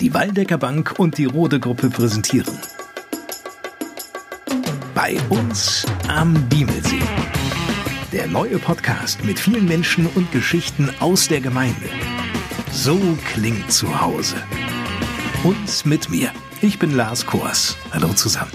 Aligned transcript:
Die 0.00 0.14
Waldecker 0.14 0.58
Bank 0.58 0.94
und 0.98 1.18
die 1.18 1.24
Rode 1.24 1.58
Gruppe 1.58 1.90
präsentieren. 1.90 2.56
Bei 4.94 5.16
uns 5.28 5.86
am 6.06 6.48
Diemelsee. 6.48 7.02
Der 8.12 8.28
neue 8.28 8.60
Podcast 8.60 9.24
mit 9.24 9.40
vielen 9.40 9.66
Menschen 9.66 10.06
und 10.06 10.30
Geschichten 10.30 10.88
aus 11.00 11.26
der 11.26 11.40
Gemeinde. 11.40 11.88
So 12.70 12.96
klingt 13.32 13.72
zu 13.72 14.00
Hause. 14.00 14.36
Und 15.42 15.84
mit 15.84 16.08
mir. 16.08 16.30
Ich 16.62 16.78
bin 16.78 16.94
Lars 16.94 17.26
Kors. 17.26 17.76
Hallo 17.92 18.12
zusammen. 18.12 18.52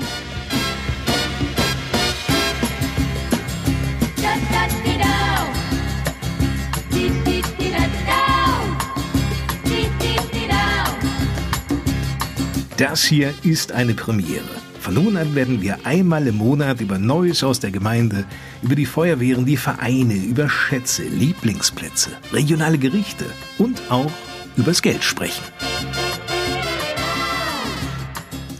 Das 12.83 13.01
hier 13.01 13.33
ist 13.43 13.71
eine 13.71 13.93
Premiere. 13.93 14.43
Von 14.81 14.95
nun 14.95 15.15
an 15.15 15.35
werden 15.35 15.61
wir 15.61 15.85
einmal 15.85 16.27
im 16.27 16.35
Monat 16.35 16.81
über 16.81 16.99
Neues 16.99 17.41
aus 17.41 17.61
der 17.61 17.71
Gemeinde, 17.71 18.25
über 18.61 18.75
die 18.75 18.85
Feuerwehren, 18.85 19.45
die 19.45 19.55
Vereine, 19.55 20.15
über 20.15 20.49
Schätze, 20.49 21.03
Lieblingsplätze, 21.03 22.09
regionale 22.33 22.77
Gerichte 22.77 23.23
und 23.57 23.81
auch 23.89 24.11
übers 24.57 24.81
Geld 24.81 25.01
sprechen. 25.01 25.41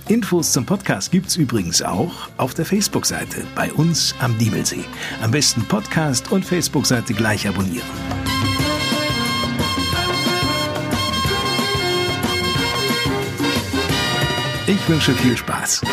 Infos 0.08 0.54
zum 0.54 0.66
Podcast 0.66 1.12
gibt's 1.12 1.36
übrigens 1.36 1.82
auch 1.82 2.30
auf 2.38 2.54
der 2.54 2.64
Facebook-Seite 2.64 3.46
bei 3.56 3.74
uns 3.74 4.16
am 4.22 4.38
Diemelsee. 4.38 4.86
Am 5.22 5.32
besten 5.32 5.66
Podcast 5.66 6.32
und 6.32 6.46
Facebook-Seite 6.46 7.14
gleich 7.14 7.46
abonnieren. 7.46 8.23
Ich 14.74 14.90
wünsche 14.90 15.12
viel 15.12 15.38
Spaß. 15.38 15.84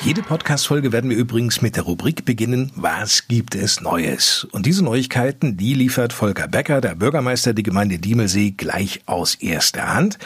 Jede 0.00 0.22
Podcast-Folge 0.22 0.92
werden 0.92 1.10
wir 1.10 1.16
übrigens 1.16 1.60
mit 1.60 1.74
der 1.74 1.82
Rubrik 1.82 2.24
beginnen, 2.24 2.70
was 2.76 3.26
gibt 3.26 3.56
es 3.56 3.80
Neues? 3.80 4.46
Und 4.52 4.64
diese 4.64 4.84
Neuigkeiten, 4.84 5.56
die 5.56 5.74
liefert 5.74 6.12
Volker 6.12 6.46
Becker, 6.46 6.80
der 6.80 6.94
Bürgermeister 6.94 7.52
der 7.52 7.64
Gemeinde 7.64 7.98
Diemelsee, 7.98 8.52
gleich 8.52 9.00
aus 9.06 9.34
erster 9.34 9.92
Hand. 9.92 10.20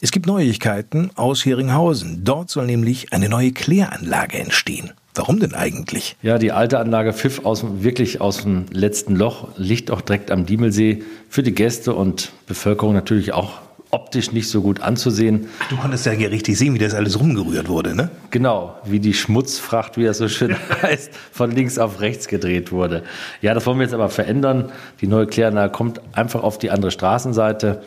Es 0.00 0.12
gibt 0.12 0.24
Neuigkeiten 0.24 1.10
aus 1.14 1.44
Heringhausen. 1.44 2.24
Dort 2.24 2.48
soll 2.48 2.64
nämlich 2.64 3.12
eine 3.12 3.28
neue 3.28 3.52
Kläranlage 3.52 4.38
entstehen. 4.38 4.92
Warum 5.14 5.38
denn 5.38 5.52
eigentlich? 5.52 6.16
Ja, 6.22 6.38
die 6.38 6.52
alte 6.52 6.78
Anlage 6.78 7.12
pfiff 7.12 7.44
aus, 7.44 7.62
wirklich 7.82 8.22
aus 8.22 8.44
dem 8.44 8.64
letzten 8.70 9.14
Loch, 9.14 9.48
liegt 9.58 9.90
auch 9.90 10.00
direkt 10.00 10.30
am 10.30 10.46
Diemelsee. 10.46 11.02
Für 11.28 11.42
die 11.42 11.54
Gäste 11.54 11.92
und 11.94 12.32
Bevölkerung 12.46 12.94
natürlich 12.94 13.34
auch 13.34 13.65
optisch 13.96 14.30
nicht 14.30 14.50
so 14.50 14.60
gut 14.60 14.82
anzusehen. 14.82 15.48
Ach, 15.58 15.68
du 15.70 15.76
konntest 15.78 16.04
ja 16.04 16.12
hier 16.12 16.30
richtig 16.30 16.58
sehen, 16.58 16.74
wie 16.74 16.78
das 16.78 16.92
alles 16.92 17.18
rumgerührt 17.18 17.68
wurde, 17.68 17.96
ne? 17.96 18.10
Genau, 18.30 18.74
wie 18.84 19.00
die 19.00 19.14
Schmutzfracht, 19.14 19.96
wie 19.96 20.04
das 20.04 20.18
so 20.18 20.28
schön 20.28 20.54
heißt, 20.82 21.10
von 21.32 21.50
links 21.50 21.78
auf 21.78 22.00
rechts 22.00 22.28
gedreht 22.28 22.72
wurde. 22.72 23.04
Ja, 23.40 23.54
das 23.54 23.64
wollen 23.64 23.78
wir 23.78 23.84
jetzt 23.84 23.94
aber 23.94 24.10
verändern. 24.10 24.70
Die 25.00 25.06
neue 25.06 25.26
Kläranlage 25.26 25.72
kommt 25.72 26.02
einfach 26.12 26.42
auf 26.42 26.58
die 26.58 26.70
andere 26.70 26.90
Straßenseite 26.90 27.82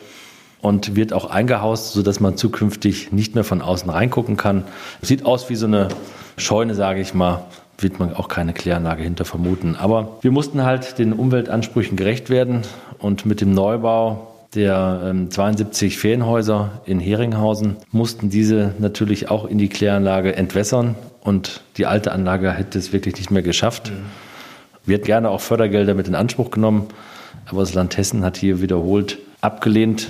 und 0.60 0.96
wird 0.96 1.12
auch 1.12 1.30
eingehaust, 1.30 1.92
sodass 1.92 2.18
man 2.18 2.36
zukünftig 2.36 3.12
nicht 3.12 3.36
mehr 3.36 3.44
von 3.44 3.62
außen 3.62 3.88
reingucken 3.88 4.36
kann. 4.36 4.64
Sieht 5.02 5.24
aus 5.24 5.48
wie 5.48 5.54
so 5.54 5.66
eine 5.66 5.88
Scheune, 6.36 6.74
sage 6.74 7.00
ich 7.00 7.14
mal 7.14 7.44
wird 7.82 7.98
man 7.98 8.12
auch 8.14 8.28
keine 8.28 8.52
Kläranlage 8.52 9.02
hinter 9.02 9.24
vermuten. 9.24 9.74
Aber 9.74 10.18
wir 10.20 10.30
mussten 10.30 10.64
halt 10.64 10.98
den 10.98 11.14
Umweltansprüchen 11.14 11.96
gerecht 11.96 12.28
werden 12.28 12.60
und 12.98 13.24
mit 13.24 13.40
dem 13.40 13.54
Neubau 13.54 14.29
der 14.54 15.02
ähm, 15.04 15.30
72 15.30 15.98
Ferienhäuser 15.98 16.80
in 16.84 16.98
Heringhausen 16.98 17.76
mussten 17.92 18.30
diese 18.30 18.74
natürlich 18.78 19.30
auch 19.30 19.44
in 19.44 19.58
die 19.58 19.68
Kläranlage 19.68 20.34
entwässern 20.34 20.96
und 21.20 21.62
die 21.76 21.86
alte 21.86 22.12
Anlage 22.12 22.50
hätte 22.52 22.78
es 22.78 22.92
wirklich 22.92 23.16
nicht 23.16 23.30
mehr 23.30 23.42
geschafft. 23.42 23.90
Mhm. 23.90 24.06
Wird 24.86 25.04
gerne 25.04 25.30
auch 25.30 25.40
Fördergelder 25.40 25.94
mit 25.94 26.08
in 26.08 26.14
Anspruch 26.14 26.50
genommen, 26.50 26.88
aber 27.46 27.60
das 27.60 27.74
Land 27.74 27.96
Hessen 27.96 28.24
hat 28.24 28.36
hier 28.36 28.60
wiederholt 28.60 29.18
abgelehnt. 29.40 30.08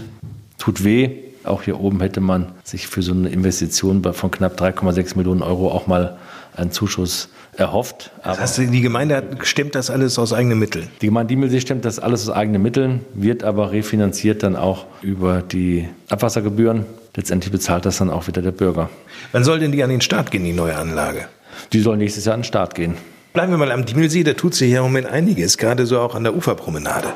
Tut 0.59 0.85
weh. 0.85 1.11
Auch 1.43 1.63
hier 1.63 1.81
oben 1.81 2.01
hätte 2.01 2.21
man 2.21 2.53
sich 2.65 2.87
für 2.87 3.03
so 3.03 3.13
eine 3.13 3.31
Investition 3.31 4.03
von 4.13 4.31
knapp 4.31 4.61
3,6 4.61 5.17
Millionen 5.17 5.43
Euro 5.43 5.71
auch 5.71 5.87
mal 5.87 6.19
einen 6.55 6.71
Zuschuss 6.71 7.31
erhofft. 7.57 8.11
das 8.23 8.41
heißt, 8.41 8.59
die 8.59 8.81
Gemeinde 8.81 9.23
stemmt 9.43 9.75
das 9.75 9.91
alles 9.91 10.19
aus 10.19 10.33
eigenen 10.33 10.59
Mitteln? 10.59 10.89
Die 11.03 11.07
Gemeinde 11.07 11.29
Diemelsee 11.29 11.61
stemmt 11.61 11.85
das 11.85 11.99
alles 11.99 12.29
aus 12.29 12.35
eigenen 12.35 12.63
Mitteln, 12.63 13.05
wird 13.15 13.45
aber 13.45 13.73
refinanziert 13.73 14.43
dann 14.43 14.57
auch 14.57 14.87
über 15.03 15.43
die 15.43 15.89
Abwassergebühren. 16.09 16.87
Letztendlich 17.17 17.51
bezahlt 17.53 17.85
das 17.85 17.99
dann 17.99 18.11
auch 18.11 18.29
wieder 18.29 18.41
der 18.41 18.53
Bürger. 18.53 18.89
Wann 19.33 19.45
soll 19.45 19.59
denn 19.59 19.73
die 19.73 19.83
an 19.83 19.91
den 19.91 20.01
Start 20.01 20.31
gehen, 20.31 20.45
die 20.45 20.53
neue 20.53 20.77
Anlage? 20.77 21.27
Die 21.73 21.81
soll 21.81 21.97
nächstes 21.97 22.25
Jahr 22.25 22.35
an 22.35 22.41
den 22.41 22.45
Start 22.45 22.75
gehen. 22.75 22.95
Bleiben 23.33 23.53
wir 23.53 23.59
mal 23.59 23.71
am 23.73 23.85
Diemelsee, 23.85 24.25
da 24.25 24.33
tut 24.33 24.55
sich 24.55 24.73
ja 24.73 24.79
im 24.79 24.85
Moment 24.85 25.07
einiges, 25.07 25.59
gerade 25.59 25.87
so 25.87 26.01
auch 26.01 26.15
an 26.15 26.25
der 26.25 26.35
Uferpromenade. 26.35 27.09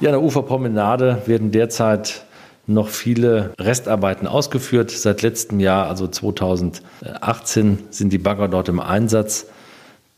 Ja, 0.00 0.10
an 0.10 0.14
der 0.14 0.22
Uferpromenade 0.22 1.22
werden 1.26 1.50
derzeit 1.50 2.24
noch 2.66 2.88
viele 2.88 3.52
Restarbeiten 3.58 4.26
ausgeführt. 4.26 4.90
Seit 4.90 5.22
letztem 5.22 5.60
Jahr, 5.60 5.88
also 5.88 6.06
2018, 6.08 7.78
sind 7.90 8.12
die 8.12 8.18
Bagger 8.18 8.48
dort 8.48 8.68
im 8.68 8.80
Einsatz. 8.80 9.46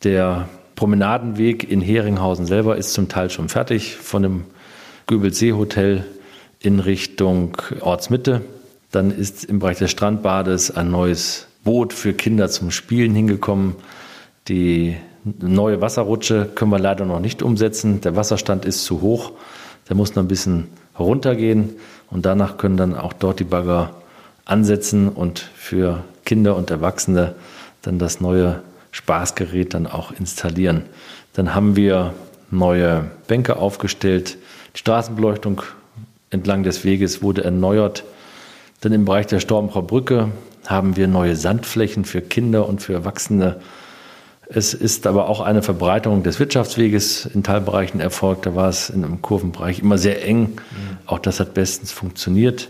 Der 0.04 0.48
Promenadenweg 0.76 1.68
in 1.68 1.80
Heringhausen 1.80 2.46
selber 2.46 2.76
ist 2.76 2.92
zum 2.92 3.08
Teil 3.08 3.30
schon 3.30 3.48
fertig, 3.48 3.96
von 3.96 4.22
dem 4.22 4.44
Göbelsee 5.06 5.52
Hotel 5.52 6.04
in 6.60 6.80
Richtung 6.80 7.56
Ortsmitte. 7.80 8.42
Dann 8.90 9.10
ist 9.10 9.44
im 9.44 9.58
Bereich 9.58 9.78
des 9.78 9.90
Strandbades 9.90 10.70
ein 10.70 10.90
neues 10.90 11.48
Boot 11.64 11.92
für 11.92 12.12
Kinder 12.12 12.48
zum 12.48 12.70
Spielen 12.70 13.14
hingekommen. 13.14 13.74
Die 14.48 14.96
neue 15.24 15.80
Wasserrutsche 15.80 16.48
können 16.54 16.70
wir 16.70 16.78
leider 16.78 17.04
noch 17.04 17.20
nicht 17.20 17.42
umsetzen. 17.42 18.00
Der 18.02 18.14
Wasserstand 18.14 18.64
ist 18.64 18.84
zu 18.84 19.00
hoch. 19.00 19.32
Der 19.88 19.96
muss 19.96 20.14
noch 20.14 20.22
ein 20.22 20.28
bisschen 20.28 20.68
runtergehen 20.98 21.76
und 22.10 22.26
danach 22.26 22.56
können 22.56 22.76
dann 22.76 22.94
auch 22.94 23.12
dort 23.12 23.40
die 23.40 23.44
Bagger 23.44 23.90
ansetzen 24.44 25.08
und 25.08 25.40
für 25.40 26.04
Kinder 26.24 26.56
und 26.56 26.70
Erwachsene 26.70 27.34
dann 27.82 27.98
das 27.98 28.20
neue 28.20 28.62
Spaßgerät 28.92 29.74
dann 29.74 29.86
auch 29.86 30.12
installieren. 30.12 30.82
Dann 31.34 31.54
haben 31.54 31.76
wir 31.76 32.14
neue 32.50 33.10
Bänke 33.26 33.56
aufgestellt. 33.56 34.38
Die 34.74 34.78
Straßenbeleuchtung 34.78 35.62
entlang 36.30 36.62
des 36.62 36.84
Weges 36.84 37.22
wurde 37.22 37.44
erneuert. 37.44 38.04
Dann 38.80 38.92
im 38.92 39.04
Bereich 39.04 39.26
der 39.26 39.40
Stormbrauer 39.40 39.86
Brücke 39.86 40.28
haben 40.66 40.96
wir 40.96 41.08
neue 41.08 41.36
Sandflächen 41.36 42.04
für 42.04 42.20
Kinder 42.20 42.68
und 42.68 42.82
für 42.82 42.92
Erwachsene 42.92 43.60
es 44.48 44.74
ist 44.74 45.06
aber 45.06 45.28
auch 45.28 45.40
eine 45.40 45.62
Verbreiterung 45.62 46.22
des 46.22 46.38
Wirtschaftsweges 46.38 47.26
in 47.26 47.42
Teilbereichen 47.42 48.00
erfolgt. 48.00 48.46
Da 48.46 48.54
war 48.54 48.68
es 48.68 48.90
in 48.90 49.04
einem 49.04 49.20
Kurvenbereich 49.20 49.80
immer 49.80 49.98
sehr 49.98 50.24
eng. 50.24 50.40
Mhm. 50.40 50.98
Auch 51.06 51.18
das 51.18 51.40
hat 51.40 51.54
bestens 51.54 51.90
funktioniert. 51.90 52.68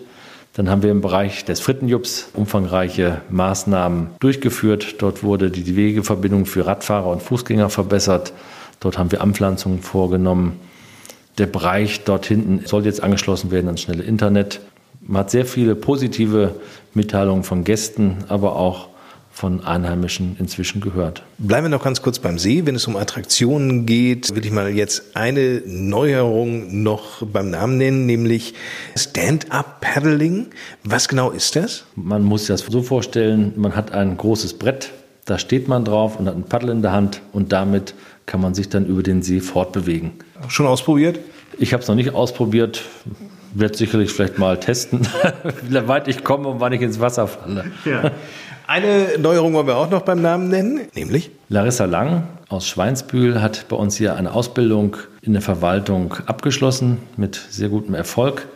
Dann 0.54 0.70
haben 0.70 0.82
wir 0.82 0.90
im 0.90 1.02
Bereich 1.02 1.44
des 1.44 1.60
Frittenjubs 1.60 2.30
umfangreiche 2.32 3.20
Maßnahmen 3.28 4.08
durchgeführt. 4.20 5.02
Dort 5.02 5.22
wurde 5.22 5.50
die 5.50 5.76
Wegeverbindung 5.76 6.46
für 6.46 6.66
Radfahrer 6.66 7.08
und 7.08 7.22
Fußgänger 7.22 7.68
verbessert. 7.68 8.32
Dort 8.80 8.96
haben 8.96 9.12
wir 9.12 9.20
Anpflanzungen 9.20 9.82
vorgenommen. 9.82 10.58
Der 11.36 11.46
Bereich 11.46 12.04
dort 12.04 12.24
hinten 12.24 12.62
soll 12.64 12.86
jetzt 12.86 13.02
angeschlossen 13.02 13.50
werden 13.50 13.66
ans 13.66 13.82
schnelle 13.82 14.02
Internet. 14.02 14.60
Man 15.02 15.20
hat 15.20 15.30
sehr 15.30 15.44
viele 15.44 15.74
positive 15.74 16.54
Mitteilungen 16.94 17.44
von 17.44 17.64
Gästen, 17.64 18.24
aber 18.28 18.56
auch 18.56 18.88
von 19.36 19.62
Einheimischen 19.62 20.34
inzwischen 20.38 20.80
gehört. 20.80 21.22
Bleiben 21.36 21.66
wir 21.66 21.68
noch 21.68 21.84
ganz 21.84 22.00
kurz 22.00 22.18
beim 22.18 22.38
See. 22.38 22.64
Wenn 22.64 22.74
es 22.74 22.86
um 22.86 22.96
Attraktionen 22.96 23.84
geht, 23.84 24.34
will 24.34 24.46
ich 24.46 24.50
mal 24.50 24.70
jetzt 24.70 25.14
eine 25.14 25.60
Neuerung 25.66 26.82
noch 26.82 27.22
beim 27.22 27.50
Namen 27.50 27.76
nennen, 27.76 28.06
nämlich 28.06 28.54
Stand-up-Paddling. 28.96 30.46
Was 30.84 31.08
genau 31.08 31.32
ist 31.32 31.54
das? 31.54 31.84
Man 31.96 32.22
muss 32.22 32.46
sich 32.46 32.48
das 32.48 32.60
so 32.60 32.80
vorstellen, 32.80 33.52
man 33.56 33.76
hat 33.76 33.92
ein 33.92 34.16
großes 34.16 34.54
Brett, 34.54 34.92
da 35.26 35.38
steht 35.38 35.68
man 35.68 35.84
drauf 35.84 36.18
und 36.18 36.28
hat 36.28 36.34
ein 36.34 36.44
Paddel 36.44 36.70
in 36.70 36.80
der 36.80 36.92
Hand 36.92 37.20
und 37.34 37.52
damit 37.52 37.92
kann 38.24 38.40
man 38.40 38.54
sich 38.54 38.70
dann 38.70 38.86
über 38.86 39.02
den 39.02 39.20
See 39.20 39.40
fortbewegen. 39.40 40.12
Schon 40.48 40.66
ausprobiert? 40.66 41.20
Ich 41.58 41.74
habe 41.74 41.82
es 41.82 41.88
noch 41.88 41.94
nicht 41.94 42.14
ausprobiert. 42.14 42.84
Werde 43.52 43.76
sicherlich 43.76 44.10
vielleicht 44.12 44.38
mal 44.38 44.58
testen, 44.58 45.06
wie 45.68 45.88
weit 45.88 46.08
ich 46.08 46.24
komme 46.24 46.48
und 46.48 46.60
wann 46.60 46.72
ich 46.72 46.80
ins 46.80 47.00
Wasser 47.00 47.26
falle. 47.26 47.66
Ja. 47.84 48.12
Eine 48.68 49.16
Neuerung 49.18 49.54
wollen 49.54 49.68
wir 49.68 49.76
auch 49.76 49.90
noch 49.90 50.02
beim 50.02 50.20
Namen 50.20 50.48
nennen, 50.48 50.80
nämlich 50.94 51.30
Larissa 51.48 51.84
Lang 51.84 52.24
aus 52.48 52.66
Schweinsbühl 52.66 53.40
hat 53.40 53.68
bei 53.68 53.76
uns 53.76 53.96
hier 53.96 54.16
eine 54.16 54.32
Ausbildung 54.32 54.96
in 55.22 55.34
der 55.34 55.42
Verwaltung 55.42 56.14
abgeschlossen 56.26 56.98
mit 57.16 57.40
sehr 57.50 57.68
gutem 57.68 57.94
Erfolg. 57.94 58.48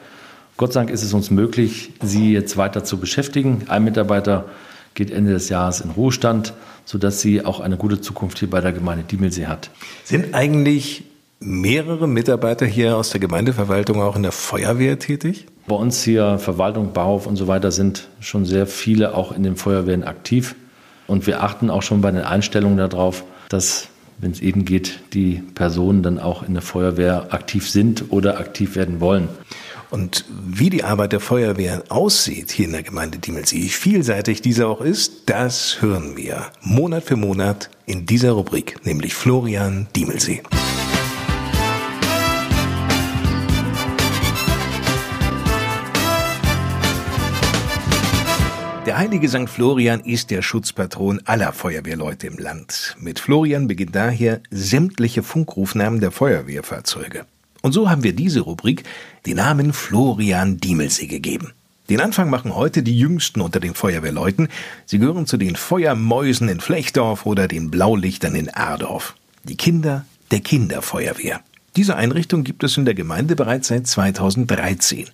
Gott 0.57 0.73
sei 0.73 0.81
Dank 0.81 0.91
ist 0.91 1.05
es 1.05 1.15
uns 1.15 1.31
möglich, 1.31 1.93
sie 2.03 2.33
jetzt 2.33 2.57
weiter 2.57 2.83
zu 2.83 2.99
beschäftigen. 2.99 3.67
Ein 3.69 3.85
Mitarbeiter 3.85 4.47
geht 4.95 5.13
Ende 5.13 5.33
des 5.33 5.49
Jahres 5.49 5.81
in 5.81 5.91
Ruhestand, 5.91 6.55
sodass 6.85 7.21
sie 7.21 7.45
auch 7.45 7.61
eine 7.61 7.77
gute 7.77 8.01
Zukunft 8.01 8.41
hier 8.41 8.51
bei 8.51 8.61
der 8.61 8.73
Gemeinde 8.73 9.05
Diemelsee 9.05 9.47
hat. 9.47 9.71
Sind 10.03 10.35
eigentlich 10.35 11.05
mehrere 11.41 12.07
Mitarbeiter 12.07 12.67
hier 12.67 12.97
aus 12.97 13.11
der 13.11 13.21
Gemeindeverwaltung 13.21 14.01
auch 14.03 14.15
in 14.15 14.23
der 14.23 14.33
Feuerwehr 14.33 14.99
tätig? 14.99 15.47
Bei 15.67 15.75
uns 15.75 16.03
hier 16.03 16.39
Verwaltung, 16.39 16.93
Bauhof 16.93 17.27
und 17.27 17.37
so 17.37 17.49
weiter 17.49 17.73
sind 17.73 18.09
schon 18.21 18.45
sehr 18.45 18.67
viele 18.67 19.15
auch 19.15 19.33
in 19.33 19.43
den 19.43 19.57
Feuerwehren 19.57 20.05
aktiv. 20.05 20.55
Und 21.07 21.27
wir 21.27 21.43
achten 21.43 21.71
auch 21.71 21.83
schon 21.83 22.03
bei 22.03 22.11
den 22.11 22.23
Einstellungen 22.23 22.77
darauf, 22.77 23.25
dass, 23.49 23.89
wenn 24.19 24.31
es 24.31 24.41
eben 24.41 24.65
geht, 24.65 25.01
die 25.13 25.43
Personen 25.55 26.03
dann 26.03 26.19
auch 26.19 26.43
in 26.43 26.55
der 26.55 26.63
Feuerwehr 26.63 27.33
aktiv 27.33 27.69
sind 27.69 28.05
oder 28.11 28.39
aktiv 28.39 28.77
werden 28.77 29.01
wollen. 29.01 29.29
Und 29.91 30.25
wie 30.47 30.71
die 30.71 30.85
Arbeit 30.85 31.13
der 31.13 31.21
Feuerwehr 31.21 31.83
aussieht 31.89 32.53
hier 32.53 32.67
in 32.67 32.73
der 32.73 32.85
Gemeinde 32.85 33.19
Diemelsee, 33.19 33.57
wie 33.57 33.69
vielseitig 33.69 34.41
diese 34.41 34.69
auch 34.69 34.81
ist, 34.81 35.23
das 35.27 35.79
hören 35.81 36.17
wir 36.17 36.47
Monat 36.63 37.03
für 37.03 37.17
Monat 37.17 37.71
in 37.87 38.07
dieser 38.07 38.33
Rubrik, 38.33 38.77
nämlich 38.85 39.15
Florian 39.15 39.89
Diemelsee. 39.97 40.43
Der 48.91 48.99
heilige 48.99 49.29
St. 49.29 49.49
Florian 49.49 50.01
ist 50.01 50.33
der 50.33 50.43
Schutzpatron 50.43 51.21
aller 51.25 51.53
Feuerwehrleute 51.53 52.27
im 52.27 52.39
Land. 52.39 52.97
Mit 52.99 53.21
Florian 53.21 53.69
beginnt 53.69 53.95
daher 53.95 54.41
sämtliche 54.51 55.23
Funkrufnamen 55.23 56.01
der 56.01 56.11
Feuerwehrfahrzeuge. 56.11 57.25
Und 57.63 57.71
so 57.71 57.89
haben 57.89 58.03
wir 58.03 58.15
diese 58.15 58.41
Rubrik 58.41 58.83
den 59.27 59.37
Namen 59.37 59.73
Florian 59.73 60.57
Diemelsee 60.57 61.07
gegeben. 61.07 61.53
Den 61.89 62.01
Anfang 62.01 62.31
machen 62.31 62.57
heute 62.57 62.83
die 62.83 62.99
Jüngsten 62.99 63.41
unter 63.41 63.61
den 63.61 63.75
Feuerwehrleuten. 63.75 64.49
Sie 64.87 64.99
gehören 64.99 65.27
zu 65.27 65.37
den 65.37 65.55
Feuermäusen 65.55 66.49
in 66.49 66.59
Flechdorf 66.59 67.27
oder 67.27 67.47
den 67.47 67.71
Blaulichtern 67.71 68.35
in 68.35 68.49
Ardorf. 68.49 69.15
Die 69.45 69.57
Kinder 69.57 70.05
der 70.33 70.41
Kinderfeuerwehr. 70.41 71.43
Diese 71.77 71.95
Einrichtung 71.95 72.43
gibt 72.43 72.65
es 72.65 72.77
in 72.77 72.87
der 72.87 72.95
Gemeinde 72.95 73.37
bereits 73.37 73.69
seit 73.69 73.87
2013. 73.87 75.07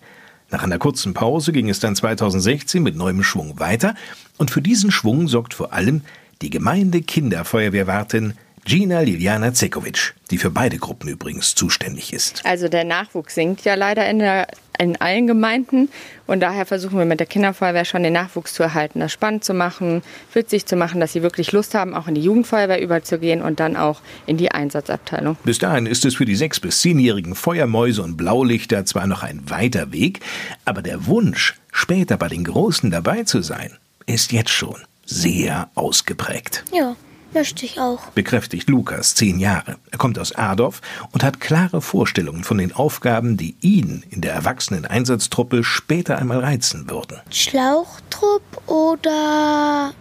Nach 0.50 0.62
einer 0.62 0.78
kurzen 0.78 1.12
Pause 1.12 1.52
ging 1.52 1.68
es 1.68 1.80
dann 1.80 1.96
2016 1.96 2.82
mit 2.82 2.96
neuem 2.96 3.22
Schwung 3.22 3.58
weiter. 3.58 3.94
Und 4.36 4.50
für 4.50 4.62
diesen 4.62 4.90
Schwung 4.90 5.28
sorgt 5.28 5.54
vor 5.54 5.72
allem 5.72 6.02
die 6.42 6.50
Gemeinde 6.50 7.02
Kinderfeuerwehrwartin 7.02 8.34
Gina 8.66 8.98
Liliana 8.98 9.54
Zekovic, 9.54 10.14
die 10.32 10.38
für 10.38 10.50
beide 10.50 10.78
Gruppen 10.78 11.08
übrigens 11.08 11.54
zuständig 11.54 12.12
ist. 12.12 12.42
Also 12.44 12.68
der 12.68 12.82
Nachwuchs 12.82 13.36
sinkt 13.36 13.64
ja 13.64 13.76
leider 13.76 14.10
in, 14.10 14.18
der, 14.18 14.48
in 14.76 15.00
allen 15.00 15.28
Gemeinden 15.28 15.88
und 16.26 16.40
daher 16.40 16.66
versuchen 16.66 16.98
wir 16.98 17.04
mit 17.04 17.20
der 17.20 17.28
Kinderfeuerwehr 17.28 17.84
schon 17.84 18.02
den 18.02 18.14
Nachwuchs 18.14 18.54
zu 18.54 18.64
erhalten, 18.64 18.98
das 18.98 19.12
spannend 19.12 19.44
zu 19.44 19.54
machen, 19.54 20.02
witzig 20.32 20.66
zu 20.66 20.74
machen, 20.74 20.98
dass 20.98 21.12
sie 21.12 21.22
wirklich 21.22 21.52
Lust 21.52 21.76
haben, 21.76 21.94
auch 21.94 22.08
in 22.08 22.16
die 22.16 22.22
Jugendfeuerwehr 22.22 22.82
überzugehen 22.82 23.40
und 23.40 23.60
dann 23.60 23.76
auch 23.76 24.00
in 24.26 24.36
die 24.36 24.50
Einsatzabteilung. 24.50 25.36
Bis 25.44 25.60
dahin 25.60 25.86
ist 25.86 26.04
es 26.04 26.16
für 26.16 26.24
die 26.24 26.34
sechs- 26.34 26.58
bis 26.58 26.80
zehnjährigen 26.80 27.36
Feuermäuse 27.36 28.02
und 28.02 28.16
Blaulichter 28.16 28.84
zwar 28.84 29.06
noch 29.06 29.22
ein 29.22 29.48
weiter 29.48 29.92
Weg, 29.92 30.18
aber 30.64 30.82
der 30.82 31.06
Wunsch, 31.06 31.54
später 31.70 32.16
bei 32.16 32.26
den 32.26 32.42
Großen 32.42 32.90
dabei 32.90 33.22
zu 33.22 33.42
sein, 33.42 33.78
ist 34.06 34.32
jetzt 34.32 34.50
schon 34.50 34.76
sehr 35.04 35.70
ausgeprägt. 35.76 36.64
Ja. 36.74 36.96
Möchte 37.36 37.66
ich 37.66 37.78
auch. 37.78 38.06
Bekräftigt 38.14 38.70
Lukas, 38.70 39.14
zehn 39.14 39.38
Jahre. 39.38 39.76
Er 39.90 39.98
kommt 39.98 40.18
aus 40.18 40.32
Adorf 40.32 40.80
und 41.12 41.22
hat 41.22 41.38
klare 41.38 41.82
Vorstellungen 41.82 42.44
von 42.44 42.56
den 42.56 42.72
Aufgaben, 42.72 43.36
die 43.36 43.56
ihn 43.60 44.02
in 44.08 44.22
der 44.22 44.32
erwachsenen 44.32 44.86
Einsatztruppe 44.86 45.62
später 45.62 46.16
einmal 46.16 46.40
reizen 46.40 46.88
würden. 46.88 47.20
Schlauchtrupp 47.30 48.40
oder 48.66 49.92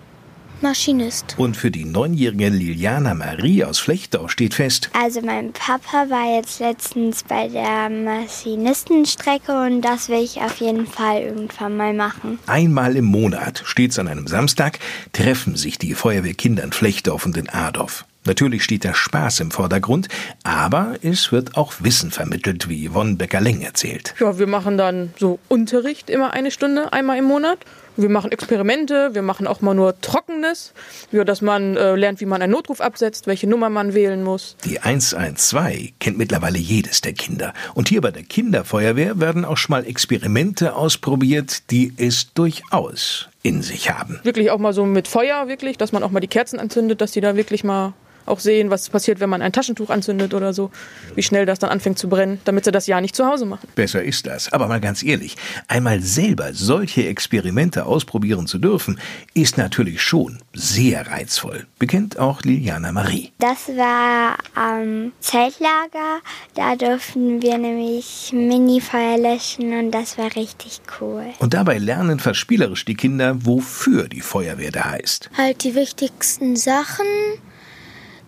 Maschinist. 0.61 1.35
Und 1.37 1.57
für 1.57 1.71
die 1.71 1.85
neunjährige 1.85 2.49
Liliana 2.49 3.13
Marie 3.13 3.63
aus 3.63 3.79
Flechtau 3.79 4.27
steht 4.27 4.53
fest. 4.53 4.89
Also 4.99 5.21
mein 5.21 5.53
Papa 5.53 6.09
war 6.09 6.35
jetzt 6.35 6.59
letztens 6.59 7.23
bei 7.23 7.47
der 7.47 7.89
Maschinistenstrecke 7.89 9.51
und 9.65 9.81
das 9.81 10.09
will 10.09 10.23
ich 10.23 10.41
auf 10.41 10.57
jeden 10.57 10.87
Fall 10.87 11.21
irgendwann 11.21 11.77
mal 11.77 11.93
machen. 11.93 12.39
Einmal 12.47 12.95
im 12.95 13.05
Monat, 13.05 13.61
stets 13.65 13.99
an 13.99 14.07
einem 14.07 14.27
Samstag, 14.27 14.79
treffen 15.13 15.55
sich 15.55 15.77
die 15.77 15.93
Feuerwehrkinder 15.93 16.63
in 16.63 16.71
Flechtdorf 16.71 17.25
und 17.25 17.37
in 17.37 17.49
Adorf. 17.49 18.05
Natürlich 18.25 18.63
steht 18.63 18.83
der 18.83 18.95
Spaß 18.95 19.39
im 19.41 19.51
Vordergrund, 19.51 20.07
aber 20.43 20.95
es 21.03 21.31
wird 21.31 21.55
auch 21.55 21.73
Wissen 21.79 22.09
vermittelt, 22.09 22.67
wie 22.67 22.89
Yvonne 22.89 23.15
Becker-Leng 23.15 23.61
erzählt. 23.61 24.15
Ja, 24.19 24.39
wir 24.39 24.47
machen 24.47 24.79
dann 24.79 25.13
so 25.19 25.37
Unterricht 25.47 26.09
immer 26.09 26.33
eine 26.33 26.49
Stunde, 26.49 26.91
einmal 26.91 27.19
im 27.19 27.25
Monat. 27.25 27.59
Wir 27.97 28.09
machen 28.09 28.31
Experimente, 28.31 29.13
wir 29.13 29.21
machen 29.21 29.47
auch 29.47 29.61
mal 29.61 29.73
nur 29.73 29.99
Trockenes, 30.01 30.73
ja, 31.11 31.23
dass 31.23 31.41
man 31.41 31.77
äh, 31.77 31.95
lernt, 31.95 32.19
wie 32.19 32.25
man 32.25 32.41
einen 32.41 32.51
Notruf 32.51 32.81
absetzt, 32.81 33.25
welche 33.25 33.47
Nummer 33.47 33.69
man 33.69 33.93
wählen 33.93 34.23
muss. 34.23 34.57
Die 34.65 34.81
112 34.81 35.93
kennt 35.99 36.17
mittlerweile 36.17 36.57
jedes 36.57 37.01
der 37.01 37.13
Kinder. 37.13 37.53
Und 37.73 37.87
hier 37.87 38.01
bei 38.01 38.11
der 38.11 38.23
Kinderfeuerwehr 38.23 39.19
werden 39.19 39.45
auch 39.45 39.57
schon 39.57 39.71
mal 39.71 39.85
Experimente 39.85 40.75
ausprobiert, 40.75 41.71
die 41.71 41.93
es 41.97 42.33
durchaus 42.33 43.29
in 43.43 43.61
sich 43.61 43.91
haben. 43.91 44.19
Wirklich 44.23 44.51
auch 44.51 44.57
mal 44.59 44.73
so 44.73 44.85
mit 44.85 45.07
Feuer, 45.07 45.47
wirklich, 45.47 45.77
dass 45.77 45.91
man 45.91 46.03
auch 46.03 46.11
mal 46.11 46.19
die 46.19 46.27
Kerzen 46.27 46.59
anzündet, 46.59 46.99
dass 46.99 47.11
die 47.11 47.21
da 47.21 47.35
wirklich 47.35 47.63
mal 47.63 47.93
auch 48.25 48.39
sehen, 48.39 48.69
was 48.69 48.89
passiert, 48.89 49.19
wenn 49.19 49.29
man 49.29 49.41
ein 49.41 49.53
Taschentuch 49.53 49.89
anzündet 49.89 50.33
oder 50.33 50.53
so, 50.53 50.71
wie 51.15 51.23
schnell 51.23 51.45
das 51.45 51.59
dann 51.59 51.69
anfängt 51.69 51.99
zu 51.99 52.09
brennen, 52.09 52.39
damit 52.45 52.65
sie 52.65 52.71
das 52.71 52.87
ja 52.87 53.01
nicht 53.01 53.15
zu 53.15 53.25
Hause 53.25 53.45
machen. 53.45 53.67
Besser 53.75 54.03
ist 54.03 54.25
das. 54.25 54.51
Aber 54.51 54.67
mal 54.67 54.81
ganz 54.81 55.03
ehrlich, 55.03 55.35
einmal 55.67 56.01
selber 56.01 56.53
solche 56.53 57.07
Experimente 57.07 57.85
ausprobieren 57.85 58.47
zu 58.47 58.57
dürfen, 58.57 58.99
ist 59.33 59.57
natürlich 59.57 60.01
schon 60.01 60.39
sehr 60.53 61.07
reizvoll. 61.07 61.65
Bekennt 61.79 62.19
auch 62.19 62.41
Liliana 62.41 62.91
Marie. 62.91 63.31
Das 63.39 63.67
war 63.69 64.37
am 64.55 65.11
Zeltlager. 65.19 66.19
Da 66.55 66.75
durften 66.75 67.41
wir 67.41 67.57
nämlich 67.57 68.31
Mini-Feuer 68.33 69.17
löschen 69.17 69.77
und 69.77 69.91
das 69.91 70.17
war 70.17 70.35
richtig 70.35 70.81
cool. 70.99 71.25
Und 71.39 71.53
dabei 71.53 71.77
lernen 71.77 72.19
fast 72.19 72.39
spielerisch 72.39 72.85
die 72.85 72.95
Kinder, 72.95 73.45
wofür 73.45 74.07
die 74.07 74.21
Feuerwehr 74.21 74.71
da 74.71 74.95
ist. 74.95 75.29
Halt 75.37 75.63
die 75.63 75.75
wichtigsten 75.75 76.55
Sachen 76.55 77.05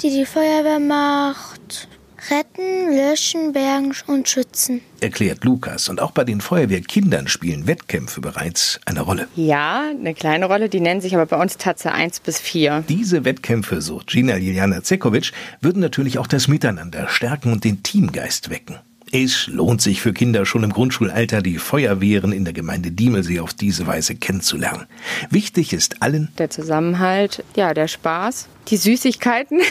die 0.01 0.09
die 0.09 0.25
Feuerwehr 0.25 0.79
macht. 0.79 1.87
Retten, 2.29 2.95
löschen, 2.95 3.53
bergen 3.53 3.93
und 4.07 4.27
schützen. 4.27 4.81
Erklärt 4.99 5.45
Lukas. 5.45 5.87
Und 5.87 6.01
auch 6.01 6.11
bei 6.11 6.23
den 6.23 6.41
Feuerwehrkindern 6.41 7.27
spielen 7.27 7.67
Wettkämpfe 7.67 8.21
bereits 8.21 8.79
eine 8.85 9.01
Rolle. 9.01 9.27
Ja, 9.35 9.91
eine 9.91 10.13
kleine 10.13 10.47
Rolle. 10.47 10.67
Die 10.67 10.81
nennen 10.81 10.99
sich 10.99 11.15
aber 11.15 11.25
bei 11.25 11.39
uns 11.41 11.57
Tatze 11.57 11.91
1 11.91 12.19
bis 12.21 12.39
4. 12.39 12.83
Diese 12.89 13.23
Wettkämpfe, 13.23 13.81
so 13.81 14.01
Gina 14.05 14.35
Liliana 14.35 14.83
Zekovic, 14.83 15.31
würden 15.61 15.79
natürlich 15.79 16.17
auch 16.17 16.27
das 16.27 16.47
Miteinander 16.47 17.07
stärken 17.07 17.51
und 17.53 17.63
den 17.63 17.83
Teamgeist 17.83 18.49
wecken. 18.49 18.79
Es 19.11 19.47
lohnt 19.47 19.81
sich 19.81 20.01
für 20.01 20.11
Kinder 20.11 20.45
schon 20.45 20.63
im 20.63 20.73
Grundschulalter, 20.73 21.41
die 21.41 21.57
Feuerwehren 21.57 22.33
in 22.33 22.43
der 22.43 22.53
Gemeinde 22.53 22.91
Diemelsee 22.91 23.39
auf 23.39 23.53
diese 23.53 23.87
Weise 23.87 24.15
kennenzulernen. 24.15 24.85
Wichtig 25.29 25.71
ist 25.71 26.01
allen 26.01 26.29
der 26.37 26.49
Zusammenhalt, 26.49 27.43
ja, 27.55 27.73
der 27.73 27.87
Spaß, 27.87 28.47
die 28.67 28.77
Süßigkeiten. 28.77 29.61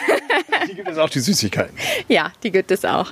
Die 0.68 0.74
gibt 0.74 0.88
es 0.88 0.98
auch, 0.98 1.10
die 1.10 1.20
Süßigkeiten. 1.20 1.76
ja, 2.08 2.32
die 2.42 2.50
gibt 2.50 2.70
es 2.70 2.84
auch. 2.84 3.10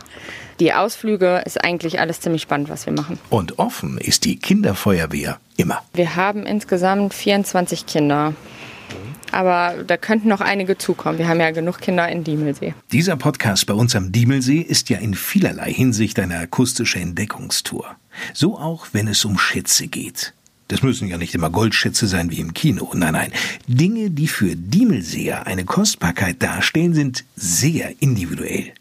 Die 0.60 0.72
Ausflüge 0.72 1.42
ist 1.44 1.62
eigentlich 1.62 2.00
alles 2.00 2.20
ziemlich 2.20 2.42
spannend, 2.42 2.68
was 2.68 2.86
wir 2.86 2.92
machen. 2.92 3.18
Und 3.28 3.58
offen 3.58 3.98
ist 3.98 4.24
die 4.24 4.36
Kinderfeuerwehr 4.36 5.38
immer. 5.56 5.82
Wir 5.92 6.16
haben 6.16 6.46
insgesamt 6.46 7.12
24 7.12 7.86
Kinder. 7.86 8.34
Aber 9.34 9.82
da 9.82 9.96
könnten 9.96 10.28
noch 10.28 10.40
einige 10.40 10.78
zukommen. 10.78 11.18
Wir 11.18 11.26
haben 11.26 11.40
ja 11.40 11.50
genug 11.50 11.80
Kinder 11.80 12.08
in 12.08 12.22
Diemelsee. 12.22 12.72
Dieser 12.92 13.16
Podcast 13.16 13.66
bei 13.66 13.74
uns 13.74 13.96
am 13.96 14.12
Diemelsee 14.12 14.60
ist 14.60 14.90
ja 14.90 14.98
in 14.98 15.14
vielerlei 15.14 15.72
Hinsicht 15.72 16.20
eine 16.20 16.38
akustische 16.38 17.00
Entdeckungstour. 17.00 17.96
So 18.32 18.56
auch, 18.56 18.86
wenn 18.92 19.08
es 19.08 19.24
um 19.24 19.36
Schätze 19.36 19.88
geht. 19.88 20.34
Das 20.68 20.82
müssen 20.82 21.08
ja 21.08 21.18
nicht 21.18 21.34
immer 21.34 21.50
Goldschätze 21.50 22.06
sein 22.06 22.30
wie 22.30 22.38
im 22.38 22.54
Kino. 22.54 22.92
Nein, 22.94 23.14
nein. 23.14 23.32
Dinge, 23.66 24.10
die 24.10 24.28
für 24.28 24.54
Diemelseher 24.54 25.48
eine 25.48 25.64
Kostbarkeit 25.64 26.40
darstellen, 26.40 26.94
sind 26.94 27.24
sehr 27.34 28.00
individuell. 28.00 28.72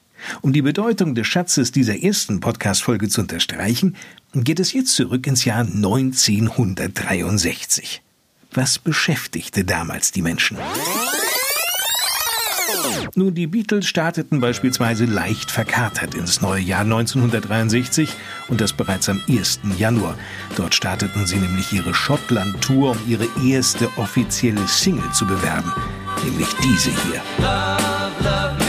Um 0.42 0.54
die 0.54 0.62
Bedeutung 0.62 1.16
des 1.16 1.26
Schatzes 1.26 1.72
dieser 1.72 2.04
ersten 2.04 2.42
Podcast-Folge 2.42 3.10
zu 3.10 3.22
unterstreichen, 3.22 3.96
geht 4.36 4.60
es 4.60 4.72
jetzt 4.72 4.94
zurück 4.94 5.26
ins 5.26 5.46
Jahr 5.46 5.62
1963. 5.62 8.04
Was 8.54 8.78
beschäftigte 8.78 9.66
damals 9.66 10.12
die 10.12 10.22
Menschen? 10.22 10.58
Nun, 13.16 13.34
die 13.34 13.48
Beatles 13.48 13.88
starteten 13.88 14.40
beispielsweise 14.40 15.06
leicht 15.06 15.50
verkatert 15.50 16.16
ins 16.16 16.42
neue 16.42 16.62
Jahr 16.62 16.82
1963 16.82 18.10
und 18.50 18.62
das 18.62 18.74
bereits 18.74 19.10
am 19.10 19.22
1. 19.28 19.62
Januar. 19.78 20.18
Dort 20.56 20.76
starteten 20.76 21.26
sie 21.26 21.38
nämlich 21.38 21.74
ihre 21.74 21.94
Schottland-Tour, 21.94 22.92
um 22.92 22.98
ihre 23.08 23.28
erste 23.44 23.90
offizielle 23.98 24.68
Single 24.68 25.12
zu 25.12 25.26
bewerben, 25.26 25.72
nämlich 26.24 26.50
diese 26.64 26.90
hier. 26.90 27.22
Love, 27.40 28.24
love 28.24 28.63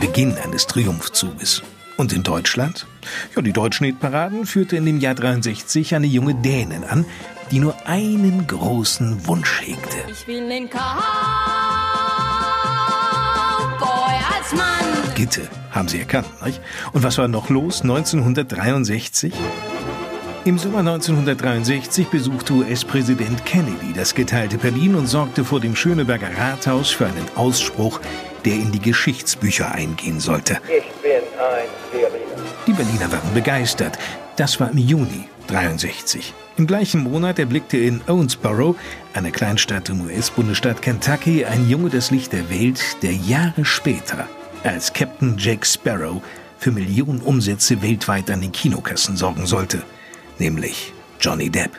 Beginn 0.00 0.34
eines 0.38 0.66
Triumphzuges. 0.66 1.62
Und 1.98 2.14
in 2.14 2.22
Deutschland? 2.22 2.86
Ja, 3.36 3.42
die 3.42 3.52
deutschen 3.52 3.84
Hitparaden 3.84 4.46
führte 4.46 4.76
in 4.76 4.86
dem 4.86 4.98
Jahr 4.98 5.14
63 5.14 5.94
eine 5.94 6.06
junge 6.06 6.34
Dänin 6.34 6.84
an, 6.84 7.04
die 7.50 7.58
nur 7.58 7.74
einen 7.86 8.46
großen 8.46 9.26
Wunsch 9.26 9.60
hegte. 9.60 9.98
Ich 10.10 10.26
will 10.26 10.48
den 10.48 10.68
Cowboy 10.70 10.80
als 14.34 14.52
Mann. 14.54 15.14
Gitte, 15.14 15.42
haben 15.70 15.88
sie 15.88 15.98
erkannt, 15.98 16.28
nicht? 16.44 16.62
Und 16.92 17.02
was 17.02 17.18
war 17.18 17.28
noch 17.28 17.50
los 17.50 17.82
1963? 17.82 19.34
Im 20.46 20.56
Sommer 20.56 20.78
1963 20.78 22.08
besuchte 22.08 22.54
US-Präsident 22.54 23.44
Kennedy 23.44 23.92
das 23.94 24.14
geteilte 24.14 24.56
Berlin 24.56 24.94
und 24.94 25.06
sorgte 25.06 25.44
vor 25.44 25.60
dem 25.60 25.76
Schöneberger 25.76 26.30
Rathaus 26.34 26.88
für 26.90 27.04
einen 27.04 27.26
Ausspruch, 27.34 28.00
der 28.46 28.54
in 28.54 28.72
die 28.72 28.80
Geschichtsbücher 28.80 29.70
eingehen 29.70 30.18
sollte. 30.18 30.58
Ich 30.66 30.90
bin 31.02 31.20
ein 31.38 31.68
Berliner. 31.92 32.42
Die 32.66 32.72
Berliner 32.72 33.12
waren 33.12 33.34
begeistert. 33.34 33.98
Das 34.36 34.58
war 34.58 34.70
im 34.70 34.78
Juni 34.78 35.28
63. 35.48 36.32
Im 36.56 36.66
gleichen 36.66 37.02
Monat 37.02 37.38
erblickte 37.38 37.76
in 37.76 38.00
Owensboro, 38.08 38.76
einer 39.12 39.32
Kleinstadt 39.32 39.90
im 39.90 40.06
US-Bundesstaat 40.06 40.80
Kentucky, 40.80 41.44
ein 41.44 41.68
Junge 41.68 41.90
das 41.90 42.10
Licht 42.10 42.32
der 42.32 42.48
Welt, 42.48 42.80
der 43.02 43.12
Jahre 43.12 43.66
später 43.66 44.26
als 44.64 44.90
Captain 44.94 45.36
Jack 45.36 45.66
Sparrow 45.66 46.22
für 46.58 46.70
Millionen 46.70 47.20
Umsätze 47.20 47.82
weltweit 47.82 48.30
an 48.30 48.40
den 48.40 48.52
Kinokassen 48.52 49.18
sorgen 49.18 49.44
sollte 49.44 49.82
nämlich 50.40 50.92
Johnny 51.20 51.50
Depp. 51.50 51.78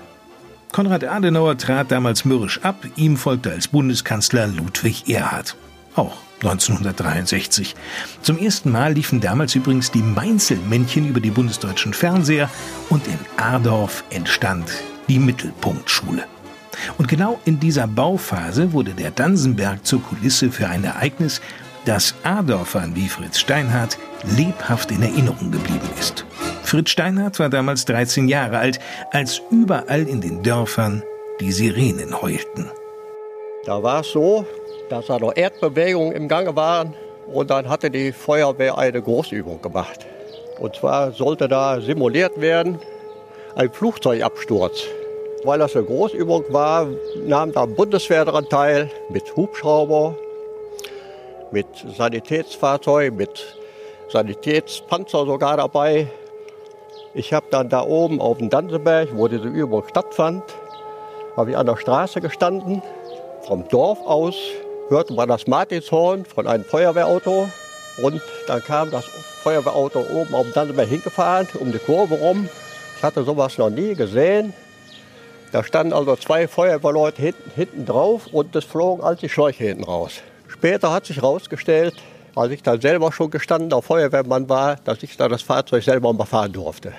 Konrad 0.71 1.03
Adenauer 1.03 1.57
trat 1.57 1.91
damals 1.91 2.23
mürrisch 2.23 2.61
ab, 2.63 2.85
ihm 2.95 3.17
folgte 3.17 3.51
als 3.51 3.67
Bundeskanzler 3.67 4.47
Ludwig 4.47 5.09
Erhard. 5.09 5.57
Auch 5.95 6.17
1963. 6.43 7.75
Zum 8.21 8.37
ersten 8.37 8.71
Mal 8.71 8.93
liefen 8.93 9.19
damals 9.19 9.53
übrigens 9.53 9.91
die 9.91 10.01
Mainzelmännchen 10.01 11.07
über 11.07 11.19
die 11.19 11.29
bundesdeutschen 11.29 11.93
Fernseher 11.93 12.49
und 12.89 13.05
in 13.07 13.19
Adorf 13.37 14.03
entstand 14.09 14.71
die 15.09 15.19
Mittelpunktschule. 15.19 16.23
Und 16.97 17.07
genau 17.07 17.39
in 17.45 17.59
dieser 17.59 17.85
Bauphase 17.85 18.71
wurde 18.71 18.91
der 18.91 19.11
Dansenberg 19.11 19.85
zur 19.85 20.01
Kulisse 20.01 20.51
für 20.51 20.67
ein 20.67 20.83
Ereignis, 20.83 21.41
das 21.85 22.15
Adorfern 22.23 22.95
wie 22.95 23.07
Fritz 23.07 23.39
Steinhardt 23.39 23.97
lebhaft 24.37 24.91
in 24.91 25.01
Erinnerung 25.01 25.51
geblieben 25.51 25.89
ist. 25.99 26.25
Fritz 26.63 26.91
Steinhardt 26.91 27.39
war 27.39 27.49
damals 27.49 27.85
13 27.85 28.27
Jahre 28.27 28.59
alt, 28.59 28.79
als 29.11 29.41
überall 29.49 30.07
in 30.07 30.21
den 30.21 30.43
Dörfern 30.43 31.03
die 31.39 31.51
Sirenen 31.51 32.21
heulten. 32.21 32.69
Da 33.65 33.81
war 33.81 34.01
es 34.01 34.11
so, 34.11 34.45
dass 34.89 35.07
da 35.07 35.19
noch 35.19 35.35
Erdbewegungen 35.35 36.13
im 36.13 36.27
Gange 36.27 36.55
waren 36.55 36.93
und 37.27 37.49
dann 37.49 37.67
hatte 37.67 37.89
die 37.89 38.11
Feuerwehr 38.11 38.77
eine 38.77 39.01
Großübung 39.01 39.61
gemacht. 39.61 40.05
Und 40.59 40.75
zwar 40.75 41.11
sollte 41.11 41.47
da 41.47 41.81
simuliert 41.81 42.39
werden 42.39 42.79
ein 43.55 43.71
Flugzeugabsturz. 43.71 44.83
Weil 45.43 45.59
das 45.59 45.75
eine 45.75 45.85
Großübung 45.85 46.45
war, 46.49 46.87
nahm 47.25 47.51
da 47.51 47.65
Bundeswehr 47.65 48.25
daran 48.25 48.47
teil 48.47 48.91
mit 49.09 49.35
Hubschrauber, 49.35 50.15
mit 51.51 51.67
Sanitätsfahrzeugen, 51.97 53.17
mit 53.17 53.57
Sanitätspanzer 54.09 55.25
sogar 55.25 55.57
dabei. 55.57 56.07
Ich 57.13 57.33
habe 57.33 57.45
dann 57.51 57.69
da 57.69 57.83
oben 57.83 58.21
auf 58.21 58.37
dem 58.37 58.49
Danseberg, 58.49 59.09
wo 59.13 59.27
diese 59.27 59.47
Übung 59.47 59.83
stattfand, 59.87 60.43
habe 61.35 61.51
ich 61.51 61.57
an 61.57 61.65
der 61.65 61.77
Straße 61.77 62.21
gestanden. 62.21 62.81
Vom 63.41 63.67
Dorf 63.67 63.99
aus 64.05 64.35
hörte 64.89 65.13
man 65.13 65.29
das 65.29 65.47
Martinshorn 65.47 66.25
von 66.25 66.47
einem 66.47 66.63
Feuerwehrauto. 66.63 67.49
Und 68.01 68.21
dann 68.47 68.61
kam 68.63 68.91
das 68.91 69.05
Feuerwehrauto 69.05 69.99
oben 69.99 70.33
auf 70.33 70.43
dem 70.43 70.53
Danseberg 70.53 70.87
hingefahren, 70.87 71.47
um 71.59 71.71
die 71.71 71.79
Kurve 71.79 72.15
rum. 72.15 72.47
Ich 72.97 73.03
hatte 73.03 73.23
sowas 73.23 73.57
noch 73.57 73.69
nie 73.69 73.95
gesehen. 73.95 74.53
Da 75.51 75.63
standen 75.63 75.91
also 75.91 76.15
zwei 76.15 76.47
Feuerwehrleute 76.47 77.21
hinten, 77.21 77.51
hinten 77.55 77.85
drauf 77.85 78.27
und 78.31 78.55
es 78.55 78.63
flogen 78.63 79.03
all 79.03 79.17
die 79.17 79.27
Schläuche 79.27 79.65
hinten 79.65 79.83
raus. 79.83 80.21
Später 80.61 80.93
hat 80.93 81.07
sich 81.07 81.17
herausgestellt, 81.17 81.95
als 82.35 82.51
ich 82.51 82.61
da 82.61 82.79
selber 82.79 83.11
schon 83.11 83.31
gestandener 83.31 83.81
Feuerwehrmann 83.81 84.47
war, 84.47 84.75
dass 84.75 85.01
ich 85.01 85.17
da 85.17 85.27
das 85.27 85.41
Fahrzeug 85.41 85.83
selber 85.83 86.13
mal 86.13 86.25
fahren 86.25 86.53
durfte. 86.53 86.93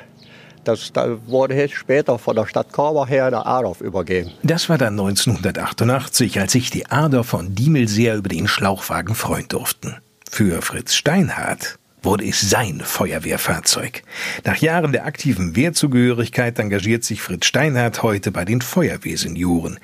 Das 0.64 0.92
da 0.92 1.16
wurde 1.28 1.68
später 1.68 2.18
von 2.18 2.34
der 2.34 2.48
Stadt 2.48 2.72
Korber 2.72 3.06
her 3.06 3.30
nach 3.30 3.46
Adorf 3.46 3.80
übergeben. 3.80 4.32
Das 4.42 4.68
war 4.68 4.78
dann 4.78 4.98
1988, 4.98 6.40
als 6.40 6.50
sich 6.50 6.70
die 6.70 6.86
Adorf 6.86 7.28
von 7.28 7.54
Diemelseer 7.54 8.16
über 8.16 8.28
den 8.28 8.48
Schlauchwagen 8.48 9.14
freuen 9.14 9.46
durften. 9.46 9.94
Für 10.28 10.60
Fritz 10.60 10.94
Steinhardt 10.94 11.78
wurde 12.02 12.24
es 12.24 12.40
sein 12.40 12.80
Feuerwehrfahrzeug. 12.84 14.02
Nach 14.44 14.56
Jahren 14.56 14.90
der 14.90 15.06
aktiven 15.06 15.54
Wehrzugehörigkeit 15.54 16.58
engagiert 16.58 17.04
sich 17.04 17.22
Fritz 17.22 17.46
Steinhardt 17.46 18.02
heute 18.02 18.32
bei 18.32 18.44
den 18.44 18.60
Feuerwehrsenioren. 18.60 19.78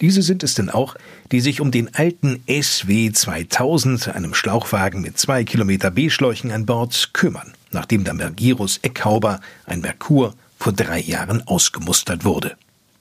Diese 0.00 0.22
sind 0.22 0.44
es 0.44 0.54
denn 0.54 0.70
auch, 0.70 0.94
die 1.32 1.40
sich 1.40 1.60
um 1.60 1.70
den 1.70 1.94
alten 1.94 2.42
SW 2.48 3.10
2000, 3.10 4.14
einem 4.14 4.32
Schlauchwagen 4.32 5.00
mit 5.00 5.18
zwei 5.18 5.42
Kilometer 5.44 5.90
B-Schläuchen 5.90 6.52
an 6.52 6.66
Bord, 6.66 7.10
kümmern, 7.12 7.54
nachdem 7.72 8.04
der 8.04 8.14
Mergirus 8.14 8.78
Eckhauber, 8.82 9.40
ein 9.66 9.80
Merkur, 9.80 10.34
vor 10.58 10.72
drei 10.72 11.00
Jahren 11.00 11.46
ausgemustert 11.46 12.24
wurde. 12.24 12.56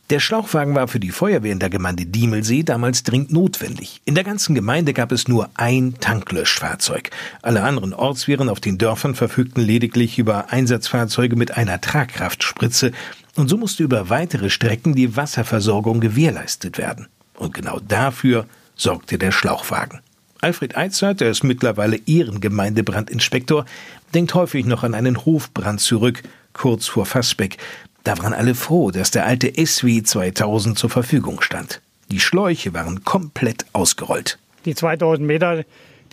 Der 0.10 0.22
Schlauchwagen 0.22 0.74
war 0.74 0.88
für 0.88 1.02
die 1.02 1.12
Feuerwehr 1.12 1.52
in 1.52 1.60
der 1.60 1.70
Gemeinde 1.70 2.06
Diemelsee 2.06 2.64
damals 2.64 3.04
dringend 3.04 3.34
notwendig. 3.34 4.02
In 4.06 4.16
der 4.16 4.24
ganzen 4.24 4.56
Gemeinde 4.56 4.94
gab 4.94 5.12
es 5.12 5.28
nur 5.28 5.50
ein 5.56 5.96
Tanklöschfahrzeug. 6.00 7.10
Alle 7.42 7.62
anderen 7.64 7.94
Ortswehren 7.94 8.48
auf 8.48 8.62
den 8.62 8.78
Dörfern 8.78 9.16
verfügten 9.16 9.62
lediglich 9.62 10.18
über 10.18 10.50
Einsatzfahrzeuge 10.50 11.36
mit 11.36 11.58
einer 11.58 11.82
Tragkraftspritze 11.82 12.94
und 13.38 13.48
so 13.48 13.58
musste 13.58 13.84
über 13.84 14.10
weitere 14.10 14.50
Strecken 14.50 14.96
die 14.96 15.16
Wasserversorgung 15.16 16.00
gewährleistet 16.00 16.78
werden. 16.78 17.08
Und 17.36 17.54
genau 17.54 17.80
dafür 17.80 18.46
sorgte 18.76 19.18
der 19.18 19.32
Schlauchwagen. 19.32 20.02
Alfred 20.42 20.78
Eitzert, 20.78 21.22
der 21.22 21.32
ist 21.32 21.44
mittlerweile 21.44 22.00
Ehrengemeindebrandinspektor, 22.06 23.66
denkt 24.14 24.34
häufig 24.34 24.66
noch 24.66 24.84
an 24.84 24.94
einen 24.94 25.26
Hofbrand 25.26 25.80
zurück, 25.82 26.24
kurz 26.54 26.88
vor 26.88 27.06
Fassbeck. 27.06 27.58
Da 28.04 28.18
waren 28.20 28.34
alle 28.34 28.56
froh, 28.56 28.92
dass 28.92 29.12
der 29.12 29.26
alte 29.26 29.54
SW 29.66 30.02
2000 30.04 30.78
zur 30.78 30.90
Verfügung 30.90 31.42
stand. 31.42 31.82
Die 32.10 32.20
Schläuche 32.20 32.74
waren 32.74 33.04
komplett 33.04 33.66
ausgerollt. 33.74 34.40
Die 34.66 34.76
2000 34.76 35.28
Meter, 35.28 35.64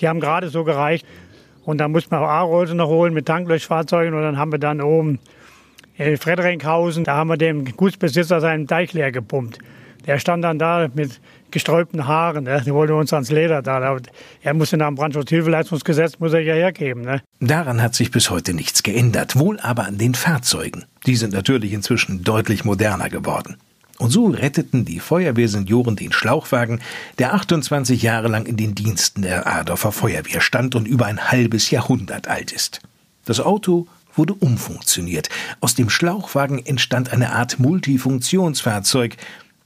die 0.01 0.09
haben 0.09 0.21
gerade 0.21 0.49
so 0.49 0.65
gereicht. 0.65 1.07
Und 1.65 1.79
da 1.79 1.89
mussten 1.89 2.11
wir 2.11 2.21
auch 2.21 2.29
A-Rollte 2.29 2.75
noch 2.75 2.89
holen 2.89 3.15
mit 3.15 3.27
Tanklöschfahrzeugen. 3.27 4.15
Und 4.15 4.23
dann 4.23 4.37
haben 4.37 4.53
wir 4.53 4.59
dann 4.59 4.81
oben 4.81 5.19
in 5.97 6.17
Frederinghausen, 6.17 7.05
da 7.05 7.17
haben 7.17 7.29
wir 7.29 7.37
dem 7.37 7.65
Gutsbesitzer 7.77 8.41
seinen 8.41 8.67
Deich 8.67 8.93
leer 8.93 9.13
gepumpt. 9.13 9.59
Der 10.07 10.19
stand 10.19 10.45
dann 10.45 10.59
da 10.59 10.89
mit 10.93 11.21
gesträubten 11.51 12.07
Haaren. 12.07 12.45
Ne? 12.45 12.63
Der 12.67 12.75
wollte 12.75 12.95
uns 12.95 13.13
ans 13.13 13.31
Leder 13.31 13.63
da. 13.63 13.97
Er 14.43 14.55
musste 14.55 14.77
nach 14.77 14.89
dem 14.89 14.97
Brandschutzhilfeleistungsgesetz 14.97 16.19
muss 16.19 16.33
er 16.33 16.41
ja 16.41 16.55
hergeben. 16.55 17.03
Ne? 17.03 17.23
Daran 17.41 17.81
hat 17.81 17.95
sich 17.95 18.11
bis 18.11 18.29
heute 18.29 18.53
nichts 18.53 18.83
geändert. 18.83 19.39
Wohl 19.39 19.59
aber 19.61 19.87
an 19.87 19.97
den 19.97 20.15
Fahrzeugen. 20.15 20.85
Die 21.07 21.17
sind 21.17 21.33
natürlich 21.33 21.73
inzwischen 21.73 22.23
deutlich 22.23 22.65
moderner 22.65 23.09
geworden. 23.09 23.57
Und 23.99 24.11
so 24.11 24.27
retteten 24.27 24.85
die 24.85 24.99
Feuerwehrsenioren 24.99 25.95
den 25.95 26.13
Schlauchwagen, 26.13 26.81
der 27.19 27.33
28 27.33 28.03
Jahre 28.03 28.27
lang 28.27 28.45
in 28.45 28.57
den 28.57 28.75
Diensten 28.75 29.23
der 29.23 29.47
Adorfer 29.47 29.93
Feuerwehr 29.93 30.41
stand 30.41 30.75
und 30.75 30.87
über 30.87 31.07
ein 31.07 31.31
halbes 31.31 31.71
Jahrhundert 31.71 32.27
alt 32.27 32.51
ist. 32.51 32.81
Das 33.25 33.41
Auto 33.41 33.87
wurde 34.17 34.35
umfunktioniert. 34.35 35.29
Aus 35.61 35.75
dem 35.75 35.91
Schlauchwagen 35.91 36.65
entstand 36.65 37.13
eine 37.13 37.33
Art 37.33 37.59
Multifunktionsfahrzeug 37.59 39.17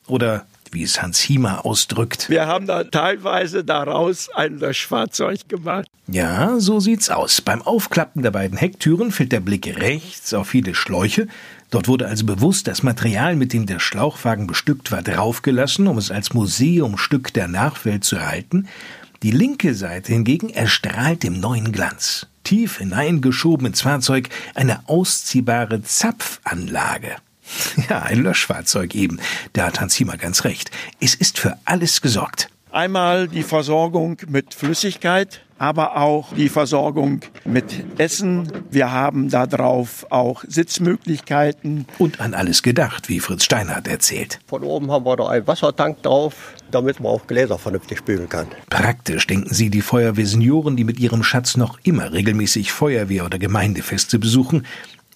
oder 0.06 0.46
wie 0.72 0.82
es 0.82 1.00
Hans 1.00 1.18
Hiemer 1.20 1.64
ausdrückt. 1.64 2.28
Wir 2.28 2.46
haben 2.46 2.66
da 2.66 2.84
teilweise 2.84 3.64
daraus 3.64 4.28
ein 4.34 4.58
Löschfahrzeug 4.58 5.48
gemacht. 5.48 5.88
Ja, 6.06 6.58
so 6.58 6.80
sieht's 6.80 7.10
aus. 7.10 7.40
Beim 7.40 7.62
Aufklappen 7.62 8.22
der 8.22 8.30
beiden 8.30 8.58
Hecktüren 8.58 9.10
fällt 9.10 9.32
der 9.32 9.40
Blick 9.40 9.66
rechts 9.80 10.32
auf 10.34 10.48
viele 10.48 10.74
Schläuche. 10.74 11.28
Dort 11.70 11.88
wurde 11.88 12.06
also 12.06 12.24
bewusst 12.24 12.66
das 12.66 12.82
Material, 12.82 13.36
mit 13.36 13.52
dem 13.52 13.66
der 13.66 13.78
Schlauchwagen 13.78 14.46
bestückt 14.46 14.90
war, 14.90 15.02
draufgelassen, 15.02 15.86
um 15.86 15.98
es 15.98 16.10
als 16.10 16.32
Museumstück 16.32 17.32
der 17.34 17.48
Nachwelt 17.48 18.04
zu 18.04 18.16
erhalten. 18.16 18.68
Die 19.22 19.32
linke 19.32 19.74
Seite 19.74 20.12
hingegen 20.12 20.48
erstrahlt 20.48 21.24
im 21.24 21.40
neuen 21.40 21.72
Glanz 21.72 22.27
tief 22.44 22.78
hineingeschoben 22.78 23.66
ins 23.66 23.82
Fahrzeug 23.82 24.28
eine 24.54 24.88
ausziehbare 24.88 25.82
Zapfanlage. 25.82 27.16
Ja, 27.88 28.02
ein 28.02 28.22
Löschfahrzeug 28.22 28.94
eben. 28.94 29.20
Da 29.54 29.66
hat 29.66 29.80
Hans 29.80 29.94
Hiemer 29.94 30.18
ganz 30.18 30.44
recht. 30.44 30.70
Es 31.00 31.14
ist 31.14 31.38
für 31.38 31.56
alles 31.64 32.02
gesorgt. 32.02 32.50
Einmal 32.70 33.28
die 33.28 33.42
Versorgung 33.42 34.18
mit 34.28 34.52
Flüssigkeit, 34.52 35.40
aber 35.58 35.96
auch 35.96 36.32
die 36.34 36.48
Versorgung 36.48 37.20
mit 37.44 37.84
Essen. 37.98 38.50
Wir 38.70 38.92
haben 38.92 39.28
darauf 39.28 40.06
auch 40.10 40.44
Sitzmöglichkeiten. 40.46 41.86
Und 41.98 42.20
an 42.20 42.34
alles 42.34 42.62
gedacht, 42.62 43.08
wie 43.08 43.20
Fritz 43.20 43.44
Steinhardt 43.44 43.88
erzählt. 43.88 44.38
Von 44.46 44.62
oben 44.62 44.90
haben 44.90 45.04
wir 45.04 45.16
da 45.16 45.28
einen 45.28 45.46
Wassertank 45.46 46.02
drauf, 46.02 46.54
damit 46.70 47.00
man 47.00 47.12
auch 47.12 47.26
Gläser 47.26 47.58
vernünftig 47.58 47.98
spülen 47.98 48.28
kann. 48.28 48.46
Praktisch 48.70 49.26
denken 49.26 49.52
Sie 49.52 49.70
die 49.70 49.82
Feuerwehrsenioren, 49.82 50.76
die 50.76 50.84
mit 50.84 51.00
ihrem 51.00 51.22
Schatz 51.22 51.56
noch 51.56 51.78
immer 51.82 52.12
regelmäßig 52.12 52.70
Feuerwehr- 52.72 53.24
oder 53.24 53.38
Gemeindefeste 53.38 54.18
besuchen 54.18 54.64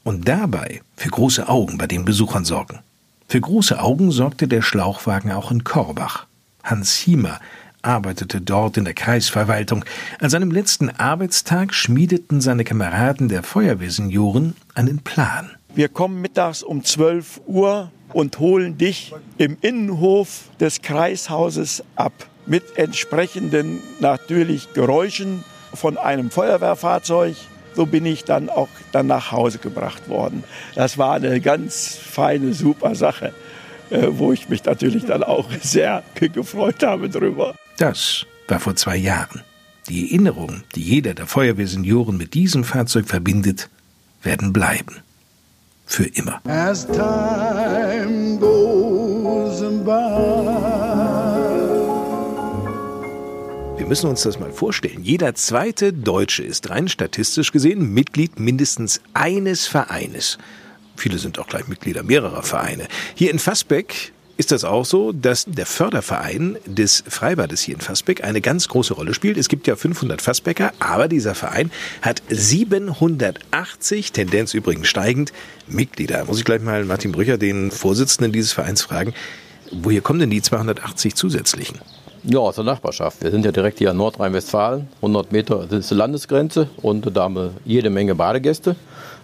und 0.05 0.29
dabei 0.29 0.81
für 0.97 1.11
große 1.11 1.49
Augen 1.49 1.79
bei 1.79 1.87
den 1.87 2.05
Besuchern 2.05 2.45
sorgen. 2.45 2.81
Für 3.29 3.41
große 3.41 3.81
Augen 3.81 4.11
sorgte 4.11 4.49
der 4.49 4.63
Schlauchwagen 4.63 5.33
auch 5.33 5.51
in 5.51 5.65
Korbach. 5.65 6.27
Hans 6.63 6.95
Hiemer 6.95 7.41
arbeitete 7.83 8.41
dort 8.41 8.77
in 8.77 8.85
der 8.85 8.95
Kreisverwaltung. 8.95 9.85
An 10.21 10.31
seinem 10.31 10.51
letzten 10.51 10.89
Arbeitstag 10.91 11.75
schmiedeten 11.75 12.41
seine 12.41 12.65
Kameraden 12.65 13.29
der 13.29 13.43
Feuerwehrsenioren 13.43 14.55
einen 14.75 15.01
Plan. 15.01 15.51
Wir 15.75 15.89
kommen 15.89 16.21
mittags 16.21 16.63
um 16.63 16.85
12 16.85 17.43
Uhr 17.47 17.91
und 18.13 18.39
holen 18.39 18.79
dich 18.79 19.15
im 19.39 19.57
Innenhof 19.61 20.45
des 20.61 20.83
Kreishauses 20.83 21.83
ab. 21.97 22.13
Mit 22.47 22.77
entsprechenden 22.77 23.81
natürlich 24.01 24.73
Geräuschen 24.75 25.45
von 25.73 25.97
einem 25.97 26.31
Feuerwehrfahrzeug. 26.31 27.37
So 27.75 27.87
bin 27.87 28.05
ich 28.05 28.25
dann 28.25 28.51
auch 28.51 28.69
dann 28.91 29.07
nach 29.07 29.33
Hause 29.33 29.59
gebracht 29.59 30.09
worden. 30.09 30.45
Das 30.75 30.99
war 30.99 31.15
eine 31.15 31.41
ganz 31.41 31.97
feine, 31.97 32.53
super 32.53 32.95
Sache, 32.95 33.33
äh, 33.91 34.09
wo 34.11 34.33
ich 34.33 34.49
mich 34.51 34.63
natürlich 34.65 35.07
dann 35.07 35.23
auch 35.23 35.49
sehr 35.63 36.03
gefreut 36.15 36.83
habe 36.83 37.09
drüber. 37.09 37.55
Das 37.79 38.27
war 38.49 38.61
vor 38.61 38.77
zwei 38.77 38.97
Jahren. 38.97 39.43
Die 39.89 40.11
Erinnerungen, 40.11 40.65
die 40.75 40.83
jeder 40.83 41.15
der 41.15 41.27
Feuerwehrsenioren 41.27 42.17
mit 42.17 42.35
diesem 42.35 42.65
Fahrzeug 42.65 43.09
verbindet, 43.09 43.69
werden 44.23 44.53
bleiben. 44.53 44.97
Für 45.87 46.05
immer. 46.05 46.41
As 46.47 46.87
time 46.87 48.39
goes 48.39 49.61
by. 49.85 50.53
Wir 53.79 53.87
müssen 53.89 54.09
uns 54.09 54.23
das 54.23 54.39
mal 54.39 54.53
vorstellen. 54.53 55.03
Jeder 55.03 55.35
zweite 55.35 55.93
Deutsche 55.93 56.45
ist 56.45 56.71
rein 56.71 56.89
statistisch 56.89 57.51
gesehen 57.51 57.93
Mitglied 57.93 58.39
mindestens 58.39 59.01
eines 59.13 59.67
Vereines. 59.67 60.39
Viele 60.97 61.19
sind 61.19 61.39
auch 61.39 61.49
gleich 61.49 61.67
Mitglieder 61.67 62.03
mehrerer 62.03 62.43
Vereine. 62.43 62.87
Hier 63.15 63.33
in 63.33 63.39
Fassbeck 63.39 64.13
ist 64.37 64.51
das 64.51 64.65
auch 64.65 64.85
so, 64.85 65.13
dass 65.13 65.45
der 65.47 65.67
Förderverein 65.67 66.57
des 66.67 67.05
Freibades 67.07 67.61
hier 67.61 67.75
in 67.75 67.81
Fassbeck 67.81 68.25
eine 68.25 68.41
ganz 68.41 68.69
große 68.69 68.95
Rolle 68.95 69.15
spielt. 69.15 69.37
Es 69.37 69.49
gibt 69.49 69.67
ja 69.67 69.77
500 69.77 70.23
Fassbecker, 70.23 70.73
aber 70.79 71.09
dieser 71.09 71.35
Verein 71.35 71.71
hat 72.01 72.23
780, 72.29 74.13
Tendenz 74.13 74.55
übrigens 74.55 74.89
steigend, 74.89 75.33
Mitglieder. 75.69 76.25
Muss 76.25 76.39
ich 76.39 76.45
gleich 76.45 76.63
mal 76.63 76.85
Martin 76.85 77.13
Brücher, 77.13 77.39
den 77.39 77.71
Vorsitzenden 77.71 78.33
dieses 78.33 78.53
Vereins, 78.53 78.83
fragen, 78.83 79.15
woher 79.71 80.01
kommen 80.01 80.21
denn 80.21 80.31
die 80.31 80.43
280 80.43 81.15
zusätzlichen? 81.15 81.81
Ja, 82.25 82.39
aus 82.39 82.55
der 82.55 82.65
Nachbarschaft. 82.65 83.23
Wir 83.23 83.33
sind 83.33 83.45
ja 83.45 83.51
direkt 83.51 83.79
hier 83.79 83.91
in 83.91 83.97
Nordrhein-Westfalen. 83.97 84.89
100 84.97 85.33
Meter 85.33 85.71
ist 85.73 85.91
die 85.91 85.95
Landesgrenze 85.95 86.69
und 86.81 87.17
da 87.17 87.25
haben 87.25 87.35
wir 87.35 87.51
jede 87.65 87.91
Menge 87.91 88.15
Badegäste. 88.15 88.77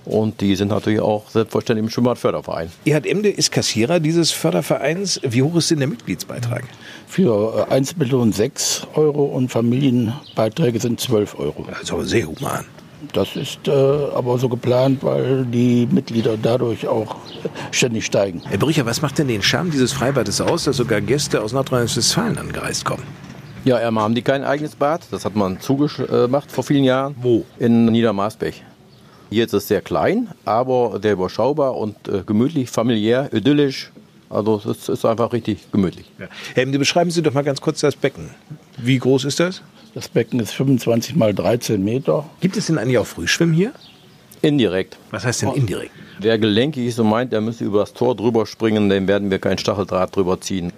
Und 0.09 0.41
die 0.41 0.57
sind 0.57 0.69
natürlich 0.69 1.01
auch 1.01 1.29
selbstverständlich 1.29 1.85
im 1.85 1.91
Schwimmbadförderverein. 1.91 2.71
Erhard 2.87 3.07
Emde 3.07 3.29
ist 3.29 3.53
Kassierer 3.53 4.01
dieses 4.01 4.31
Fördervereins. 4.31 5.21
Wie 5.23 5.43
hoch 5.43 5.55
ist 5.57 5.71
denn 5.71 5.81
der 5.81 5.89
Mitgliedsbeitrag? 5.89 6.65
Für 7.07 7.71
Einzelpersonen 7.71 8.33
6 8.33 8.87
Euro 8.95 9.25
und 9.27 9.51
Familienbeiträge 9.51 10.81
sind 10.81 10.99
12 10.99 11.39
Euro. 11.39 11.67
Also 11.79 12.03
sehr 12.03 12.27
human. 12.27 12.65
Das 13.13 13.37
ist 13.37 13.69
äh, 13.69 13.71
aber 13.71 14.39
so 14.39 14.49
geplant, 14.49 15.05
weil 15.05 15.45
die 15.45 15.87
Mitglieder 15.91 16.37
dadurch 16.41 16.89
auch 16.89 17.17
ständig 17.71 18.07
steigen. 18.07 18.43
Herr 18.49 18.59
Brücher, 18.59 18.87
was 18.87 19.03
macht 19.03 19.19
denn 19.19 19.29
den 19.29 19.43
Charme 19.43 19.71
dieses 19.71 19.93
Freibades 19.93 20.41
aus, 20.41 20.65
dass 20.65 20.79
sogar 20.79 21.01
Gäste 21.01 21.43
aus 21.43 21.53
Nordrhein-Westfalen 21.53 22.39
angereist 22.39 22.85
kommen? 22.85 23.05
Ja, 23.65 23.77
einmal 23.77 24.05
haben 24.05 24.15
die 24.15 24.23
kein 24.23 24.43
eigenes 24.43 24.75
Bad. 24.75 25.03
Das 25.11 25.25
hat 25.25 25.37
man 25.37 25.61
zugemacht 25.61 26.51
vor 26.51 26.65
vielen 26.65 26.85
Jahren. 26.85 27.15
Wo? 27.21 27.45
In 27.59 27.87
Niedermarsbech. 27.87 28.65
Hier 29.31 29.45
ist 29.45 29.53
es 29.53 29.69
sehr 29.69 29.83
klein, 29.83 30.29
aber 30.45 30.99
sehr 31.03 31.13
überschaubar 31.13 31.77
und 31.77 32.09
äh, 32.09 32.23
gemütlich, 32.25 32.71
familiär, 32.71 33.31
idyllisch. 33.33 33.91
Also 34.31 34.61
es 34.71 34.89
ist 34.89 35.05
einfach 35.05 35.33
richtig 35.33 35.71
gemütlich. 35.71 36.11
Ja. 36.19 36.29
Herr 36.55 36.63
Emde, 36.63 36.79
beschreiben 36.79 37.11
Sie 37.11 37.23
doch 37.23 37.33
mal 37.33 37.45
ganz 37.45 37.61
kurz 37.61 37.81
das 37.81 37.97
Becken. 37.97 38.31
Wie 38.77 38.99
groß 38.99 39.25
ist 39.25 39.41
das? 39.41 39.63
Das 39.95 40.09
Becken 40.09 40.41
ist 40.41 40.53
25 40.53 41.17
mal 41.17 41.35
13 41.35 41.83
Meter. 41.83 42.29
Gibt 42.41 42.57
es 42.57 42.67
denn 42.67 42.79
eigentlich 42.79 42.99
auch 42.99 43.07
Frühschwimmen 43.07 43.55
hier? 43.55 43.73
Indirekt. 44.43 44.99
Was 45.11 45.25
heißt 45.25 45.43
denn 45.43 45.53
indirekt? 45.53 45.93
Wer 46.21 46.39
gelenkig 46.39 46.87
ist 46.87 46.99
und 46.99 47.09
meint, 47.09 47.33
er 47.33 47.41
müsse 47.41 47.65
über 47.65 47.81
das 47.81 47.93
Tor 47.93 48.15
drüber 48.15 48.47
springen, 48.47 48.89
dem 48.89 49.09
werden 49.09 49.31
wir 49.31 49.39
kein 49.39 49.59
Stacheldraht 49.59 50.15
drüber 50.15 50.41
ziehen. 50.41 50.73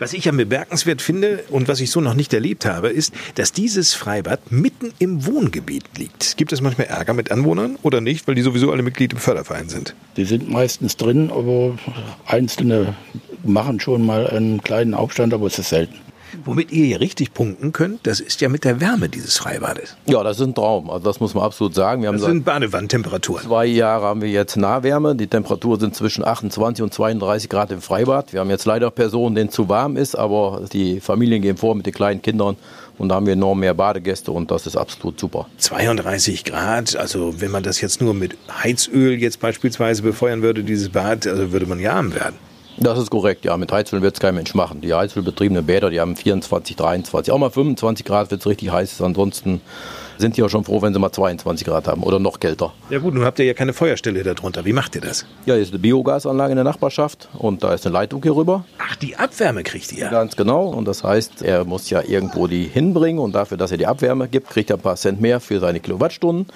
Was 0.00 0.14
ich 0.14 0.24
ja 0.24 0.32
bemerkenswert 0.32 1.02
finde 1.02 1.44
und 1.50 1.68
was 1.68 1.78
ich 1.78 1.90
so 1.90 2.00
noch 2.00 2.14
nicht 2.14 2.32
erlebt 2.32 2.64
habe, 2.64 2.88
ist, 2.88 3.12
dass 3.34 3.52
dieses 3.52 3.92
Freibad 3.92 4.50
mitten 4.50 4.94
im 4.98 5.26
Wohngebiet 5.26 5.84
liegt. 5.98 6.38
Gibt 6.38 6.54
es 6.54 6.62
manchmal 6.62 6.86
Ärger 6.86 7.12
mit 7.12 7.30
Anwohnern 7.30 7.76
oder 7.82 8.00
nicht, 8.00 8.26
weil 8.26 8.34
die 8.34 8.40
sowieso 8.40 8.72
alle 8.72 8.82
Mitglied 8.82 9.12
im 9.12 9.18
Förderverein 9.18 9.68
sind? 9.68 9.94
Die 10.16 10.24
sind 10.24 10.48
meistens 10.48 10.96
drin, 10.96 11.30
aber 11.30 11.78
Einzelne 12.24 12.94
machen 13.44 13.78
schon 13.78 14.06
mal 14.06 14.26
einen 14.26 14.62
kleinen 14.62 14.94
Aufstand, 14.94 15.34
aber 15.34 15.48
es 15.48 15.58
ist 15.58 15.68
selten. 15.68 15.96
Womit 16.44 16.72
ihr 16.72 16.86
hier 16.86 17.00
richtig 17.00 17.34
punkten 17.34 17.72
könnt, 17.72 18.06
das 18.06 18.20
ist 18.20 18.40
ja 18.40 18.48
mit 18.48 18.64
der 18.64 18.80
Wärme 18.80 19.08
dieses 19.08 19.38
Freibades. 19.38 19.96
Ja, 20.06 20.22
das 20.22 20.38
ist 20.38 20.46
ein 20.46 20.54
Traum. 20.54 20.90
Also 20.90 21.04
das 21.04 21.20
muss 21.20 21.34
man 21.34 21.44
absolut 21.44 21.74
sagen. 21.74 22.02
Wir 22.02 22.08
haben 22.08 22.18
das 22.18 22.26
sind 22.26 22.44
Badewandtemperaturen. 22.44 23.44
Zwei 23.44 23.66
Jahre 23.66 24.06
haben 24.06 24.22
wir 24.22 24.30
jetzt 24.30 24.56
Nahwärme. 24.56 25.16
Die 25.16 25.26
Temperaturen 25.26 25.80
sind 25.80 25.94
zwischen 25.94 26.24
28 26.24 26.82
und 26.82 26.94
32 26.94 27.48
Grad 27.48 27.70
im 27.72 27.80
Freibad. 27.80 28.32
Wir 28.32 28.40
haben 28.40 28.50
jetzt 28.50 28.64
leider 28.64 28.90
Personen, 28.90 29.34
denen 29.34 29.50
zu 29.50 29.68
warm 29.68 29.96
ist, 29.96 30.14
aber 30.14 30.62
die 30.72 31.00
Familien 31.00 31.42
gehen 31.42 31.56
vor 31.56 31.74
mit 31.74 31.86
den 31.86 31.94
kleinen 31.94 32.22
Kindern 32.22 32.56
und 33.00 33.08
da 33.08 33.14
haben 33.14 33.26
wir 33.26 33.32
enorm 33.32 33.60
mehr 33.60 33.72
Badegäste 33.72 34.30
und 34.30 34.50
das 34.50 34.66
ist 34.66 34.76
absolut 34.76 35.18
super. 35.18 35.46
32 35.56 36.44
Grad, 36.44 36.96
also 36.96 37.40
wenn 37.40 37.50
man 37.50 37.62
das 37.62 37.80
jetzt 37.80 38.02
nur 38.02 38.12
mit 38.12 38.36
Heizöl 38.62 39.14
jetzt 39.14 39.40
beispielsweise 39.40 40.02
befeuern 40.02 40.42
würde, 40.42 40.62
dieses 40.62 40.90
Bad, 40.90 41.26
also 41.26 41.50
würde 41.50 41.64
man 41.64 41.78
ja 41.80 41.94
arm 41.94 42.14
werden. 42.14 42.34
Das 42.82 42.98
ist 42.98 43.10
korrekt, 43.10 43.44
ja. 43.44 43.58
Mit 43.58 43.70
Heizöl 43.72 44.00
wird 44.00 44.14
es 44.14 44.20
kein 44.20 44.34
Mensch 44.34 44.54
machen. 44.54 44.80
Die 44.80 44.94
Heizölbetriebenen 44.94 45.66
Bäder, 45.66 45.90
die 45.90 46.00
haben 46.00 46.16
24, 46.16 46.76
23, 46.76 47.30
auch 47.30 47.36
mal 47.36 47.50
25 47.50 48.06
Grad, 48.06 48.30
wenn 48.30 48.38
es 48.38 48.46
richtig 48.46 48.72
heiß. 48.72 49.02
Ansonsten 49.02 49.60
sind 50.16 50.38
die 50.38 50.42
auch 50.42 50.48
schon 50.48 50.64
froh, 50.64 50.80
wenn 50.80 50.94
sie 50.94 50.98
mal 50.98 51.12
22 51.12 51.66
Grad 51.66 51.86
haben 51.86 52.02
oder 52.02 52.18
noch 52.18 52.40
kälter. 52.40 52.72
Ja 52.88 52.98
gut, 52.98 53.12
nun 53.12 53.26
habt 53.26 53.38
ihr 53.38 53.44
ja 53.44 53.52
keine 53.52 53.74
Feuerstelle 53.74 54.22
darunter. 54.22 54.64
Wie 54.64 54.72
macht 54.72 54.94
ihr 54.94 55.02
das? 55.02 55.26
Ja, 55.44 55.54
hier 55.54 55.62
ist 55.62 55.72
eine 55.72 55.78
Biogasanlage 55.78 56.52
in 56.52 56.56
der 56.56 56.64
Nachbarschaft 56.64 57.28
und 57.34 57.62
da 57.62 57.74
ist 57.74 57.84
eine 57.84 57.92
Leitung 57.92 58.22
hier 58.22 58.34
rüber. 58.34 58.64
Ach, 58.78 58.96
die 58.96 59.14
Abwärme 59.14 59.62
kriegt 59.62 59.92
ihr? 59.92 60.08
Ganz 60.08 60.34
genau. 60.34 60.68
Und 60.68 60.86
das 60.86 61.04
heißt, 61.04 61.42
er 61.42 61.66
muss 61.66 61.90
ja 61.90 62.02
irgendwo 62.02 62.46
die 62.46 62.64
hinbringen 62.64 63.20
und 63.20 63.34
dafür, 63.34 63.58
dass 63.58 63.72
er 63.72 63.76
die 63.76 63.86
Abwärme 63.86 64.26
gibt, 64.26 64.48
kriegt 64.48 64.70
er 64.70 64.76
ein 64.76 64.82
paar 64.82 64.96
Cent 64.96 65.20
mehr 65.20 65.40
für 65.40 65.60
seine 65.60 65.80
Kilowattstunden. 65.80 66.46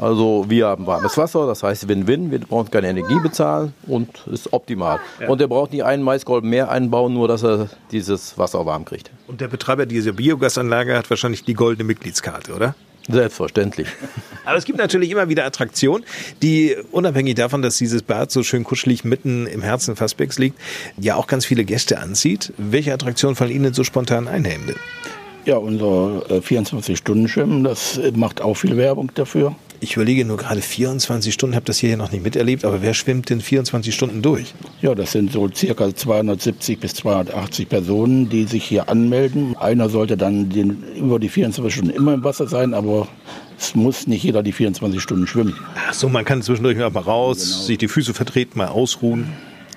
Also 0.00 0.46
wir 0.48 0.66
haben 0.66 0.86
warmes 0.86 1.18
Wasser, 1.18 1.46
das 1.46 1.62
heißt 1.62 1.86
Win-Win, 1.86 2.30
wir 2.30 2.38
brauchen 2.38 2.70
keine 2.70 2.88
Energie 2.88 3.20
bezahlen 3.22 3.74
und 3.86 4.08
ist 4.32 4.50
optimal. 4.50 4.98
Ja. 5.20 5.28
Und 5.28 5.42
er 5.42 5.48
braucht 5.48 5.72
nicht 5.72 5.84
einen 5.84 6.02
Maiskolben 6.02 6.48
mehr 6.48 6.70
einbauen, 6.70 7.12
nur 7.12 7.28
dass 7.28 7.44
er 7.44 7.68
dieses 7.92 8.38
Wasser 8.38 8.64
warm 8.64 8.86
kriegt. 8.86 9.10
Und 9.26 9.42
der 9.42 9.48
Betreiber 9.48 9.84
dieser 9.84 10.12
Biogasanlage 10.12 10.96
hat 10.96 11.10
wahrscheinlich 11.10 11.44
die 11.44 11.52
goldene 11.52 11.84
Mitgliedskarte, 11.84 12.54
oder? 12.54 12.74
Selbstverständlich. 13.10 13.88
Aber 14.46 14.56
es 14.56 14.64
gibt 14.64 14.78
natürlich 14.78 15.10
immer 15.10 15.28
wieder 15.28 15.44
Attraktionen, 15.44 16.06
die 16.40 16.76
unabhängig 16.92 17.34
davon, 17.34 17.60
dass 17.60 17.76
dieses 17.76 18.02
Bad 18.02 18.30
so 18.30 18.42
schön 18.42 18.64
kuschelig 18.64 19.04
mitten 19.04 19.46
im 19.46 19.60
Herzen 19.60 19.96
Fassbecks 19.96 20.38
liegt, 20.38 20.58
ja 20.98 21.16
auch 21.16 21.26
ganz 21.26 21.44
viele 21.44 21.66
Gäste 21.66 21.98
anzieht. 21.98 22.54
Welche 22.56 22.94
Attraktionen 22.94 23.36
fallen 23.36 23.50
Ihnen 23.50 23.74
so 23.74 23.84
spontan 23.84 24.28
ein, 24.28 24.46
Herr 24.46 24.54
Hemde? 24.54 24.76
Ja, 25.44 25.56
unser 25.56 26.24
24-Stunden-Schwimmen, 26.28 27.64
das 27.64 28.00
macht 28.14 28.40
auch 28.40 28.54
viel 28.54 28.78
Werbung 28.78 29.10
dafür. 29.14 29.54
Ich 29.82 29.96
überlege 29.96 30.26
nur 30.26 30.36
gerade 30.36 30.60
24 30.60 31.32
Stunden, 31.32 31.56
habe 31.56 31.64
das 31.64 31.78
hier 31.78 31.96
noch 31.96 32.12
nicht 32.12 32.22
miterlebt, 32.22 32.66
aber 32.66 32.82
wer 32.82 32.92
schwimmt 32.92 33.30
denn 33.30 33.40
24 33.40 33.94
Stunden 33.94 34.20
durch? 34.20 34.52
Ja, 34.82 34.94
das 34.94 35.12
sind 35.12 35.32
so 35.32 35.48
circa 35.48 35.94
270 35.94 36.78
bis 36.78 36.92
280 36.94 37.66
Personen, 37.66 38.28
die 38.28 38.44
sich 38.44 38.62
hier 38.62 38.90
anmelden. 38.90 39.56
Einer 39.56 39.88
sollte 39.88 40.18
dann 40.18 40.50
den, 40.50 40.84
über 40.96 41.18
die 41.18 41.30
24 41.30 41.74
Stunden 41.74 41.96
immer 41.96 42.12
im 42.12 42.22
Wasser 42.22 42.46
sein, 42.46 42.74
aber 42.74 43.08
es 43.58 43.74
muss 43.74 44.06
nicht 44.06 44.22
jeder 44.22 44.42
die 44.42 44.52
24 44.52 45.00
Stunden 45.00 45.26
schwimmen. 45.26 45.56
Ach 45.88 45.94
so, 45.94 46.10
man 46.10 46.26
kann 46.26 46.42
zwischendurch 46.42 46.76
mal 46.76 46.88
raus, 46.88 47.38
genau. 47.38 47.62
sich 47.62 47.78
die 47.78 47.88
Füße 47.88 48.12
vertreten, 48.12 48.58
mal 48.58 48.68
ausruhen. 48.68 49.32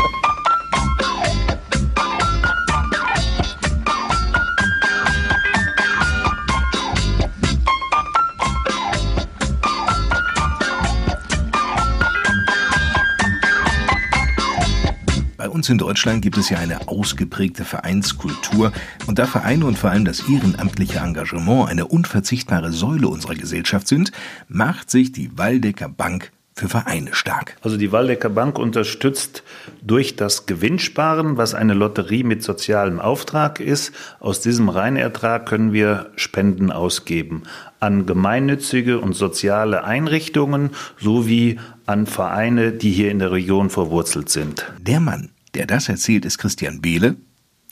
In 15.69 15.77
Deutschland 15.77 16.23
gibt 16.23 16.37
es 16.37 16.49
ja 16.49 16.57
eine 16.57 16.87
ausgeprägte 16.87 17.63
Vereinskultur 17.63 18.71
und 19.05 19.19
da 19.19 19.27
Vereine 19.27 19.65
und 19.65 19.77
vor 19.77 19.91
allem 19.91 20.03
das 20.03 20.27
ehrenamtliche 20.27 20.99
Engagement 20.99 21.69
eine 21.69 21.85
unverzichtbare 21.85 22.71
Säule 22.71 23.07
unserer 23.07 23.35
Gesellschaft 23.35 23.87
sind, 23.87 24.11
macht 24.47 24.89
sich 24.89 25.11
die 25.11 25.37
Waldecker 25.37 25.87
Bank 25.87 26.31
für 26.55 26.67
Vereine 26.67 27.13
stark. 27.13 27.55
Also 27.61 27.77
die 27.77 27.91
Waldecker 27.91 28.29
Bank 28.29 28.57
unterstützt 28.59 29.43
durch 29.81 30.15
das 30.15 30.45
Gewinnsparen, 30.45 31.37
was 31.37 31.53
eine 31.53 31.73
Lotterie 31.73 32.23
mit 32.23 32.43
sozialem 32.43 32.99
Auftrag 32.99 33.59
ist. 33.59 33.93
Aus 34.19 34.41
diesem 34.41 34.69
Reinertrag 34.69 35.45
können 35.45 35.71
wir 35.71 36.09
Spenden 36.15 36.71
ausgeben 36.71 37.43
an 37.79 38.05
gemeinnützige 38.05 38.99
und 38.99 39.13
soziale 39.13 39.83
Einrichtungen 39.83 40.71
sowie 40.99 41.59
an 41.85 42.07
Vereine, 42.07 42.73
die 42.73 42.91
hier 42.91 43.09
in 43.09 43.19
der 43.19 43.31
Region 43.31 43.69
verwurzelt 43.69 44.29
sind. 44.29 44.69
Der 44.81 44.99
Mann, 44.99 45.29
der 45.53 45.65
das 45.65 45.89
erzählt, 45.89 46.25
ist 46.25 46.37
Christian 46.37 46.81
Behle. 46.81 47.15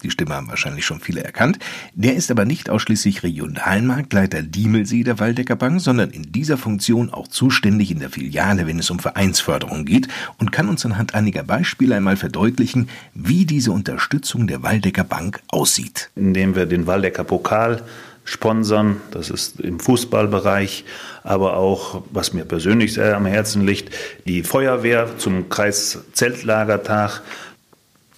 Die 0.03 0.11
Stimme 0.11 0.35
haben 0.35 0.47
wahrscheinlich 0.47 0.85
schon 0.85 0.99
viele 0.99 1.23
erkannt. 1.23 1.57
Der 1.95 2.15
ist 2.15 2.29
aber 2.29 2.45
nicht 2.45 2.69
ausschließlich 2.69 3.23
Regionalmarktleiter 3.23 4.43
Diemelsee 4.43 5.03
der 5.03 5.19
Waldecker 5.19 5.55
Bank, 5.55 5.81
sondern 5.81 6.11
in 6.11 6.31
dieser 6.31 6.57
Funktion 6.57 7.11
auch 7.11 7.27
zuständig 7.27 7.89
in 7.89 7.99
der 7.99 8.11
Filiale, 8.11 8.67
wenn 8.67 8.77
es 8.77 8.91
um 8.91 8.99
Vereinsförderung 8.99 9.85
geht 9.85 10.07
und 10.37 10.51
kann 10.51 10.69
uns 10.69 10.85
anhand 10.85 11.15
einiger 11.15 11.41
Beispiele 11.41 11.95
einmal 11.95 12.15
verdeutlichen, 12.15 12.89
wie 13.15 13.45
diese 13.45 13.71
Unterstützung 13.71 14.45
der 14.45 14.61
Waldecker 14.61 15.03
Bank 15.03 15.41
aussieht. 15.47 16.11
indem 16.15 16.55
wir 16.55 16.67
den 16.67 16.85
Waldecker 16.85 17.23
Pokal 17.23 17.81
sponsern. 18.27 19.01
Das 19.11 19.29
ist 19.29 19.59
im 19.61 19.79
Fußballbereich, 19.79 20.85
aber 21.23 21.57
auch, 21.57 22.03
was 22.11 22.33
mir 22.33 22.45
persönlich 22.45 22.93
sehr 22.93 23.15
am 23.15 23.25
Herzen 23.25 23.65
liegt, 23.65 23.95
die 24.25 24.43
Feuerwehr 24.43 25.17
zum 25.17 25.49
Kreiszeltlagertag. 25.49 27.21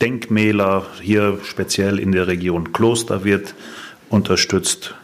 Denkmäler 0.01 0.85
hier 1.01 1.39
speziell 1.43 1.99
in 1.99 2.11
der 2.11 2.27
Region 2.27 2.71
Kloster 2.71 3.23
wird 3.23 3.53
unterstützt 4.09 4.95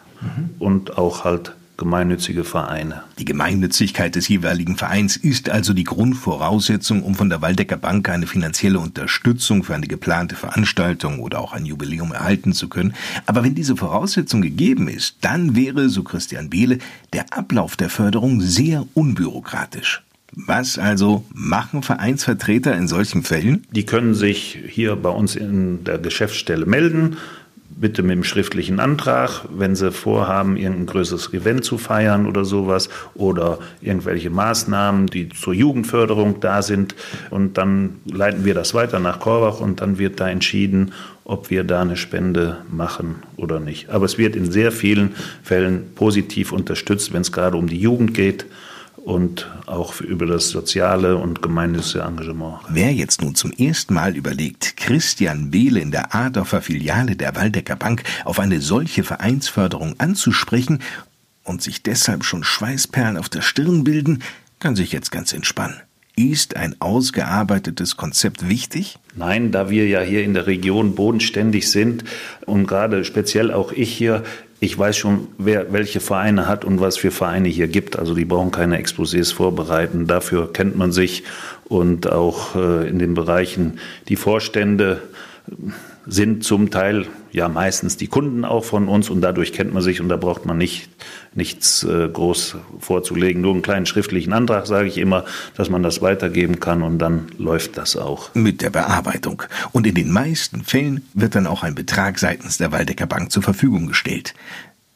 und 0.60 0.97
auch 0.97 1.23
halt 1.23 1.53
gemeinnützige 1.77 2.43
Vereine. 2.43 3.03
Die 3.19 3.25
Gemeinnützigkeit 3.25 4.15
des 4.15 4.27
jeweiligen 4.27 4.77
Vereins 4.77 5.17
ist 5.17 5.49
also 5.49 5.73
die 5.73 5.84
Grundvoraussetzung, 5.84 7.03
um 7.03 7.15
von 7.15 7.29
der 7.29 7.41
Waldecker 7.41 7.77
Bank 7.77 8.08
eine 8.10 8.27
finanzielle 8.27 8.79
Unterstützung 8.79 9.63
für 9.63 9.75
eine 9.75 9.88
geplante 9.88 10.36
Veranstaltung 10.36 11.19
oder 11.19 11.39
auch 11.39 11.53
ein 11.53 11.65
Jubiläum 11.65 12.13
erhalten 12.13 12.53
zu 12.53 12.69
können. 12.69 12.93
Aber 13.25 13.43
wenn 13.43 13.55
diese 13.55 13.75
Voraussetzung 13.75 14.41
gegeben 14.41 14.88
ist, 14.88 15.17
dann 15.21 15.55
wäre, 15.55 15.89
so 15.89 16.03
Christian 16.03 16.49
Behle, 16.49 16.77
der 17.13 17.25
Ablauf 17.31 17.75
der 17.75 17.89
Förderung 17.89 18.41
sehr 18.41 18.86
unbürokratisch. 18.93 20.04
Was 20.36 20.78
also 20.78 21.24
machen 21.34 21.82
Vereinsvertreter 21.82 22.76
in 22.76 22.88
solchen 22.88 23.24
Fällen? 23.24 23.65
Die 23.71 23.86
können 23.86 24.13
sich 24.13 24.60
hier 24.67 24.95
bei 24.95 25.10
uns 25.10 25.36
in 25.36 25.84
der 25.86 25.98
Geschäftsstelle 25.98 26.65
melden, 26.65 27.17
bitte 27.69 28.04
mit 28.04 28.17
dem 28.17 28.24
schriftlichen 28.24 28.80
Antrag, 28.80 29.45
wenn 29.50 29.76
sie 29.76 29.91
vorhaben, 29.91 30.58
irgendein 30.58 30.88
größeres 30.88 31.34
Event 31.34 31.63
zu 31.63 31.78
feiern 31.78 32.26
oder 32.26 32.45
sowas 32.45 32.89
oder 33.15 33.60
irgendwelche 33.82 34.30
Maßnahmen, 34.30 35.08
die 35.08 35.30
zur 35.30 35.54
Jugendförderung 35.54 36.39
da 36.39 36.62
sind. 36.62 36.95
Und 37.30 37.58
dann 37.58 38.02
leiten 38.06 38.45
wir 38.45 38.54
das 38.54 38.74
weiter 38.74 39.00
nach 39.00 39.19
Korbach 39.19 39.60
und 39.62 39.82
dann 39.82 39.98
wird 39.98 40.19
da 40.19 40.30
entschieden, 40.30 40.93
ob 41.24 41.50
wir 41.50 41.63
da 41.63 41.82
eine 41.82 41.98
Spende 41.98 42.58
machen 42.69 43.15
oder 43.36 43.60
nicht. 43.60 43.89
Aber 43.89 44.06
es 44.06 44.17
wird 44.17 44.36
in 44.36 44.52
sehr 44.52 44.71
vielen 44.71 45.15
Fällen 45.43 45.93
positiv 45.95 46.52
unterstützt, 46.52 47.13
wenn 47.13 47.21
es 47.21 47.32
gerade 47.32 47.58
um 47.58 47.67
die 47.67 47.80
Jugend 47.80 48.13
geht 48.13 48.45
und 49.05 49.47
auch 49.67 50.01
über 50.01 50.25
das 50.25 50.49
soziale 50.49 51.15
und 51.15 51.43
gemeinnützige 51.43 52.03
Engagement. 52.03 52.55
Wer 52.69 52.91
jetzt 52.91 53.21
nun 53.21 53.35
zum 53.35 53.51
ersten 53.51 53.93
Mal 53.93 54.17
überlegt, 54.17 54.77
Christian 54.77 55.51
Behle 55.51 55.79
in 55.79 55.91
der 55.91 56.15
Adorfer 56.15 56.61
Filiale 56.61 57.15
der 57.15 57.35
Waldecker 57.35 57.75
Bank 57.75 58.03
auf 58.25 58.39
eine 58.39 58.61
solche 58.61 59.03
Vereinsförderung 59.03 59.93
anzusprechen 59.99 60.79
und 61.43 61.61
sich 61.61 61.83
deshalb 61.83 62.25
schon 62.25 62.43
Schweißperlen 62.43 63.17
auf 63.17 63.29
der 63.29 63.43
Stirn 63.43 63.83
bilden, 63.83 64.23
kann 64.59 64.75
sich 64.75 64.91
jetzt 64.91 65.11
ganz 65.11 65.33
entspannen. 65.33 65.79
Ist 66.17 66.55
ein 66.55 66.75
ausgearbeitetes 66.79 67.97
Konzept 67.97 68.49
wichtig? 68.49 68.97
Nein, 69.15 69.51
da 69.51 69.69
wir 69.69 69.87
ja 69.87 69.99
hier 69.99 70.23
in 70.23 70.33
der 70.33 70.47
Region 70.47 70.95
bodenständig 70.95 71.69
sind 71.69 72.05
und 72.45 72.65
gerade 72.65 73.05
speziell 73.05 73.51
auch 73.51 73.71
ich 73.71 73.95
hier, 73.95 74.23
ich 74.59 74.77
weiß 74.77 74.95
schon, 74.97 75.27
wer 75.37 75.73
welche 75.73 75.99
Vereine 75.99 76.47
hat 76.47 76.65
und 76.65 76.79
was 76.79 76.97
für 76.97 77.11
Vereine 77.11 77.49
hier 77.49 77.67
gibt. 77.67 77.99
Also 77.99 78.15
die 78.15 78.25
brauchen 78.25 78.51
keine 78.51 78.81
Exposés 78.81 79.33
vorbereiten. 79.33 80.07
Dafür 80.07 80.51
kennt 80.51 80.77
man 80.77 80.91
sich 80.91 81.23
und 81.65 82.11
auch 82.11 82.55
äh, 82.55 82.87
in 82.87 82.99
den 82.99 83.13
Bereichen 83.13 83.79
die 84.07 84.15
Vorstände 84.15 85.01
sind 86.07 86.43
zum 86.43 86.71
Teil 86.71 87.05
ja 87.36 87.50
meistens 87.50 87.98
die 87.98 88.08
Kunden 88.08 88.45
auch 88.45 88.63
von 88.63 88.88
uns 88.88 89.10
und 89.10 89.19
dadurch 89.19 89.52
kennt 89.52 89.74
man 89.74 89.84
sich 89.84 90.00
und 90.00 90.08
da 90.08 90.15
braucht 90.15 90.45
man 90.45 90.58
nicht 90.58 90.89
nichts 91.34 91.84
äh, 91.84 92.08
groß 92.08 92.56
vorzulegen, 92.80 93.41
nur 93.41 93.52
einen 93.52 93.62
kleinen 93.62 93.86
schriftlichen 93.86 94.32
Antrag 94.32 94.65
sage 94.67 94.88
ich 94.88 94.98
immer, 94.98 95.26
dass 95.58 95.69
man 95.69 95.84
das 95.84 96.02
weitergeben 96.02 96.62
kann 96.62 96.82
und 96.82 96.98
dann 96.98 97.28
läuft 97.38 97.78
das 97.78 97.98
auch. 97.98 98.34
Mit 98.34 98.62
der 98.62 98.69
Bearbeitung. 98.69 99.43
Und 99.74 99.86
in 99.86 99.95
den 99.95 100.12
meisten 100.12 100.63
Fällen 100.63 101.06
wird 101.13 101.36
dann 101.36 101.45
auch 101.45 101.63
ein 101.63 101.76
Betrag 101.76 102.19
seitens 102.19 102.58
der 102.58 102.71
Waldecker 102.71 103.06
Bank 103.06 103.34
zur 103.34 103.43
Verfügung 103.43 103.88
gestellt. 103.88 104.34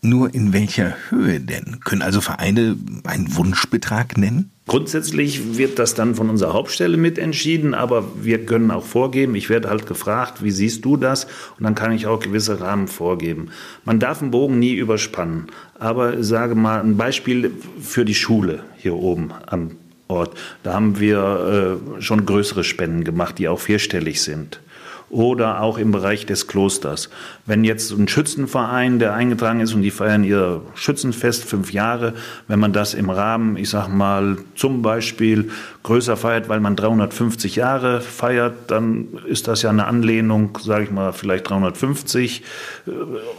Nur 0.01 0.33
in 0.33 0.53
welcher 0.53 0.95
Höhe 1.09 1.41
denn? 1.41 1.81
Können 1.83 2.01
also 2.01 2.21
Vereine 2.21 2.77
einen 3.03 3.35
Wunschbetrag 3.35 4.17
nennen? 4.17 4.51
Grundsätzlich 4.65 5.57
wird 5.57 5.77
das 5.77 5.93
dann 5.93 6.15
von 6.15 6.29
unserer 6.29 6.53
Hauptstelle 6.53 6.95
mit 6.95 7.17
entschieden, 7.17 7.73
aber 7.73 8.05
wir 8.21 8.45
können 8.45 8.71
auch 8.71 8.85
vorgeben, 8.85 9.35
ich 9.35 9.49
werde 9.49 9.69
halt 9.69 9.87
gefragt, 9.87 10.41
wie 10.41 10.51
siehst 10.51 10.85
du 10.85 10.95
das? 10.95 11.25
Und 11.57 11.65
dann 11.65 11.75
kann 11.75 11.91
ich 11.91 12.07
auch 12.07 12.19
gewisse 12.19 12.61
Rahmen 12.61 12.87
vorgeben. 12.87 13.49
Man 13.83 13.99
darf 13.99 14.21
einen 14.21 14.31
Bogen 14.31 14.57
nie 14.59 14.73
überspannen, 14.73 15.47
aber 15.77 16.23
sage 16.23 16.55
mal 16.55 16.79
ein 16.79 16.95
Beispiel 16.95 17.51
für 17.81 18.05
die 18.05 18.15
Schule 18.15 18.63
hier 18.77 18.95
oben 18.95 19.31
am 19.47 19.71
Ort. 20.07 20.37
Da 20.63 20.75
haben 20.75 20.99
wir 20.99 21.79
äh, 21.97 22.01
schon 22.01 22.25
größere 22.25 22.63
Spenden 22.63 23.03
gemacht, 23.03 23.37
die 23.37 23.49
auch 23.49 23.59
vierstellig 23.59 24.21
sind 24.21 24.61
oder 25.09 25.61
auch 25.61 25.77
im 25.77 25.91
Bereich 25.91 26.25
des 26.25 26.47
Klosters. 26.47 27.09
Wenn 27.45 27.63
jetzt 27.63 27.91
ein 27.91 28.07
Schützenverein, 28.07 28.99
der 28.99 29.13
eingetragen 29.13 29.59
ist 29.59 29.73
und 29.73 29.81
die 29.81 29.91
feiern 29.91 30.23
ihr 30.23 30.61
Schützenfest 30.75 31.43
fünf 31.45 31.73
Jahre, 31.73 32.13
wenn 32.47 32.59
man 32.59 32.73
das 32.73 32.93
im 32.93 33.09
Rahmen, 33.09 33.57
ich 33.57 33.69
sag 33.69 33.87
mal, 33.87 34.37
zum 34.55 34.81
Beispiel 34.81 35.49
größer 35.83 36.17
feiert, 36.17 36.49
weil 36.49 36.59
man 36.59 36.75
350 36.75 37.55
Jahre 37.55 38.01
feiert, 38.01 38.53
dann 38.71 39.07
ist 39.27 39.47
das 39.47 39.61
ja 39.61 39.69
eine 39.69 39.85
Anlehnung, 39.85 40.57
sage 40.61 40.85
ich 40.85 40.91
mal, 40.91 41.13
vielleicht 41.13 41.49
350 41.49 42.43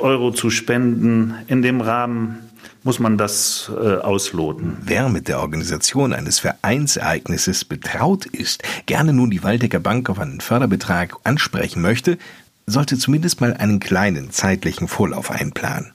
Euro 0.00 0.33
zu 0.33 0.50
spenden. 0.50 1.35
In 1.46 1.62
dem 1.62 1.80
Rahmen 1.80 2.50
muss 2.83 2.99
man 2.99 3.19
das 3.19 3.71
äh, 3.75 3.97
ausloten. 3.97 4.77
Wer 4.83 5.09
mit 5.09 5.29
der 5.29 5.40
Organisation 5.40 6.12
eines 6.12 6.38
Vereinsereignisses 6.38 7.64
betraut 7.64 8.27
ist, 8.27 8.62
gerne 8.87 9.12
nun 9.12 9.31
die 9.31 9.43
Waldecker 9.43 9.81
Bank 9.81 10.09
auf 10.09 10.19
einen 10.19 10.40
Förderbetrag 10.40 11.16
ansprechen 11.25 11.83
möchte, 11.83 12.19
sollte 12.66 12.99
zumindest 12.99 13.40
mal 13.40 13.55
einen 13.55 13.81
kleinen 13.81 14.31
zeitlichen 14.31 14.88
Vorlauf 14.88 15.31
einplanen. 15.31 15.93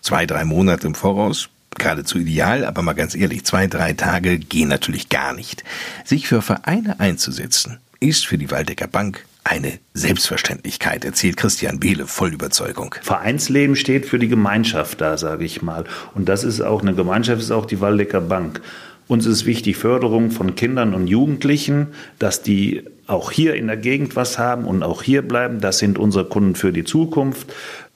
Zwei, 0.00 0.26
drei 0.26 0.44
Monate 0.44 0.86
im 0.86 0.94
Voraus, 0.94 1.48
geradezu 1.76 2.18
ideal, 2.18 2.64
aber 2.64 2.82
mal 2.82 2.94
ganz 2.94 3.14
ehrlich, 3.14 3.44
zwei, 3.44 3.66
drei 3.66 3.92
Tage 3.92 4.38
gehen 4.38 4.68
natürlich 4.68 5.08
gar 5.08 5.32
nicht. 5.32 5.64
Sich 6.04 6.28
für 6.28 6.42
Vereine 6.42 7.00
einzusetzen, 7.00 7.78
ist 8.00 8.26
für 8.26 8.38
die 8.38 8.50
Waldecker 8.50 8.86
Bank 8.86 9.24
eine 9.48 9.78
Selbstverständlichkeit, 9.94 11.04
erzählt 11.04 11.36
Christian 11.36 11.80
Behle 11.80 12.06
voll 12.06 12.32
Überzeugung. 12.34 12.94
Vereinsleben 13.02 13.76
steht 13.76 14.06
für 14.06 14.18
die 14.18 14.28
Gemeinschaft 14.28 15.00
da, 15.00 15.16
sage 15.16 15.44
ich 15.44 15.62
mal. 15.62 15.84
Und 16.14 16.28
das 16.28 16.44
ist 16.44 16.60
auch 16.60 16.82
eine 16.82 16.94
Gemeinschaft, 16.94 17.40
ist 17.40 17.50
auch 17.50 17.66
die 17.66 17.80
Waldecker 17.80 18.20
Bank. 18.20 18.60
Uns 19.06 19.24
ist 19.24 19.46
wichtig 19.46 19.78
Förderung 19.78 20.30
von 20.30 20.54
Kindern 20.54 20.92
und 20.92 21.06
Jugendlichen, 21.06 21.88
dass 22.18 22.42
die 22.42 22.84
auch 23.06 23.32
hier 23.32 23.54
in 23.54 23.66
der 23.66 23.78
Gegend 23.78 24.16
was 24.16 24.38
haben 24.38 24.66
und 24.66 24.82
auch 24.82 25.02
hier 25.02 25.22
bleiben. 25.22 25.60
Das 25.60 25.78
sind 25.78 25.98
unsere 25.98 26.26
Kunden 26.26 26.54
für 26.54 26.72
die 26.72 26.84
Zukunft. 26.84 27.52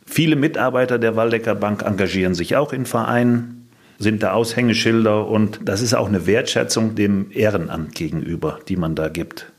Viele 0.07 0.37
Mitarbeiter 0.37 0.99
der 0.99 1.15
Waldecker 1.15 1.55
Bank 1.55 1.83
engagieren 1.83 2.35
sich 2.35 2.57
auch 2.57 2.73
in 2.73 2.87
Vereinen. 2.87 3.69
sind 3.99 4.23
da 4.23 4.33
Aushängeschilder 4.33 5.29
und 5.29 5.61
das 5.65 5.81
ist 5.81 5.95
auch 5.95 6.09
eine 6.09 6.27
Wertschätzung 6.27 6.95
dem 6.95 7.31
Ehrenamt 7.31 7.95
gegenüber, 7.95 8.59
die 8.67 8.77
man 8.77 8.95
da 8.95 9.09
gibt. 9.09 9.52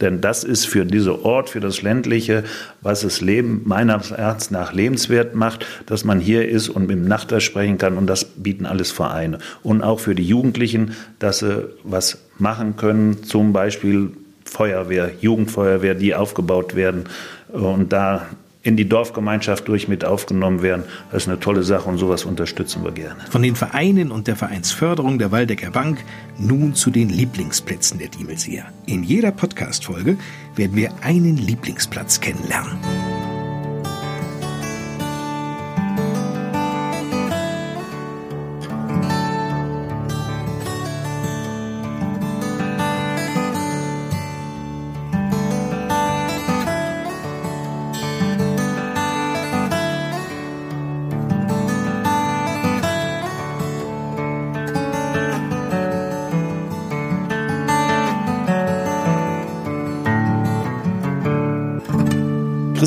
Denn 0.00 0.20
das 0.20 0.44
ist 0.44 0.66
für 0.66 0.84
diesen 0.84 1.12
Ort, 1.12 1.50
für 1.50 1.60
das 1.60 1.82
ländliche, 1.82 2.44
was 2.80 3.02
das 3.02 3.20
Leben 3.20 3.62
meines 3.64 4.10
Erachtens 4.10 4.50
nach 4.50 4.72
lebenswert 4.72 5.34
macht, 5.34 5.66
dass 5.86 6.04
man 6.04 6.20
hier 6.20 6.48
ist 6.48 6.68
und 6.68 6.86
mit 6.86 6.96
dem 6.96 7.08
Nachter 7.08 7.40
sprechen 7.40 7.78
kann. 7.78 7.96
Und 7.96 8.06
das 8.06 8.24
bieten 8.24 8.66
alles 8.66 8.90
Vereine. 8.90 9.38
Und 9.62 9.82
auch 9.82 10.00
für 10.00 10.14
die 10.14 10.26
Jugendlichen, 10.26 10.92
dass 11.18 11.40
sie 11.40 11.68
was 11.84 12.18
machen 12.38 12.76
können, 12.76 13.22
zum 13.24 13.52
Beispiel 13.52 14.10
Feuerwehr, 14.44 15.12
Jugendfeuerwehr, 15.20 15.94
die 15.94 16.14
aufgebaut 16.14 16.74
werden. 16.74 17.04
Und 17.48 17.92
da 17.92 18.26
in 18.62 18.76
die 18.76 18.88
Dorfgemeinschaft 18.88 19.68
durch 19.68 19.88
mit 19.88 20.04
aufgenommen 20.04 20.62
werden. 20.62 20.84
Das 21.10 21.22
ist 21.22 21.28
eine 21.28 21.40
tolle 21.40 21.62
Sache 21.62 21.88
und 21.88 21.98
sowas 21.98 22.24
unterstützen 22.24 22.84
wir 22.84 22.92
gerne. 22.92 23.20
Von 23.30 23.42
den 23.42 23.56
Vereinen 23.56 24.10
und 24.10 24.26
der 24.26 24.36
Vereinsförderung 24.36 25.18
der 25.18 25.32
Waldecker 25.32 25.70
Bank 25.70 26.04
nun 26.38 26.74
zu 26.74 26.90
den 26.90 27.08
Lieblingsplätzen 27.08 27.98
der 27.98 28.08
Diemelseer. 28.08 28.66
In 28.86 29.02
jeder 29.02 29.30
Podcast-Folge 29.30 30.16
werden 30.56 30.76
wir 30.76 30.92
einen 31.02 31.36
Lieblingsplatz 31.36 32.20
kennenlernen. 32.20 32.78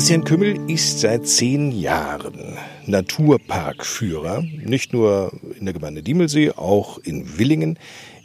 Christian 0.04 0.24
Kümmel 0.24 0.70
ist 0.70 1.00
seit 1.00 1.26
zehn 1.26 1.72
Jahren 1.72 2.58
Naturparkführer, 2.84 4.42
nicht 4.42 4.92
nur 4.92 5.32
in 5.58 5.64
der 5.64 5.72
Gemeinde 5.72 6.02
Diemelsee, 6.02 6.50
auch 6.50 6.98
in 6.98 7.38
Willingen. 7.38 7.78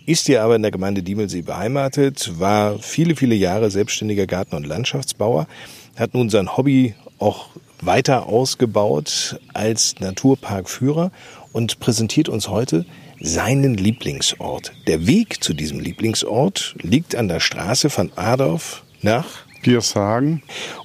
Ist 0.06 0.26
hier 0.26 0.44
aber 0.44 0.58
in 0.58 0.62
der 0.62 0.72
Gemeinde 0.72 1.04
Diemelsee 1.04 1.42
beheimatet, 1.42 2.38
war 2.38 2.80
viele, 2.80 3.16
viele 3.16 3.34
Jahre 3.34 3.72
selbstständiger 3.72 4.28
Garten- 4.28 4.58
und 4.58 4.68
Landschaftsbauer, 4.68 5.48
hat 5.96 6.14
nun 6.14 6.30
sein 6.30 6.58
Hobby 6.58 6.96
auch 7.18 7.48
weiter 7.82 8.28
ausgebaut 8.28 9.40
als 9.54 9.96
Naturparkführer 10.02 11.14
und 11.54 11.80
präsentiert 11.80 12.28
uns 12.28 12.50
heute 12.50 12.86
seinen 13.22 13.76
Lieblingsort. 13.76 14.74
Der 14.88 15.08
Weg 15.08 15.42
zu 15.42 15.54
diesem 15.54 15.80
Lieblingsort 15.80 16.76
liegt 16.82 17.16
an 17.16 17.30
der 17.30 17.40
Straße 17.40 17.90
von 17.90 18.12
Adorf 18.18 18.84
nach 19.02 19.49
Giershagen. 19.62 20.42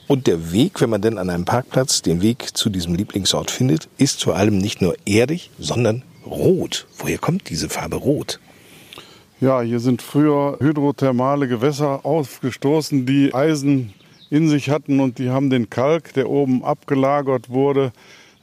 Und 0.07 0.27
der 0.27 0.53
Weg, 0.53 0.81
wenn 0.81 0.91
man 0.91 1.03
denn 1.03 1.19
an 1.19 1.31
einem 1.31 1.45
Parkplatz 1.45 2.03
den 2.03 2.23
Weg 2.23 2.57
zu 2.57 2.71
diesem 2.71 2.95
Lieblingsort 2.95 3.51
findet, 3.51 3.89
ist 3.99 4.23
vor 4.23 4.37
allem 4.37 4.59
nicht 4.59 4.83
nur 4.83 4.97
erdig, 5.07 5.51
sondern 5.59 6.03
rot. 6.27 6.87
Woher 6.99 7.19
kommt 7.19 7.49
diese 7.51 7.69
Farbe 7.69 7.97
rot? 7.97 8.41
Ja, 9.41 9.61
hier 9.61 9.81
sind 9.81 10.01
früher 10.01 10.59
hydrothermale 10.61 11.49
Gewässer 11.49 12.05
aufgestoßen, 12.05 13.05
die 13.05 13.35
Eisen 13.35 13.93
in 14.31 14.49
sich 14.49 14.71
hatten 14.71 15.01
und 15.01 15.19
die 15.19 15.31
haben 15.31 15.51
den 15.51 15.71
Kalk, 15.71 16.15
der 16.15 16.31
oben 16.31 16.65
abgelagert 16.65 17.51
wurde, 17.51 17.93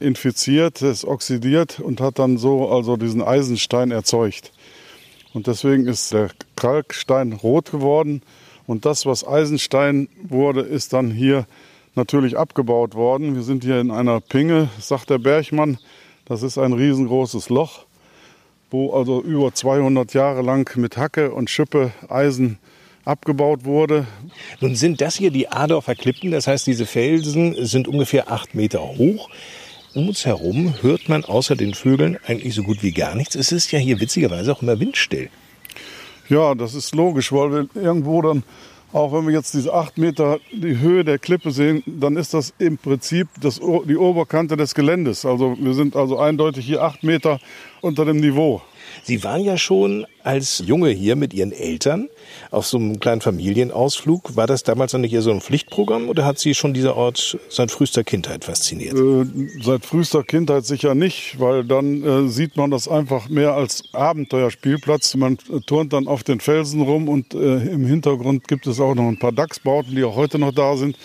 infiziert, 0.00 0.82
es 0.82 1.04
oxidiert 1.04 1.80
und 1.80 2.00
hat 2.00 2.18
dann 2.18 2.38
so 2.38 2.68
also 2.68 2.96
diesen 2.96 3.22
Eisenstein 3.22 3.90
erzeugt. 3.90 4.52
Und 5.32 5.46
deswegen 5.46 5.86
ist 5.86 6.12
der 6.12 6.30
Kalkstein 6.56 7.32
rot 7.32 7.70
geworden 7.70 8.22
und 8.66 8.84
das, 8.84 9.06
was 9.06 9.26
Eisenstein 9.26 10.08
wurde, 10.22 10.60
ist 10.60 10.92
dann 10.92 11.10
hier 11.10 11.46
natürlich 11.94 12.38
abgebaut 12.38 12.94
worden. 12.94 13.34
Wir 13.34 13.42
sind 13.42 13.64
hier 13.64 13.80
in 13.80 13.90
einer 13.90 14.20
Pinge, 14.20 14.68
sagt 14.80 15.10
der 15.10 15.18
Bergmann. 15.18 15.78
Das 16.24 16.42
ist 16.42 16.58
ein 16.58 16.72
riesengroßes 16.72 17.48
Loch, 17.50 17.84
wo 18.70 18.94
also 18.94 19.22
über 19.22 19.52
200 19.52 20.14
Jahre 20.14 20.42
lang 20.42 20.70
mit 20.76 20.96
Hacke 20.96 21.32
und 21.32 21.50
Schippe 21.50 21.92
Eisen 22.08 22.58
abgebaut 23.04 23.64
wurde. 23.64 24.06
Nun 24.60 24.76
sind 24.76 25.00
das 25.00 25.16
hier 25.16 25.30
die 25.30 25.48
Adorfer 25.48 25.94
Klippen, 25.94 26.30
das 26.30 26.46
heißt, 26.46 26.66
diese 26.66 26.86
Felsen 26.86 27.64
sind 27.66 27.88
ungefähr 27.88 28.30
acht 28.30 28.54
Meter 28.54 28.80
hoch. 28.80 29.28
Um 29.94 30.08
uns 30.08 30.24
herum 30.24 30.74
hört 30.80 31.08
man 31.08 31.24
außer 31.24 31.54
den 31.54 31.74
Vögeln 31.74 32.16
eigentlich 32.26 32.54
so 32.54 32.62
gut 32.62 32.82
wie 32.82 32.92
gar 32.92 33.14
nichts. 33.14 33.34
Es 33.34 33.52
ist 33.52 33.72
ja 33.72 33.78
hier 33.78 34.00
witzigerweise 34.00 34.52
auch 34.52 34.62
immer 34.62 34.80
windstill. 34.80 35.28
Ja, 36.32 36.54
das 36.54 36.74
ist 36.74 36.94
logisch, 36.94 37.30
weil 37.30 37.52
wir 37.52 37.66
irgendwo 37.74 38.22
dann, 38.22 38.42
auch 38.94 39.12
wenn 39.12 39.26
wir 39.26 39.34
jetzt 39.34 39.52
diese 39.52 39.74
acht 39.74 39.98
Meter 39.98 40.38
die 40.50 40.78
Höhe 40.78 41.04
der 41.04 41.18
Klippe 41.18 41.50
sehen, 41.50 41.82
dann 41.84 42.16
ist 42.16 42.32
das 42.32 42.54
im 42.58 42.78
Prinzip 42.78 43.28
das, 43.38 43.60
die 43.86 43.98
Oberkante 43.98 44.56
des 44.56 44.74
Geländes. 44.74 45.26
Also 45.26 45.58
wir 45.60 45.74
sind 45.74 45.94
also 45.94 46.18
eindeutig 46.18 46.64
hier 46.64 46.82
acht 46.82 47.02
Meter 47.02 47.38
unter 47.82 48.06
dem 48.06 48.16
Niveau. 48.16 48.62
Sie 49.04 49.24
waren 49.24 49.44
ja 49.44 49.58
schon 49.58 50.06
als 50.22 50.62
Junge 50.64 50.90
hier 50.90 51.16
mit 51.16 51.34
Ihren 51.34 51.50
Eltern 51.50 52.08
auf 52.52 52.66
so 52.66 52.78
einem 52.78 53.00
kleinen 53.00 53.20
Familienausflug. 53.20 54.36
War 54.36 54.46
das 54.46 54.62
damals 54.62 54.92
noch 54.92 55.00
nicht 55.00 55.12
eher 55.12 55.22
so 55.22 55.32
ein 55.32 55.40
Pflichtprogramm 55.40 56.08
oder 56.08 56.24
hat 56.24 56.38
Sie 56.38 56.54
schon 56.54 56.72
dieser 56.72 56.96
Ort 56.96 57.36
seit 57.48 57.72
frühester 57.72 58.04
Kindheit 58.04 58.44
fasziniert? 58.44 58.94
Äh, 58.94 59.24
seit 59.60 59.84
frühester 59.84 60.22
Kindheit 60.22 60.64
sicher 60.66 60.94
nicht, 60.94 61.40
weil 61.40 61.64
dann 61.64 62.04
äh, 62.04 62.28
sieht 62.28 62.56
man 62.56 62.70
das 62.70 62.86
einfach 62.86 63.28
mehr 63.28 63.54
als 63.54 63.82
Abenteuerspielplatz. 63.92 65.16
Man 65.16 65.36
äh, 65.52 65.58
turnt 65.66 65.92
dann 65.92 66.06
auf 66.06 66.22
den 66.22 66.38
Felsen 66.38 66.82
rum 66.82 67.08
und 67.08 67.34
äh, 67.34 67.38
im 67.38 67.84
Hintergrund 67.84 68.46
gibt 68.46 68.68
es 68.68 68.78
auch 68.78 68.94
noch 68.94 69.08
ein 69.08 69.18
paar 69.18 69.32
Dachsbauten, 69.32 69.96
die 69.96 70.04
auch 70.04 70.14
heute 70.14 70.38
noch 70.38 70.52
da 70.52 70.76
sind. 70.76 70.96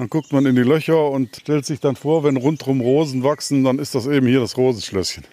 Dann 0.00 0.08
guckt 0.08 0.32
man 0.32 0.46
in 0.46 0.54
die 0.54 0.62
Löcher 0.62 1.10
und 1.10 1.36
stellt 1.36 1.66
sich 1.66 1.80
dann 1.80 1.96
vor, 1.96 2.24
wenn 2.24 2.38
rundherum 2.38 2.80
Rosen 2.80 3.22
wachsen, 3.22 3.64
dann 3.64 3.78
ist 3.78 3.94
das 3.94 4.06
eben 4.06 4.26
hier 4.26 4.40
das 4.40 4.56
Rosenschlösschen. 4.56 5.24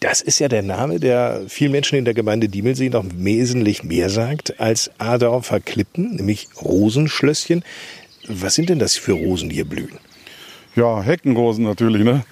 Das 0.00 0.20
ist 0.20 0.38
ja 0.38 0.48
der 0.48 0.62
Name, 0.62 1.00
der 1.00 1.42
vielen 1.48 1.72
Menschen 1.72 1.98
in 1.98 2.04
der 2.04 2.14
Gemeinde 2.14 2.48
Diemelsee 2.48 2.90
noch 2.90 3.04
wesentlich 3.14 3.84
mehr 3.84 4.10
sagt 4.10 4.60
als 4.60 4.90
Adorfer 4.98 5.60
Klippen, 5.60 6.16
nämlich 6.16 6.48
Rosenschlösschen. 6.60 7.64
Was 8.28 8.54
sind 8.54 8.68
denn 8.68 8.78
das 8.78 8.96
für 8.96 9.12
Rosen, 9.12 9.48
die 9.48 9.56
hier 9.56 9.64
blühen? 9.64 9.98
Ja, 10.76 11.02
Heckenrosen 11.02 11.64
natürlich, 11.64 12.04
ne? 12.04 12.24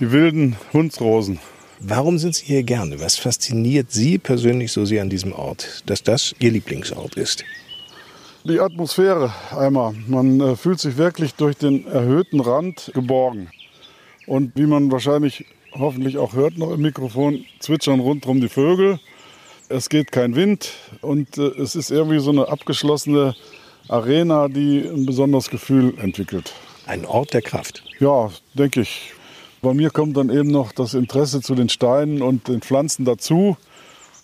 Die 0.00 0.10
wilden 0.10 0.56
Hundsrosen. 0.72 1.38
Warum 1.80 2.18
sind 2.18 2.34
Sie 2.34 2.46
hier 2.46 2.62
gerne? 2.62 3.00
Was 3.00 3.16
fasziniert 3.16 3.90
Sie 3.90 4.18
persönlich 4.18 4.72
so 4.72 4.84
sehr 4.84 5.02
an 5.02 5.10
diesem 5.10 5.32
Ort, 5.32 5.82
dass 5.86 6.02
das 6.02 6.34
Ihr 6.38 6.50
Lieblingsort 6.50 7.14
ist? 7.16 7.44
Die 8.44 8.58
Atmosphäre 8.58 9.32
einmal. 9.54 9.94
Man 10.06 10.40
äh, 10.40 10.56
fühlt 10.56 10.80
sich 10.80 10.96
wirklich 10.96 11.34
durch 11.34 11.56
den 11.56 11.86
erhöhten 11.86 12.40
Rand 12.40 12.90
geborgen. 12.94 13.48
Und 14.26 14.52
wie 14.56 14.66
man 14.66 14.90
wahrscheinlich 14.90 15.44
hoffentlich 15.72 16.18
auch 16.18 16.34
hört 16.34 16.58
noch 16.58 16.70
im 16.70 16.82
Mikrofon, 16.82 17.44
zwitschern 17.58 18.00
rundherum 18.00 18.40
die 18.40 18.48
Vögel. 18.48 18.98
Es 19.68 19.88
geht 19.88 20.10
kein 20.12 20.34
Wind 20.34 20.72
und 21.00 21.38
äh, 21.38 21.42
es 21.60 21.76
ist 21.76 21.90
irgendwie 21.90 22.18
so 22.18 22.30
eine 22.30 22.48
abgeschlossene 22.48 23.34
Arena, 23.88 24.48
die 24.48 24.80
ein 24.80 25.06
besonderes 25.06 25.50
Gefühl 25.50 25.94
entwickelt. 25.98 26.52
Ein 26.86 27.04
Ort 27.04 27.34
der 27.34 27.42
Kraft. 27.42 27.84
Ja, 27.98 28.30
denke 28.54 28.80
ich. 28.80 29.12
Bei 29.62 29.74
mir 29.74 29.90
kommt 29.90 30.16
dann 30.16 30.30
eben 30.30 30.50
noch 30.50 30.72
das 30.72 30.94
Interesse 30.94 31.42
zu 31.42 31.54
den 31.54 31.68
Steinen 31.68 32.22
und 32.22 32.48
den 32.48 32.62
Pflanzen 32.62 33.04
dazu 33.04 33.56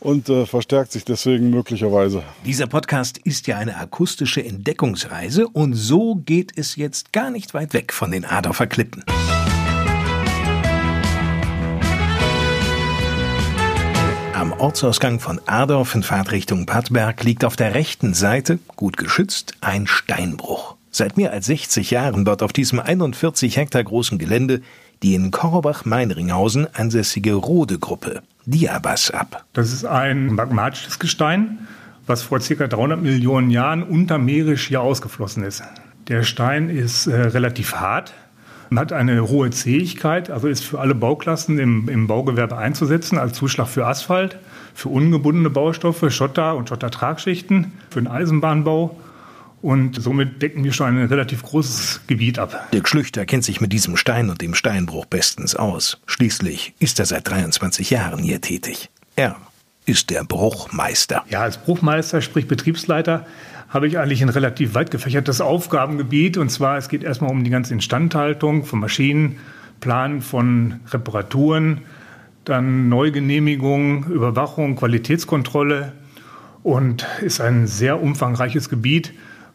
und 0.01 0.29
äh, 0.29 0.47
verstärkt 0.47 0.93
sich 0.93 1.05
deswegen 1.05 1.51
möglicherweise. 1.51 2.23
Dieser 2.45 2.67
Podcast 2.67 3.19
ist 3.19 3.47
ja 3.47 3.59
eine 3.59 3.77
akustische 3.77 4.45
Entdeckungsreise 4.45 5.47
und 5.49 5.75
so 5.75 6.17
geht 6.17 6.53
es 6.57 6.77
jetzt 6.77 7.13
gar 7.13 7.31
nicht 7.31 7.55
weit 7.55 7.75
weg 7.75 7.93
von 7.93 8.11
den 8.11 8.25
Adorfer 8.25 8.67
Klippen. 8.67 9.05
Am 14.37 14.53
Ortsausgang 14.53 15.19
von 15.19 15.41
Adorf 15.47 15.95
in 15.95 16.03
Fahrtrichtung 16.03 16.67
Pattberg 16.67 17.25
liegt 17.25 17.43
auf 17.43 17.57
der 17.57 17.75
rechten 17.75 18.13
Seite, 18.13 18.59
gut 18.77 18.99
geschützt, 18.99 19.55
ein 19.63 19.87
Steinbruch. 19.87 20.77
Seit 20.91 21.17
mehr 21.17 21.33
als 21.33 21.47
60 21.47 21.91
Jahren 21.91 22.25
baut 22.25 22.43
auf 22.43 22.53
diesem 22.53 22.79
41 22.79 23.57
Hektar 23.57 23.83
großen 23.83 24.19
Gelände 24.19 24.61
die 25.03 25.15
in 25.15 25.31
Korbach-Meinringhausen 25.31 26.67
ansässige 26.75 27.33
Rode-Gruppe 27.33 28.21
Diabas 28.45 29.11
ab. 29.11 29.47
Das 29.55 29.73
ist 29.73 29.87
ein 29.87 30.27
magmatisches 30.27 30.99
Gestein, 30.99 31.67
was 32.07 32.23
vor 32.23 32.39
ca. 32.39 32.67
300 32.67 33.01
Millionen 33.01 33.51
Jahren 33.51 33.83
untermeerisch 33.83 34.69
hier 34.69 34.83
ausgeflossen 34.83 35.45
ist. 35.45 35.63
Der 36.09 36.25
Stein 36.25 36.69
ist 36.69 37.07
äh, 37.07 37.17
relativ 37.17 37.77
hart, 37.77 38.13
hat 38.75 38.93
eine 38.93 39.29
hohe 39.29 39.51
Zähigkeit, 39.51 40.31
also 40.31 40.49
ist 40.49 40.65
für 40.65 40.81
alle 40.81 40.95
Bauklassen 40.95 41.59
im, 41.59 41.89
im 41.89 42.07
Baugewerbe 42.07 42.57
einzusetzen, 42.57 43.19
als 43.19 43.35
Zuschlag 43.35 43.69
für 43.69 43.87
Asphalt, 43.87 44.39
für 44.75 44.89
ungebundene 44.89 45.51
Baustoffe, 45.51 46.11
Schotter 46.11 46.57
und 46.57 46.69
Schottertragschichten, 46.69 47.73
für 47.91 48.01
den 48.01 48.09
Eisenbahnbau. 48.09 48.99
Und 49.63 50.01
somit 50.01 50.43
decken 50.43 50.63
wir 50.65 50.73
schon 50.73 50.99
ein 50.99 51.07
relativ 51.07 51.43
großes 51.43 52.03
Gebiet 52.07 52.39
ab. 52.39 52.71
Dirk 52.73 52.89
Schlüchter 52.89 53.25
kennt 53.25 53.45
sich 53.45 53.61
mit 53.61 53.73
diesem 53.73 53.97
Stein 53.97 54.31
und 54.31 54.41
dem 54.43 54.55
Steinbruch 54.55 55.07
bestens 55.07 55.57
aus. 55.57 55.99
Schließlich 56.07 56.75
ist 56.79 56.99
er 56.99 57.07
seit 57.07 57.29
23 57.29 57.91
Jahren 57.91 58.21
hier 58.21 58.41
tätig. 58.41 58.91
Er 59.17 59.37
ist 59.87 60.11
der 60.11 60.25
Bruchmeister. 60.25 61.25
Ja, 61.31 61.41
als 61.43 61.59
Bruchmeister, 61.59 62.21
sprich 62.21 62.47
Betriebsleiter, 62.47 63.27
habe 63.77 63.87
ich 63.87 63.99
eigentlich 63.99 64.23
ein 64.23 64.31
relativ 64.31 64.75
weit 64.75 64.91
gefächertes 64.91 65.43
Aufgabengebiet. 65.43 66.39
Und 66.39 66.49
zwar, 66.49 66.79
es 66.79 66.89
geht 66.89 67.05
erstmal 67.05 67.31
um 67.31 67.45
die 67.45 67.51
ganze 67.51 67.75
Instandhaltung 67.75 68.65
von 68.65 68.81
Maschinen, 68.81 69.37
Plan 69.81 70.23
von 70.23 70.81
Reparaturen, 70.89 71.83
dann 72.47 72.89
Neugenehmigung, 72.89 74.05
Überwachung, 74.05 74.77
Qualitätskontrolle 74.77 75.93
und 76.63 77.07
ist 77.21 77.43
ein 77.43 77.67
sehr 77.67 78.01
umfangreiches 78.01 78.71
Gebiet, 78.71 79.13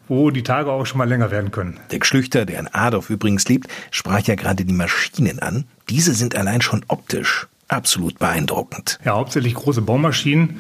wo 0.08 0.30
die 0.30 0.44
Tage 0.44 0.72
auch 0.72 0.86
schon 0.86 1.00
mal 1.00 1.10
länger 1.10 1.32
werden 1.32 1.50
können. 1.50 1.80
Der 1.90 2.00
Schlüchter, 2.04 2.46
der 2.46 2.60
in 2.60 2.68
Adorf 2.68 3.10
übrigens 3.10 3.50
lebt, 3.50 3.70
sprach 3.90 4.22
ja 4.22 4.36
gerade 4.36 4.66
die 4.66 4.74
Maschinen 4.74 5.40
an. 5.40 5.66
Diese 5.90 6.14
sind 6.14 6.36
allein 6.36 6.62
schon 6.62 6.86
optisch 6.88 7.48
absolut 7.72 8.20
beeindruckend. 8.20 9.00
Ja, 9.06 9.14
hauptsächlich 9.14 9.54
große 9.54 9.82
Baumaschinen. 9.82 10.60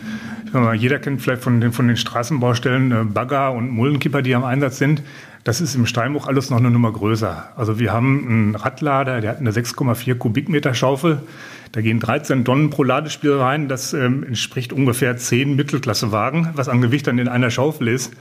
Jeder 0.75 0.99
kennt 0.99 1.21
vielleicht 1.21 1.43
von 1.43 1.61
den, 1.61 1.71
von 1.71 1.87
den 1.87 1.95
Straßenbaustellen 1.95 2.91
äh, 2.91 3.03
Bagger 3.05 3.53
und 3.53 3.69
Mullenkipper, 3.69 4.21
die 4.21 4.35
am 4.35 4.43
Einsatz 4.43 4.77
sind. 4.77 5.01
Das 5.43 5.61
ist 5.61 5.75
im 5.75 5.85
Steinbruch 5.85 6.27
alles 6.27 6.49
noch 6.49 6.57
eine 6.57 6.69
Nummer 6.69 6.91
größer. 6.91 7.49
Also 7.55 7.79
wir 7.79 7.93
haben 7.93 8.27
einen 8.27 8.55
Radlader, 8.55 9.21
der 9.21 9.31
hat 9.31 9.39
eine 9.39 9.51
6,4 9.51 10.15
Kubikmeter 10.15 10.73
Schaufel. 10.73 11.21
Da 11.71 11.81
gehen 11.81 11.99
13 11.99 12.43
Tonnen 12.43 12.69
pro 12.69 12.83
Ladespiel 12.83 13.33
rein. 13.33 13.69
Das 13.69 13.93
ähm, 13.93 14.23
entspricht 14.23 14.73
ungefähr 14.73 15.15
10 15.15 15.55
Mittelklassewagen, 15.55 16.49
was 16.55 16.67
an 16.67 16.81
Gewicht 16.81 17.07
dann 17.07 17.17
in 17.17 17.29
einer 17.29 17.49
Schaufel 17.49 17.87
ist. 17.87 18.13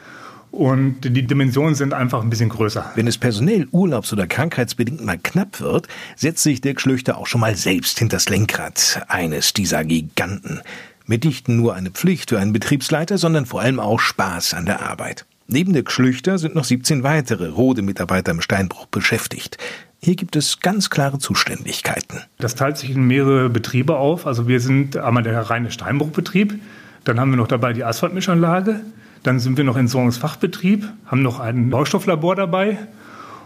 Und 0.50 1.02
die 1.02 1.26
Dimensionen 1.26 1.74
sind 1.74 1.94
einfach 1.94 2.22
ein 2.22 2.30
bisschen 2.30 2.48
größer. 2.48 2.92
Wenn 2.96 3.06
es 3.06 3.18
personell 3.18 3.68
urlaubs- 3.70 4.12
oder 4.12 4.26
krankheitsbedingt 4.26 5.04
mal 5.04 5.18
knapp 5.18 5.60
wird, 5.60 5.86
setzt 6.16 6.42
sich 6.42 6.60
Dirk 6.60 6.80
Schlüchter 6.80 7.18
auch 7.18 7.26
schon 7.26 7.40
mal 7.40 7.54
selbst 7.54 7.98
hinters 7.98 8.28
Lenkrad 8.28 9.04
eines 9.08 9.52
dieser 9.52 9.84
Giganten. 9.84 10.60
Mit 11.06 11.24
nicht 11.24 11.48
nur 11.48 11.74
eine 11.74 11.90
Pflicht 11.90 12.30
für 12.30 12.38
einen 12.38 12.52
Betriebsleiter, 12.52 13.18
sondern 13.18 13.46
vor 13.46 13.60
allem 13.60 13.80
auch 13.80 14.00
Spaß 14.00 14.54
an 14.54 14.66
der 14.66 14.80
Arbeit. 14.82 15.24
Neben 15.46 15.72
Dirk 15.72 15.90
Schlüchter 15.90 16.38
sind 16.38 16.54
noch 16.54 16.64
17 16.64 17.02
weitere 17.02 17.48
Rode-Mitarbeiter 17.48 18.30
im 18.30 18.40
Steinbruch 18.40 18.86
beschäftigt. 18.86 19.58
Hier 20.00 20.14
gibt 20.14 20.36
es 20.36 20.60
ganz 20.60 20.90
klare 20.90 21.18
Zuständigkeiten. 21.18 22.22
Das 22.38 22.54
teilt 22.54 22.78
sich 22.78 22.90
in 22.90 23.06
mehrere 23.06 23.50
Betriebe 23.50 23.96
auf. 23.96 24.26
Also 24.26 24.48
wir 24.48 24.60
sind 24.60 24.96
einmal 24.96 25.22
der 25.22 25.40
reine 25.42 25.70
Steinbruchbetrieb. 25.70 26.60
Dann 27.04 27.20
haben 27.20 27.30
wir 27.30 27.36
noch 27.36 27.48
dabei 27.48 27.72
die 27.72 27.84
Asphaltmischanlage. 27.84 28.80
Dann 29.22 29.38
sind 29.38 29.56
wir 29.56 29.64
noch 29.64 29.76
Entsorgungsfachbetrieb, 29.76 30.88
haben 31.06 31.22
noch 31.22 31.40
ein 31.40 31.70
Baustofflabor 31.70 32.36
dabei 32.36 32.78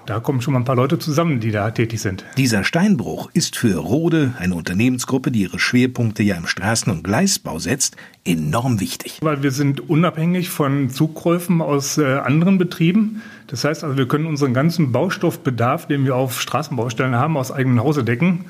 da 0.07 0.21
kommen 0.21 0.43
schon 0.43 0.53
mal 0.53 0.61
ein 0.61 0.67
paar 0.67 0.77
Leute 0.77 0.99
zusammen, 0.99 1.41
die 1.41 1.51
da 1.51 1.71
tätig 1.71 2.01
sind. 2.01 2.25
Dieser 2.37 2.63
Steinbruch 2.63 3.31
ist 3.33 3.57
für 3.57 3.79
Rode, 3.79 4.35
eine 4.39 4.55
Unternehmensgruppe, 4.55 5.31
die 5.31 5.43
ihre 5.43 5.59
Schwerpunkte 5.59 6.23
ja 6.23 6.37
im 6.37 6.45
Straßen- 6.45 6.91
und 6.91 7.05
Gleisbau 7.05 7.59
setzt, 7.59 7.97
enorm 8.25 8.81
wichtig. 8.81 9.19
Weil 9.23 9.43
wir 9.43 9.51
sind 9.51 9.89
unabhängig 9.89 10.51
von 10.51 10.91
Zugkäufen 10.91 11.63
aus 11.63 11.97
äh, 11.97 12.05
anderen 12.05 12.59
Betrieben. 12.59 13.23
Das 13.47 13.65
heißt 13.65 13.83
also, 13.83 13.97
wir 13.97 14.07
können 14.07 14.27
unseren 14.27 14.53
ganzen 14.53 14.93
Baustoffbedarf, 14.93 15.89
den 15.89 16.05
wir 16.05 16.17
auf 16.17 16.39
Straßenbaustellen 16.39 17.15
haben, 17.15 17.39
aus 17.39 17.51
eigenem 17.51 17.81
Hause 17.81 18.05
decken. 18.05 18.45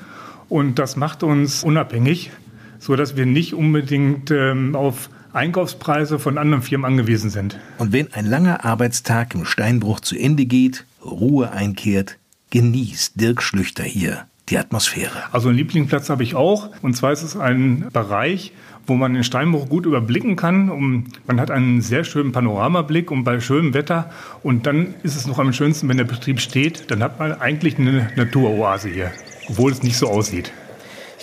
Und 0.49 0.77
das 0.77 0.97
macht 0.97 1.23
uns 1.23 1.63
unabhängig, 1.63 2.31
so 2.79 2.97
dass 2.97 3.15
wir 3.15 3.25
nicht 3.25 3.53
unbedingt 3.53 4.29
ähm, 4.29 4.75
auf 4.75 5.09
Einkaufspreise 5.35 6.17
von 6.19 6.37
anderen 6.37 6.63
Firmen 6.63 6.85
angewiesen 6.85 7.29
sind. 7.29 7.59
Und 7.77 7.91
wenn 7.91 8.13
ein 8.13 8.25
langer 8.25 8.65
Arbeitstag 8.65 9.35
im 9.35 9.45
Steinbruch 9.45 9.99
zu 9.99 10.17
Ende 10.17 10.45
geht, 10.45 10.85
Ruhe 11.03 11.51
einkehrt, 11.51 12.17
genießt 12.51 13.19
Dirk 13.19 13.41
Schlüchter 13.41 13.83
hier 13.83 14.25
die 14.49 14.57
Atmosphäre. 14.57 15.23
Also 15.31 15.49
einen 15.49 15.57
Lieblingsplatz 15.57 16.09
habe 16.09 16.23
ich 16.23 16.35
auch. 16.35 16.69
Und 16.81 16.95
zwar 16.95 17.11
ist 17.11 17.23
es 17.23 17.35
ein 17.35 17.87
Bereich, 17.91 18.51
wo 18.85 18.93
man 18.93 19.13
den 19.13 19.23
Steinbruch 19.23 19.67
gut 19.69 19.85
überblicken 19.85 20.35
kann. 20.35 20.69
Und 20.69 21.07
man 21.27 21.41
hat 21.41 21.51
einen 21.51 21.81
sehr 21.81 22.03
schönen 22.03 22.31
Panoramablick 22.31 23.09
und 23.11 23.23
bei 23.23 23.39
schönem 23.39 23.73
Wetter. 23.73 24.11
Und 24.43 24.67
dann 24.67 24.93
ist 25.03 25.15
es 25.15 25.25
noch 25.25 25.39
am 25.39 25.51
schönsten, 25.53 25.89
wenn 25.89 25.97
der 25.97 26.03
Betrieb 26.03 26.39
steht. 26.39 26.91
Dann 26.91 27.01
hat 27.01 27.19
man 27.19 27.33
eigentlich 27.33 27.79
eine 27.79 28.11
Naturoase 28.15 28.89
hier, 28.89 29.11
obwohl 29.49 29.71
es 29.71 29.81
nicht 29.81 29.97
so 29.97 30.07
aussieht. 30.07 30.51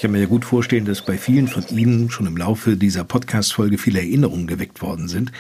Ich 0.03 0.05
kann 0.05 0.11
mir 0.11 0.19
ja 0.19 0.27
gut 0.27 0.45
vorstellen, 0.45 0.85
dass 0.85 1.05
bei 1.05 1.17
vielen 1.17 1.47
von 1.47 1.65
Ihnen 1.69 2.11
schon 2.11 2.27
im 2.27 2.37
Laufe 2.37 2.77
dieser 2.77 3.05
Podcast-Folge 3.05 3.79
viele 3.79 4.01
Erinnerungen 4.01 4.49
geweckt 4.49 4.83
worden 4.83 5.07
sind. 5.07 5.31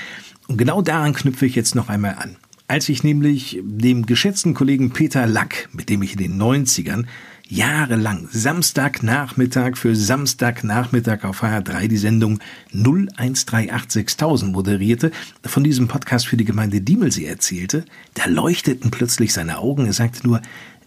Und 0.46 0.56
genau 0.56 0.82
daran 0.82 1.14
knüpfe 1.14 1.46
ich 1.46 1.56
jetzt 1.56 1.74
noch 1.74 1.88
einmal 1.88 2.14
an. 2.14 2.36
Als 2.68 2.88
ich 2.88 3.02
nämlich 3.02 3.58
dem 3.60 4.06
geschätzten 4.06 4.54
Kollegen 4.54 4.92
Peter 4.92 5.26
Lack, 5.26 5.68
mit 5.72 5.88
dem 5.88 6.00
ich 6.02 6.12
in 6.12 6.18
den 6.18 6.40
90ern 6.40 7.06
jahrelang 7.48 8.28
Samstagnachmittag 8.30 9.76
für 9.76 9.96
Samstagnachmittag 9.96 11.24
auf 11.24 11.42
HR3 11.42 11.88
die 11.88 11.96
Sendung 11.96 12.38
01386.000 12.72 14.52
moderierte, 14.52 15.10
von 15.44 15.64
diesem 15.64 15.88
Podcast 15.88 16.28
für 16.28 16.36
die 16.36 16.44
Gemeinde 16.44 16.82
Diemelsee 16.82 17.26
erzählte, 17.26 17.84
da 18.14 18.26
leuchteten 18.26 18.92
plötzlich 18.92 19.32
seine 19.32 19.58
Augen. 19.58 19.86
Er 19.86 19.92
sagte 19.92 20.24
nur, 20.24 20.40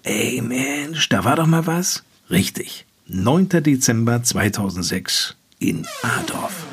ey 0.04 0.42
Mensch, 0.42 1.10
da 1.10 1.26
war 1.26 1.36
doch 1.36 1.46
mal 1.46 1.68
was. 1.68 2.06
Richtig. 2.30 2.85
9. 3.08 3.50
Dezember 3.62 4.24
2006 4.24 5.36
in 5.60 5.86
Adorf. 6.02 6.66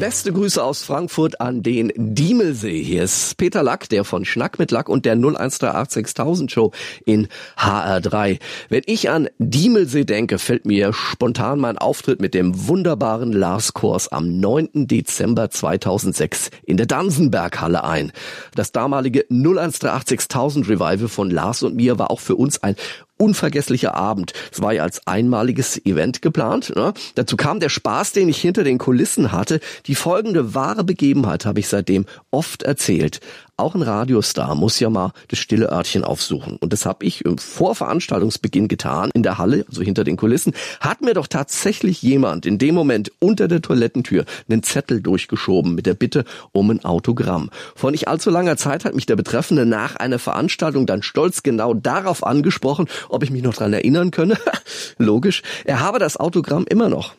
Beste 0.00 0.32
Grüße 0.32 0.62
aus 0.62 0.82
Frankfurt 0.82 1.40
an 1.40 1.62
den 1.62 1.92
Diemelsee. 1.96 2.82
Hier 2.82 3.04
ist 3.04 3.36
Peter 3.36 3.62
Lack, 3.62 3.88
der 3.88 4.04
von 4.04 4.24
Schnack 4.24 4.58
mit 4.58 4.72
Lack 4.72 4.88
und 4.88 5.04
der 5.04 5.14
0138000 5.14 6.50
Show 6.50 6.72
in 7.04 7.28
HR3. 7.56 8.40
Wenn 8.68 8.82
ich 8.86 9.08
an 9.08 9.28
Diemelsee 9.38 10.04
denke, 10.04 10.38
fällt 10.38 10.66
mir 10.66 10.92
spontan 10.92 11.60
mein 11.60 11.78
Auftritt 11.78 12.20
mit 12.20 12.34
dem 12.34 12.66
wunderbaren 12.66 13.32
Lars 13.32 13.72
Kors 13.72 14.08
am 14.08 14.38
9. 14.40 14.88
Dezember 14.88 15.48
2006 15.48 16.50
in 16.64 16.76
der 16.76 16.86
Dansenberghalle 16.86 17.84
ein. 17.84 18.10
Das 18.56 18.72
damalige 18.72 19.24
0138000 19.30 20.68
Revival 20.68 21.08
von 21.08 21.30
Lars 21.30 21.62
und 21.62 21.76
mir 21.76 22.00
war 22.00 22.10
auch 22.10 22.20
für 22.20 22.34
uns 22.34 22.62
ein 22.62 22.74
unvergesslicher 23.18 23.94
Abend. 23.94 24.32
Es 24.52 24.60
war 24.60 24.72
ja 24.72 24.82
als 24.82 25.06
einmaliges 25.06 25.84
Event 25.84 26.22
geplant. 26.22 26.72
Ne? 26.76 26.92
Dazu 27.14 27.36
kam 27.36 27.60
der 27.60 27.68
Spaß, 27.68 28.12
den 28.12 28.28
ich 28.28 28.40
hinter 28.40 28.64
den 28.64 28.78
Kulissen 28.78 29.32
hatte. 29.32 29.60
Die 29.86 29.94
folgende 29.94 30.54
wahre 30.54 30.84
Begebenheit 30.84 31.46
habe 31.46 31.60
ich 31.60 31.68
seitdem 31.68 32.06
oft 32.30 32.62
erzählt. 32.62 33.20
Auch 33.58 33.74
ein 33.74 33.80
Radiostar 33.80 34.54
muss 34.54 34.78
ja 34.80 34.90
mal 34.90 35.12
das 35.28 35.38
stille 35.38 35.70
Örtchen 35.72 36.04
aufsuchen. 36.04 36.58
Und 36.58 36.74
das 36.74 36.84
habe 36.84 37.06
ich 37.06 37.24
vor 37.38 37.74
Veranstaltungsbeginn 37.74 38.68
getan, 38.68 39.10
in 39.14 39.22
der 39.22 39.38
Halle, 39.38 39.64
also 39.66 39.80
hinter 39.80 40.04
den 40.04 40.18
Kulissen, 40.18 40.52
hat 40.78 41.00
mir 41.00 41.14
doch 41.14 41.26
tatsächlich 41.26 42.02
jemand 42.02 42.44
in 42.44 42.58
dem 42.58 42.74
Moment 42.74 43.12
unter 43.18 43.48
der 43.48 43.62
Toilettentür 43.62 44.26
einen 44.46 44.62
Zettel 44.62 45.00
durchgeschoben 45.00 45.74
mit 45.74 45.86
der 45.86 45.94
Bitte 45.94 46.26
um 46.52 46.70
ein 46.70 46.84
Autogramm. 46.84 47.48
Vor 47.74 47.92
nicht 47.92 48.08
allzu 48.08 48.28
langer 48.28 48.58
Zeit 48.58 48.84
hat 48.84 48.94
mich 48.94 49.06
der 49.06 49.16
Betreffende 49.16 49.64
nach 49.64 49.96
einer 49.96 50.18
Veranstaltung 50.18 50.84
dann 50.84 51.02
stolz 51.02 51.42
genau 51.42 51.72
darauf 51.72 52.26
angesprochen, 52.26 52.88
ob 53.08 53.22
ich 53.22 53.30
mich 53.30 53.42
noch 53.42 53.54
dran 53.54 53.72
erinnern 53.72 54.10
könne. 54.10 54.36
Logisch. 54.98 55.42
Er 55.64 55.80
habe 55.80 55.98
das 55.98 56.18
Autogramm 56.18 56.66
immer 56.68 56.90
noch. 56.90 57.14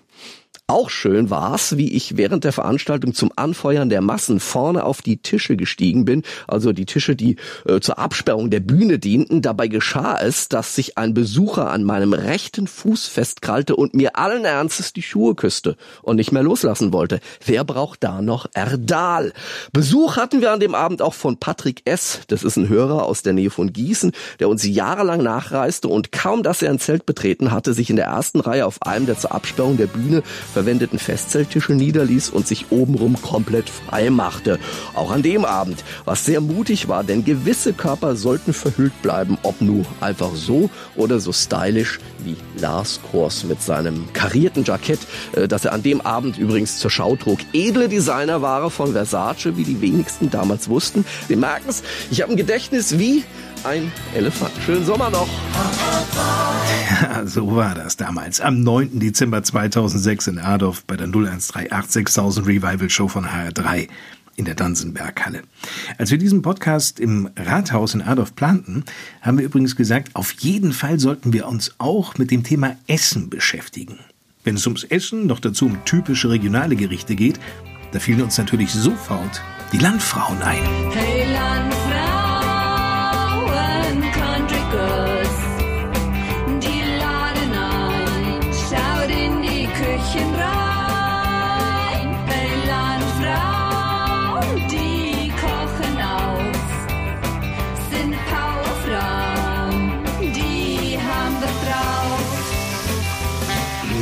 Auch 0.70 0.90
schön 0.90 1.30
war's, 1.30 1.78
wie 1.78 1.94
ich 1.94 2.18
während 2.18 2.44
der 2.44 2.52
Veranstaltung 2.52 3.14
zum 3.14 3.32
Anfeuern 3.38 3.88
der 3.88 4.02
Massen 4.02 4.42
vorne 4.42 4.84
auf 4.84 5.02
die 5.02 5.16
Tische 5.16 5.56
gestiegen 5.56 6.04
bin, 6.04 6.24
also 6.46 6.74
die 6.74 6.86
Tische, 6.86 7.16
die 7.16 7.38
äh, 7.66 7.80
zur 7.80 7.98
Absperrung 8.00 8.50
der 8.50 8.60
Bühne 8.60 9.00
dienten. 9.00 9.42
Dabei 9.42 9.70
geschah 9.70 10.20
es, 10.20 10.50
dass 10.50 10.76
sich 10.76 10.98
ein 10.98 11.14
Besucher 11.14 11.70
an 11.72 11.86
meinem 11.86 12.12
rechten 12.12 12.68
Fuß 12.68 13.08
festkrallte 13.08 13.78
und 13.78 13.94
mir 13.94 14.18
allen 14.18 14.44
Ernstes 14.44 14.92
die 14.92 15.04
Schuhe 15.04 15.36
küsste 15.36 15.78
und 16.02 16.18
nicht 16.18 16.34
mehr 16.34 16.44
loslassen 16.44 16.92
wollte. 16.92 17.22
Wer 17.46 17.64
braucht 17.64 18.04
da 18.04 18.22
noch 18.22 18.46
Erdal? 18.54 19.32
Besuch 19.72 20.18
hatten 20.18 20.42
wir 20.42 20.52
an 20.52 20.60
dem 20.60 20.76
Abend 20.76 21.02
auch 21.02 21.14
von 21.14 21.38
Patrick 21.38 21.84
S. 21.86 22.20
Das 22.28 22.44
ist 22.44 22.58
ein 22.58 22.68
Hörer 22.68 23.06
aus 23.06 23.22
der 23.22 23.32
Nähe 23.32 23.52
von 23.52 23.72
Gießen, 23.72 24.12
der 24.42 24.50
uns 24.50 24.68
jahrelang 24.68 25.24
nachreiste 25.24 25.88
und 25.88 26.12
kaum, 26.12 26.44
dass 26.44 26.62
er 26.62 26.72
ein 26.72 26.80
Zelt 26.80 27.06
betreten 27.06 27.52
hatte, 27.52 27.74
sich 27.74 27.90
in 27.90 27.96
der 27.96 28.08
ersten 28.08 28.42
Reihe 28.42 28.66
auf 28.66 28.82
einem 28.82 29.06
der 29.06 29.18
zur 29.18 29.32
Absperrung 29.32 29.78
der 29.78 29.88
Bühne 29.88 30.24
verwendeten 30.58 30.98
Festzelttische 30.98 31.74
niederließ 31.74 32.32
und 32.32 32.48
sich 32.48 32.72
obenrum 32.72 33.22
komplett 33.22 33.70
frei 33.70 34.10
machte. 34.10 34.58
Auch 34.96 35.12
an 35.12 35.22
dem 35.22 35.46
Abend, 35.46 35.84
was 36.04 36.26
sehr 36.26 36.42
mutig 36.42 36.88
war, 36.88 37.04
denn 37.04 37.24
gewisse 37.24 37.74
Körper 37.74 38.16
sollten 38.16 38.54
verhüllt 38.54 39.00
bleiben, 39.04 39.38
ob 39.44 39.62
nur 39.62 39.86
einfach 40.02 40.34
so 40.34 40.72
oder 40.96 41.20
so 41.20 41.32
stylisch 41.32 42.00
wie 42.24 42.36
Lars 42.60 43.00
Kors 43.12 43.44
mit 43.44 43.62
seinem 43.62 44.12
karierten 44.14 44.64
Jackett, 44.64 45.02
äh, 45.34 45.48
das 45.48 45.64
er 45.64 45.74
an 45.74 45.84
dem 45.84 46.02
Abend 46.02 46.40
übrigens 46.40 46.80
zur 46.80 46.90
Schau 46.90 47.16
trug. 47.16 47.38
Edle 47.54 47.88
Designerware 47.88 48.72
von 48.72 48.94
Versace, 48.94 49.58
wie 49.58 49.64
die 49.64 49.80
wenigsten 49.80 50.32
damals 50.32 50.70
wussten. 50.70 51.06
Sie 51.28 51.36
merken 51.36 51.70
es, 51.70 51.84
ich 52.10 52.24
habe 52.24 52.32
ein 52.32 52.38
Gedächtnis 52.38 52.98
wie 52.98 53.24
ein 53.64 53.92
Elefant. 54.14 54.52
Schönen 54.66 54.86
Sommer 54.86 55.10
noch. 55.10 55.28
Ja, 56.92 57.26
so 57.26 57.56
war 57.56 57.76
das 57.76 57.98
damals. 57.98 58.42
Am 58.42 58.62
9. 58.62 59.00
Dezember 59.00 59.44
2006 59.44 60.28
in 60.28 60.40
Adorf 60.40 60.84
bei 60.86 60.98
der 60.98 61.08
01386.000 61.08 62.46
Revival 62.46 62.90
Show 62.90 63.08
von 63.08 63.26
HR3 63.26 63.88
in 64.36 64.46
der 64.46 64.56
Dansenberghalle. 64.56 65.42
Als 65.98 66.12
wir 66.12 66.18
diesen 66.18 66.42
Podcast 66.42 67.00
im 67.00 67.30
Rathaus 67.36 67.94
in 67.94 68.02
Adorf 68.02 68.36
planten, 68.36 68.84
haben 69.22 69.38
wir 69.38 69.46
übrigens 69.46 69.76
gesagt, 69.76 70.16
auf 70.16 70.32
jeden 70.40 70.74
Fall 70.74 71.00
sollten 71.00 71.34
wir 71.34 71.48
uns 71.48 71.76
auch 71.80 72.18
mit 72.18 72.32
dem 72.32 72.44
Thema 72.44 72.78
Essen 72.88 73.30
beschäftigen. 73.30 74.00
Wenn 74.44 74.56
es 74.56 74.66
ums 74.66 74.84
Essen, 74.84 75.28
noch 75.28 75.40
dazu 75.40 75.66
um 75.66 75.84
typische 75.86 76.30
regionale 76.30 76.76
Gerichte 76.76 77.16
geht, 77.16 77.40
da 77.92 78.00
fielen 78.00 78.22
uns 78.22 78.38
natürlich 78.38 78.72
sofort 78.72 79.42
die 79.74 79.78
Landfrauen 79.78 80.42
ein. 80.42 80.64
Hey 80.92 81.32
Landfrauen, 81.34 81.87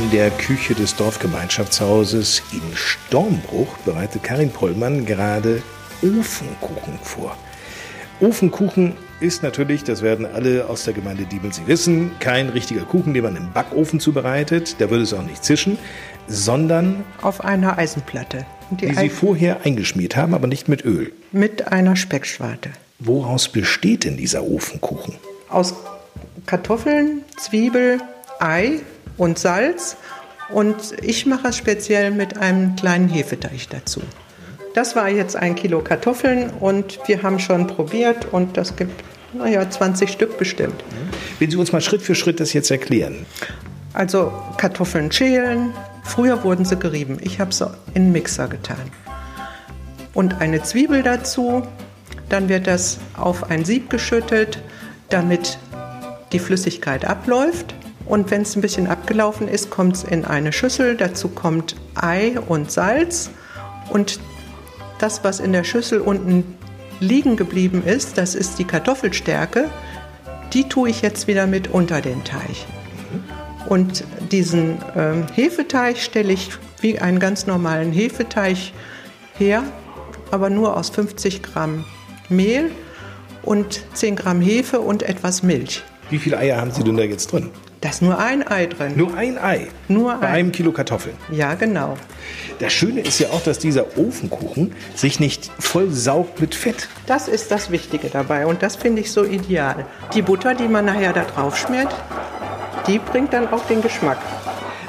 In 0.06 0.12
der 0.12 0.30
Küche 0.30 0.72
des 0.72 0.94
Dorfgemeinschaftshauses 0.94 2.40
in 2.52 2.76
Stormbruch 2.76 3.76
bereitet 3.78 4.22
Karin 4.22 4.50
Pollmann 4.50 5.04
gerade 5.04 5.60
Ofenkuchen 6.00 6.96
vor. 7.02 7.36
Ofenkuchen 8.20 8.92
ist 9.18 9.42
natürlich, 9.42 9.82
das 9.82 10.02
werden 10.02 10.24
alle 10.24 10.68
aus 10.68 10.84
der 10.84 10.94
Gemeinde 10.94 11.24
Diebelsee 11.24 11.62
wissen, 11.66 12.12
kein 12.20 12.50
richtiger 12.50 12.82
Kuchen, 12.82 13.14
den 13.14 13.24
man 13.24 13.34
im 13.34 13.52
Backofen 13.52 13.98
zubereitet. 13.98 14.76
Da 14.78 14.90
würde 14.90 15.02
es 15.02 15.12
auch 15.12 15.24
nicht 15.24 15.44
zischen, 15.44 15.76
sondern 16.28 17.04
auf 17.20 17.42
einer 17.44 17.76
Eisenplatte. 17.76 18.46
Die, 18.70 18.86
die 18.86 18.94
Sie 18.94 19.08
vorher 19.08 19.66
eingeschmiert 19.66 20.14
haben, 20.14 20.34
aber 20.34 20.46
nicht 20.46 20.68
mit 20.68 20.84
Öl. 20.84 21.12
Mit 21.32 21.72
einer 21.72 21.96
Speckschwarte. 21.96 22.70
Woraus 23.00 23.48
besteht 23.48 24.04
denn 24.04 24.16
dieser 24.16 24.44
Ofenkuchen? 24.44 25.16
Aus 25.48 25.74
Kartoffeln, 26.46 27.22
Zwiebel, 27.36 27.98
Ei 28.38 28.82
und 29.16 29.38
Salz. 29.38 29.96
Und 30.48 30.76
ich 31.02 31.26
mache 31.26 31.48
es 31.48 31.56
speziell 31.56 32.10
mit 32.10 32.38
einem 32.38 32.76
kleinen 32.76 33.08
Hefeteig 33.08 33.68
dazu. 33.70 34.00
Das 34.74 34.94
war 34.94 35.08
jetzt 35.08 35.36
ein 35.36 35.54
Kilo 35.54 35.80
Kartoffeln 35.80 36.50
und 36.60 36.98
wir 37.06 37.22
haben 37.22 37.38
schon 37.38 37.66
probiert 37.66 38.32
und 38.32 38.56
das 38.56 38.76
gibt, 38.76 39.02
naja, 39.32 39.68
20 39.68 40.10
Stück 40.10 40.38
bestimmt. 40.38 40.84
Wenn 41.38 41.50
Sie 41.50 41.56
uns 41.56 41.72
mal 41.72 41.80
Schritt 41.80 42.02
für 42.02 42.14
Schritt 42.14 42.40
das 42.40 42.52
jetzt 42.52 42.70
erklären. 42.70 43.24
Also 43.94 44.30
Kartoffeln 44.58 45.10
schälen. 45.10 45.72
Früher 46.04 46.44
wurden 46.44 46.66
sie 46.66 46.76
gerieben. 46.76 47.18
Ich 47.22 47.40
habe 47.40 47.52
sie 47.52 47.66
in 47.94 48.04
den 48.04 48.12
Mixer 48.12 48.46
getan. 48.46 48.90
Und 50.12 50.40
eine 50.40 50.62
Zwiebel 50.62 51.02
dazu. 51.02 51.66
Dann 52.28 52.48
wird 52.48 52.66
das 52.66 52.98
auf 53.16 53.50
ein 53.50 53.64
Sieb 53.64 53.88
geschüttet, 53.88 54.62
damit 55.08 55.58
die 56.32 56.38
Flüssigkeit 56.38 57.04
abläuft. 57.06 57.74
Und 58.06 58.30
wenn 58.30 58.42
es 58.42 58.54
ein 58.54 58.62
bisschen 58.62 58.86
abgelaufen 58.86 59.48
ist, 59.48 59.70
kommt 59.70 59.96
es 59.96 60.04
in 60.04 60.24
eine 60.24 60.52
Schüssel. 60.52 60.96
Dazu 60.96 61.28
kommt 61.28 61.76
Ei 61.94 62.38
und 62.40 62.70
Salz. 62.70 63.30
Und 63.90 64.20
das, 64.98 65.24
was 65.24 65.40
in 65.40 65.52
der 65.52 65.64
Schüssel 65.64 66.00
unten 66.00 66.56
liegen 67.00 67.36
geblieben 67.36 67.82
ist, 67.84 68.16
das 68.16 68.34
ist 68.34 68.58
die 68.58 68.64
Kartoffelstärke. 68.64 69.68
Die 70.52 70.68
tue 70.68 70.88
ich 70.88 71.02
jetzt 71.02 71.26
wieder 71.26 71.46
mit 71.46 71.68
unter 71.68 72.00
den 72.00 72.22
Teig. 72.24 72.66
Und 73.68 74.04
diesen 74.30 74.78
ähm, 74.94 75.26
Hefeteig 75.34 75.98
stelle 75.98 76.32
ich 76.32 76.50
wie 76.80 77.00
einen 77.00 77.18
ganz 77.18 77.46
normalen 77.46 77.92
Hefeteig 77.92 78.56
her, 79.36 79.64
aber 80.30 80.50
nur 80.50 80.76
aus 80.76 80.90
50 80.90 81.42
Gramm 81.42 81.84
Mehl 82.28 82.70
und 83.42 83.82
10 83.94 84.16
Gramm 84.16 84.40
Hefe 84.40 84.80
und 84.80 85.02
etwas 85.02 85.42
Milch. 85.42 85.82
Wie 86.10 86.18
viele 86.18 86.38
Eier 86.38 86.60
haben 86.60 86.70
Sie 86.70 86.84
denn 86.84 86.96
da 86.96 87.02
jetzt 87.02 87.32
drin? 87.32 87.50
Da 87.80 87.90
ist 87.90 88.00
nur 88.00 88.18
ein 88.18 88.46
Ei 88.48 88.66
drin. 88.66 88.94
Nur 88.96 89.14
ein 89.14 89.38
Ei? 89.38 89.68
Nur 89.88 90.14
Bei 90.14 90.28
ein. 90.28 90.34
einem 90.34 90.52
Kilo 90.52 90.72
Kartoffeln? 90.72 91.14
Ja, 91.30 91.54
genau. 91.54 91.96
Das 92.58 92.72
Schöne 92.72 93.00
ist 93.02 93.18
ja 93.18 93.28
auch, 93.30 93.42
dass 93.42 93.58
dieser 93.58 93.98
Ofenkuchen 93.98 94.72
sich 94.94 95.20
nicht 95.20 95.50
voll 95.58 95.90
saugt 95.90 96.40
mit 96.40 96.54
Fett. 96.54 96.88
Das 97.06 97.28
ist 97.28 97.50
das 97.50 97.70
Wichtige 97.70 98.08
dabei 98.08 98.46
und 98.46 98.62
das 98.62 98.76
finde 98.76 99.02
ich 99.02 99.12
so 99.12 99.24
ideal. 99.24 99.84
Die 100.14 100.22
Butter, 100.22 100.54
die 100.54 100.68
man 100.68 100.86
nachher 100.86 101.12
da 101.12 101.24
drauf 101.24 101.58
schmiert, 101.58 101.94
die 102.86 102.98
bringt 102.98 103.32
dann 103.34 103.48
auch 103.52 103.64
den 103.66 103.82
Geschmack. 103.82 104.18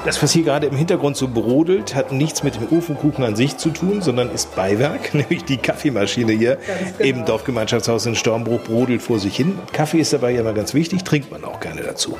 Das, 0.04 0.22
was 0.22 0.32
hier 0.32 0.44
gerade 0.44 0.68
im 0.68 0.76
Hintergrund 0.76 1.16
so 1.16 1.28
brodelt, 1.28 1.94
hat 1.94 2.12
nichts 2.12 2.42
mit 2.42 2.54
dem 2.54 2.68
Ofenkuchen 2.76 3.24
an 3.24 3.36
sich 3.36 3.58
zu 3.58 3.68
tun, 3.70 4.00
sondern 4.00 4.30
ist 4.30 4.54
Beiwerk, 4.54 5.12
nämlich 5.14 5.44
die 5.44 5.58
Kaffeemaschine 5.58 6.32
hier 6.32 6.56
im 6.98 7.26
Dorfgemeinschaftshaus 7.26 8.06
in 8.06 8.14
Stormbruch 8.14 8.60
brodelt 8.62 9.02
vor 9.02 9.18
sich 9.18 9.36
hin. 9.36 9.58
Kaffee 9.72 9.98
ist 9.98 10.12
dabei 10.12 10.30
ja 10.30 10.42
mal 10.42 10.54
ganz 10.54 10.72
wichtig, 10.72 11.02
trinkt 11.04 11.30
man 11.30 11.44
auch 11.44 11.60
gerne 11.60 11.82
dazu. 11.82 12.16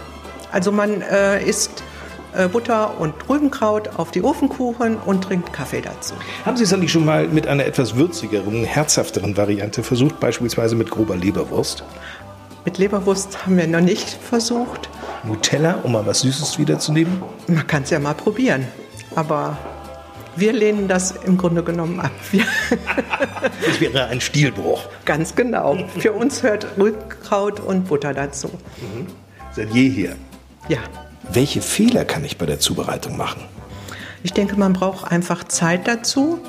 Also 0.52 0.72
man 0.72 1.02
äh, 1.02 1.42
isst 1.44 1.82
äh, 2.34 2.48
Butter 2.48 3.00
und 3.00 3.14
Rübenkraut 3.28 3.88
auf 3.96 4.10
die 4.10 4.22
Ofenkuchen 4.22 4.96
und 4.96 5.22
trinkt 5.24 5.52
Kaffee 5.52 5.80
dazu. 5.80 6.14
Haben 6.44 6.56
Sie 6.56 6.64
es 6.64 6.72
eigentlich 6.72 6.92
schon 6.92 7.04
mal 7.04 7.26
mit 7.28 7.46
einer 7.46 7.64
etwas 7.64 7.96
würzigeren, 7.96 8.64
herzhafteren 8.64 9.36
Variante 9.36 9.82
versucht, 9.82 10.20
beispielsweise 10.20 10.76
mit 10.76 10.90
grober 10.90 11.16
Leberwurst? 11.16 11.84
Mit 12.64 12.78
Leberwurst 12.78 13.46
haben 13.46 13.56
wir 13.56 13.66
noch 13.66 13.80
nicht 13.80 14.08
versucht. 14.08 14.88
Nutella, 15.24 15.80
um 15.82 15.92
mal 15.92 16.06
was 16.06 16.20
Süßes 16.20 16.58
wiederzunehmen? 16.58 17.22
Man 17.46 17.66
kann 17.66 17.82
es 17.82 17.90
ja 17.90 17.98
mal 17.98 18.14
probieren. 18.14 18.66
Aber 19.14 19.56
wir 20.36 20.52
lehnen 20.52 20.86
das 20.86 21.12
im 21.24 21.36
Grunde 21.36 21.62
genommen 21.62 22.00
ab. 22.00 22.12
Das 23.64 23.80
wäre 23.80 24.06
ein 24.06 24.20
Stilbruch. 24.20 24.82
Ganz 25.04 25.34
genau. 25.34 25.78
Für 25.98 26.12
uns 26.12 26.42
hört 26.42 26.66
Rübenkraut 26.76 27.60
und 27.60 27.88
Butter 27.88 28.12
dazu. 28.12 28.50
Seit 29.52 29.70
jeher. 29.70 30.16
Ja. 30.68 30.78
Welche 31.30 31.60
Fehler 31.60 32.04
kann 32.04 32.24
ich 32.24 32.38
bei 32.38 32.46
der 32.46 32.58
Zubereitung 32.58 33.16
machen? 33.16 33.42
Ich 34.22 34.32
denke, 34.32 34.56
man 34.56 34.72
braucht 34.72 35.10
einfach 35.10 35.44
Zeit 35.44 35.86
dazu, 35.86 36.40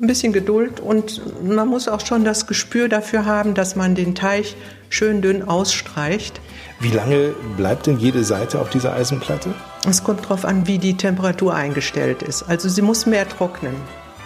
ein 0.00 0.06
bisschen 0.06 0.32
Geduld 0.32 0.80
und 0.80 1.20
man 1.44 1.68
muss 1.68 1.88
auch 1.88 2.04
schon 2.04 2.24
das 2.24 2.46
Gespür 2.46 2.88
dafür 2.88 3.26
haben, 3.26 3.54
dass 3.54 3.76
man 3.76 3.94
den 3.94 4.14
Teig 4.14 4.54
schön 4.88 5.20
dünn 5.20 5.42
ausstreicht. 5.42 6.40
Wie 6.80 6.90
lange 6.90 7.34
bleibt 7.56 7.86
denn 7.86 7.98
jede 7.98 8.22
Seite 8.22 8.60
auf 8.60 8.70
dieser 8.70 8.92
Eisenplatte? 8.94 9.52
Es 9.88 10.04
kommt 10.04 10.24
darauf 10.24 10.44
an, 10.44 10.66
wie 10.66 10.78
die 10.78 10.96
Temperatur 10.96 11.54
eingestellt 11.54 12.22
ist. 12.22 12.44
Also 12.44 12.68
sie 12.68 12.82
muss 12.82 13.06
mehr 13.06 13.28
trocknen. 13.28 13.74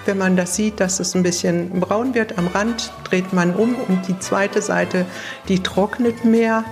Wenn 0.04 0.18
man 0.18 0.36
das 0.36 0.56
sieht, 0.56 0.80
dass 0.80 1.00
es 1.00 1.14
ein 1.14 1.22
bisschen 1.22 1.80
braun 1.80 2.14
wird 2.14 2.36
am 2.36 2.48
Rand, 2.48 2.92
dreht 3.04 3.32
man 3.32 3.54
um 3.54 3.74
und 3.88 4.08
die 4.08 4.18
zweite 4.18 4.60
Seite, 4.60 5.06
die 5.48 5.62
trocknet 5.62 6.24
mehr. 6.24 6.64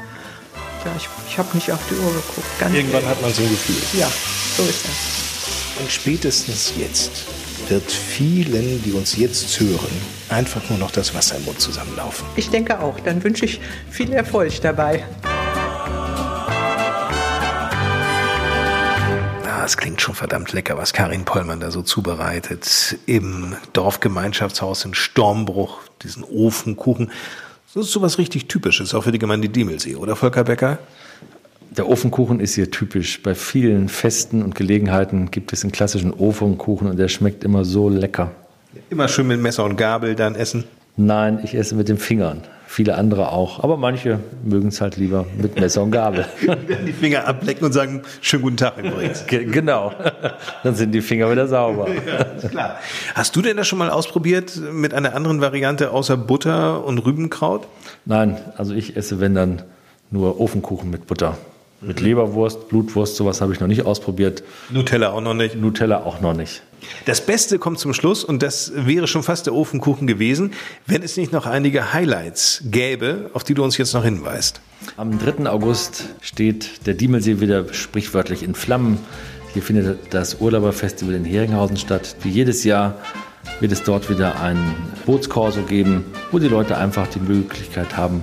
Ja, 0.85 0.93
ich, 0.97 1.09
ich 1.29 1.39
habe 1.39 1.49
nicht 1.55 1.71
auf 1.71 1.81
die 1.91 1.95
Uhr 1.95 2.13
geguckt. 2.13 2.47
Ganz 2.59 2.75
Irgendwann 2.75 3.05
hat 3.07 3.21
man 3.21 3.33
so 3.33 3.43
ein 3.43 3.51
Gefühl. 3.51 4.01
Ja, 4.01 4.09
so 4.57 4.63
ist 4.63 4.85
das. 4.85 5.81
Und 5.81 5.91
spätestens 5.91 6.73
jetzt 6.79 7.27
wird 7.69 7.91
vielen, 7.91 8.83
die 8.83 8.93
uns 8.93 9.17
jetzt 9.17 9.61
hören, 9.61 9.91
einfach 10.31 10.69
nur 10.71 10.79
noch 10.79 10.91
das 10.91 11.15
Wasser 11.15 11.37
im 11.37 11.45
Mund 11.45 11.61
zusammenlaufen. 11.61 12.27
Ich 12.37 12.49
denke 12.49 12.81
auch. 12.81 12.99
Dann 13.01 13.23
wünsche 13.23 13.45
ich 13.45 13.61
viel 13.91 14.13
Erfolg 14.13 14.61
dabei. 14.63 15.05
Ah, 19.47 19.65
es 19.65 19.77
klingt 19.77 20.01
schon 20.01 20.15
verdammt 20.15 20.53
lecker, 20.53 20.79
was 20.79 20.95
Karin 20.95 21.27
Pollmann 21.27 21.61
da 21.61 21.71
so 21.71 21.83
zubereitet. 21.83 22.97
Im 23.05 23.55
Dorfgemeinschaftshaus 23.75 24.87
in 24.87 24.95
Stormbruch, 24.95 25.81
diesen 26.03 26.25
Ofenkuchen. 26.25 27.11
Das 27.73 27.87
ist 27.87 27.93
sowas 27.93 28.19
richtig 28.19 28.47
Typisches, 28.47 28.95
auch 28.95 29.05
für 29.05 29.13
die 29.13 29.21
Gemeinde 29.21 29.49
Diemelsee, 29.49 29.95
oder 29.95 30.17
Volker 30.17 30.43
Becker? 30.43 30.79
Der 31.71 31.89
Ofenkuchen 31.89 32.41
ist 32.41 32.57
hier 32.57 32.69
typisch. 32.69 33.23
Bei 33.23 33.37
vielen 33.37 33.89
Festen 33.89 34.43
und 34.43 34.57
Gelegenheiten 34.57 35.31
gibt 35.31 35.53
es 35.53 35.63
einen 35.63 35.71
klassischen 35.71 36.13
Ofenkuchen 36.13 36.89
und 36.89 36.99
der 36.99 37.07
schmeckt 37.07 37.45
immer 37.45 37.65
so 37.65 37.89
lecker. 37.89 38.33
Immer 38.91 39.07
schön 39.07 39.29
mit 39.29 39.41
Messer 39.41 39.63
und 39.65 39.77
Gabel 39.77 40.17
dann 40.17 40.35
essen? 40.35 40.65
Nein, 40.97 41.39
ich 41.45 41.55
esse 41.55 41.77
mit 41.77 41.89
den 41.89 41.99
Fingern. 41.99 42.43
Viele 42.73 42.95
andere 42.95 43.33
auch. 43.33 43.65
Aber 43.65 43.77
manche 43.77 44.21
mögen 44.45 44.69
es 44.69 44.81
halt 44.81 44.97
lieber 44.97 45.27
mit 45.37 45.59
Messer 45.59 45.83
und 45.83 45.91
Gabel. 45.91 46.25
die 46.87 46.93
Finger 46.93 47.27
ablecken 47.27 47.65
und 47.67 47.73
sagen, 47.73 48.03
schönen 48.21 48.45
guten 48.45 48.57
Tag 48.59 48.79
übrigens. 48.79 49.27
Ge- 49.27 49.45
Genau. 49.47 49.93
Dann 50.63 50.77
sind 50.77 50.93
die 50.93 51.01
Finger 51.01 51.29
wieder 51.33 51.49
sauber. 51.49 51.89
Ja, 52.07 52.49
klar. 52.49 52.77
Hast 53.17 53.35
du 53.35 53.43
denn 53.43 53.57
das 53.57 53.67
schon 53.67 53.81
mal 53.81 53.91
ausprobiert 53.91 54.53
mit 54.73 54.95
einer 54.95 55.17
anderen 55.17 55.41
Variante 55.41 55.91
außer 55.91 56.17
Butter 56.17 56.85
und 56.85 56.99
Rübenkraut? 56.99 57.67
Nein, 58.05 58.37
also 58.57 58.73
ich 58.73 58.97
esse, 58.97 59.19
wenn 59.19 59.35
dann, 59.35 59.63
nur 60.13 60.41
Ofenkuchen 60.41 60.91
mit 60.91 61.09
Butter. 61.09 61.37
Mit 61.83 62.01
Leberwurst, 62.01 62.69
Blutwurst, 62.69 63.17
sowas 63.17 63.41
habe 63.41 63.55
ich 63.55 63.61
noch 63.61 63.67
nicht 63.67 63.87
ausprobiert. 63.87 64.43
Nutella 64.69 65.13
auch 65.13 65.23
noch 65.23 65.33
nicht. 65.33 65.57
Nutella 65.57 66.05
auch 66.05 66.21
noch 66.21 66.35
nicht. 66.35 66.63
Das 67.07 67.25
Beste 67.25 67.59
kommt 67.59 67.79
zum 67.79 67.95
Schluss 67.95 68.23
und 68.23 68.43
das 68.43 68.73
wäre 68.75 69.07
schon 69.07 69.23
fast 69.23 69.47
der 69.47 69.55
Ofenkuchen 69.55 70.07
gewesen, 70.07 70.53
wenn 70.87 71.03
es 71.03 71.17
nicht 71.17 71.33
noch 71.33 71.47
einige 71.47 71.95
Highlights 71.95 72.63
gäbe, 72.67 73.31
auf 73.33 73.45
die 73.45 73.55
du 73.55 73.65
uns 73.65 73.79
jetzt 73.79 73.95
noch 73.95 74.05
hinweist. 74.05 74.61
Am 74.99 75.19
3. 75.19 75.49
August 75.49 76.11
steht 76.21 76.87
der 76.87 76.95
Diemelsee 76.95 77.41
wieder 77.41 77.73
sprichwörtlich 77.73 78.43
in 78.43 78.55
Flammen. 78.55 78.99
Hier 79.55 79.63
findet 79.63 80.13
das 80.13 80.41
Urlauberfestival 80.41 81.15
in 81.15 81.25
Heringhausen 81.25 81.79
statt. 81.79 82.17
Wie 82.23 82.31
jedes 82.31 82.65
Jahr 82.65 82.99
wird 83.61 83.73
es 83.73 83.83
dort 83.83 84.11
wieder 84.11 84.39
ein 84.41 84.59
Bootskorso 85.07 85.63
geben, 85.63 86.05
wo 86.31 86.39
die 86.39 86.49
Leute 86.49 86.77
einfach 86.77 87.07
die 87.09 87.21
Möglichkeit 87.21 87.97
haben, 87.97 88.23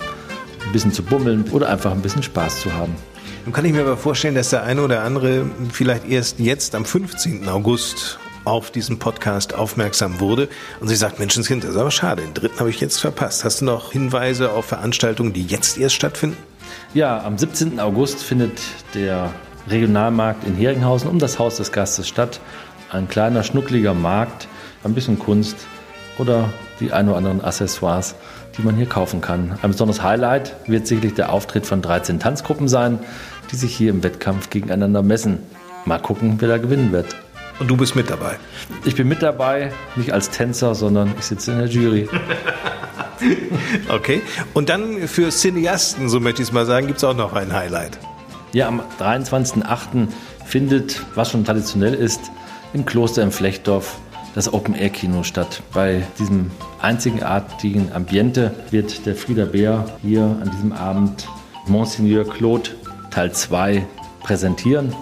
ein 0.66 0.72
bisschen 0.74 0.91
zu 0.91 1.01
bummeln 1.01 1.45
oder 1.51 1.70
einfach 1.70 1.91
ein 1.91 2.01
bisschen 2.01 2.24
Spaß 2.24 2.62
zu 2.62 2.74
haben. 2.74 2.95
Nun 3.47 3.53
kann 3.53 3.63
ich 3.63 3.71
mir 3.71 3.79
aber 3.79 3.95
vorstellen, 3.95 4.35
dass 4.35 4.49
der 4.49 4.63
eine 4.63 4.81
oder 4.81 5.03
andere 5.03 5.45
vielleicht 5.71 6.05
erst 6.09 6.37
jetzt 6.37 6.75
am 6.75 6.83
15. 6.83 7.47
August 7.47 8.19
auf 8.43 8.71
diesen 8.71 8.99
Podcast 8.99 9.55
aufmerksam 9.55 10.19
wurde 10.19 10.49
und 10.81 10.89
sich 10.89 10.99
sagt, 10.99 11.17
Menschenskind, 11.17 11.63
das 11.63 11.71
ist 11.71 11.77
aber 11.77 11.89
schade, 11.89 12.23
den 12.23 12.33
dritten 12.33 12.59
habe 12.59 12.69
ich 12.69 12.81
jetzt 12.81 12.97
verpasst. 12.97 13.45
Hast 13.45 13.61
du 13.61 13.65
noch 13.65 13.93
Hinweise 13.93 14.51
auf 14.51 14.65
Veranstaltungen, 14.65 15.31
die 15.31 15.45
jetzt 15.45 15.77
erst 15.77 15.95
stattfinden? 15.95 16.35
Ja, 16.93 17.23
am 17.23 17.37
17. 17.37 17.79
August 17.79 18.21
findet 18.21 18.59
der 18.93 19.31
Regionalmarkt 19.69 20.45
in 20.45 20.53
Heringhausen 20.53 21.09
um 21.09 21.17
das 21.17 21.39
Haus 21.39 21.55
des 21.55 21.71
Gastes 21.71 22.05
statt. 22.05 22.41
Ein 22.91 23.07
kleiner, 23.07 23.43
schnuckliger 23.43 23.93
Markt, 23.93 24.49
ein 24.83 24.93
bisschen 24.93 25.19
Kunst 25.19 25.55
oder 26.17 26.49
die 26.81 26.91
ein 26.91 27.07
oder 27.07 27.17
anderen 27.17 27.41
Accessoires, 27.41 28.15
die 28.57 28.61
man 28.61 28.75
hier 28.75 28.87
kaufen 28.87 29.21
kann. 29.21 29.57
Ein 29.61 29.71
besonderes 29.71 30.03
Highlight 30.03 30.55
wird 30.67 30.87
sicherlich 30.87 31.13
der 31.13 31.31
Auftritt 31.31 31.65
von 31.65 31.81
13 31.81 32.19
Tanzgruppen 32.19 32.67
sein, 32.67 32.99
die 33.51 33.55
sich 33.55 33.75
hier 33.75 33.91
im 33.91 34.03
Wettkampf 34.03 34.49
gegeneinander 34.49 35.01
messen. 35.01 35.39
Mal 35.85 35.99
gucken, 35.99 36.35
wer 36.39 36.47
da 36.47 36.57
gewinnen 36.57 36.91
wird. 36.91 37.15
Und 37.59 37.69
du 37.69 37.77
bist 37.77 37.95
mit 37.95 38.09
dabei? 38.09 38.35
Ich 38.85 38.95
bin 38.95 39.07
mit 39.07 39.23
dabei, 39.23 39.71
nicht 39.95 40.13
als 40.13 40.29
Tänzer, 40.29 40.75
sondern 40.75 41.13
ich 41.17 41.25
sitze 41.25 41.51
in 41.51 41.57
der 41.59 41.67
Jury. 41.67 42.09
Okay. 43.89 44.21
Und 44.53 44.69
dann 44.69 45.07
für 45.07 45.29
Cineasten, 45.29 46.07
so 46.07 46.19
möchte 46.19 46.43
ich 46.43 46.49
es 46.49 46.53
mal 46.53 46.65
sagen, 46.65 46.85
gibt 46.85 46.97
es 46.97 47.03
auch 47.03 47.15
noch 47.15 47.33
ein 47.33 47.51
Highlight. 47.51 47.97
Ja, 48.53 48.67
am 48.67 48.81
23.08. 48.99 50.07
findet, 50.45 51.01
was 51.15 51.31
schon 51.31 51.43
traditionell 51.43 51.93
ist, 51.93 52.21
im 52.73 52.85
Kloster 52.85 53.23
im 53.23 53.31
Flechtdorf 53.31 53.97
das 54.35 54.53
Open-Air-Kino 54.53 55.23
statt. 55.23 55.63
Bei 55.73 56.03
diesem 56.19 56.51
einzigartigen 56.79 57.91
Ambiente 57.91 58.53
wird 58.69 59.05
der 59.05 59.15
Frieder 59.15 59.47
Bär 59.47 59.85
hier 60.03 60.21
an 60.23 60.51
diesem 60.51 60.73
Abend 60.73 61.27
Monseigneur 61.65 62.23
Claude 62.23 62.69
Teil 63.18 63.32
2 63.32 63.84
präsentieren. 64.20 64.95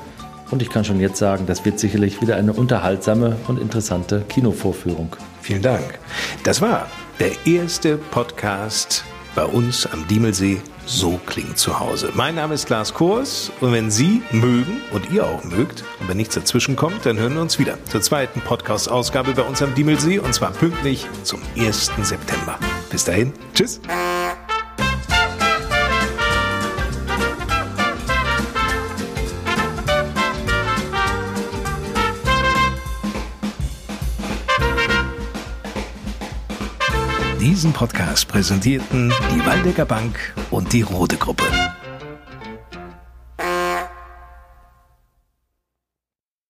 Und 0.49 0.61
ich 0.61 0.69
kann 0.69 0.85
schon 0.85 1.01
jetzt 1.01 1.17
sagen, 1.17 1.47
das 1.47 1.65
wird 1.65 1.79
sicherlich 1.79 2.21
wieder 2.21 2.37
eine 2.37 2.53
unterhaltsame 2.53 3.35
und 3.49 3.59
interessante 3.59 4.21
Kinovorführung. 4.29 5.13
Vielen 5.41 5.61
Dank. 5.61 5.99
Das 6.45 6.61
war 6.61 6.87
der 7.19 7.31
erste 7.45 7.97
Podcast 7.97 9.03
bei 9.35 9.43
uns 9.43 9.85
am 9.85 10.07
Diemelsee. 10.07 10.61
So 10.85 11.19
klingt 11.25 11.57
zu 11.57 11.77
Hause. 11.77 12.11
Mein 12.13 12.35
Name 12.35 12.53
ist 12.53 12.69
Lars 12.69 12.93
Kors 12.93 13.51
und 13.59 13.73
wenn 13.73 13.91
Sie 13.91 14.21
mögen 14.31 14.79
und 14.93 15.11
ihr 15.11 15.25
auch 15.25 15.43
mögt 15.43 15.83
und 15.99 16.07
wenn 16.07 16.15
nichts 16.15 16.35
dazwischen 16.35 16.77
kommt, 16.77 17.05
dann 17.05 17.17
hören 17.17 17.33
wir 17.33 17.41
uns 17.41 17.59
wieder 17.59 17.77
zur 17.89 18.01
zweiten 18.01 18.39
Podcast-Ausgabe 18.39 19.33
bei 19.33 19.41
uns 19.41 19.61
am 19.61 19.75
Diemelsee 19.75 20.19
und 20.19 20.33
zwar 20.33 20.51
pünktlich 20.51 21.05
zum 21.23 21.41
1. 21.57 21.91
September. 22.01 22.59
Bis 22.89 23.03
dahin, 23.03 23.33
tschüss. 23.53 23.81
Diesen 37.45 37.73
Podcast 37.73 38.27
präsentierten 38.27 39.13
die 39.31 39.45
Waldecker 39.45 39.85
Bank 39.85 40.33
und 40.49 40.73
die 40.73 40.81
Rode 40.81 41.15
Gruppe. 41.15 41.43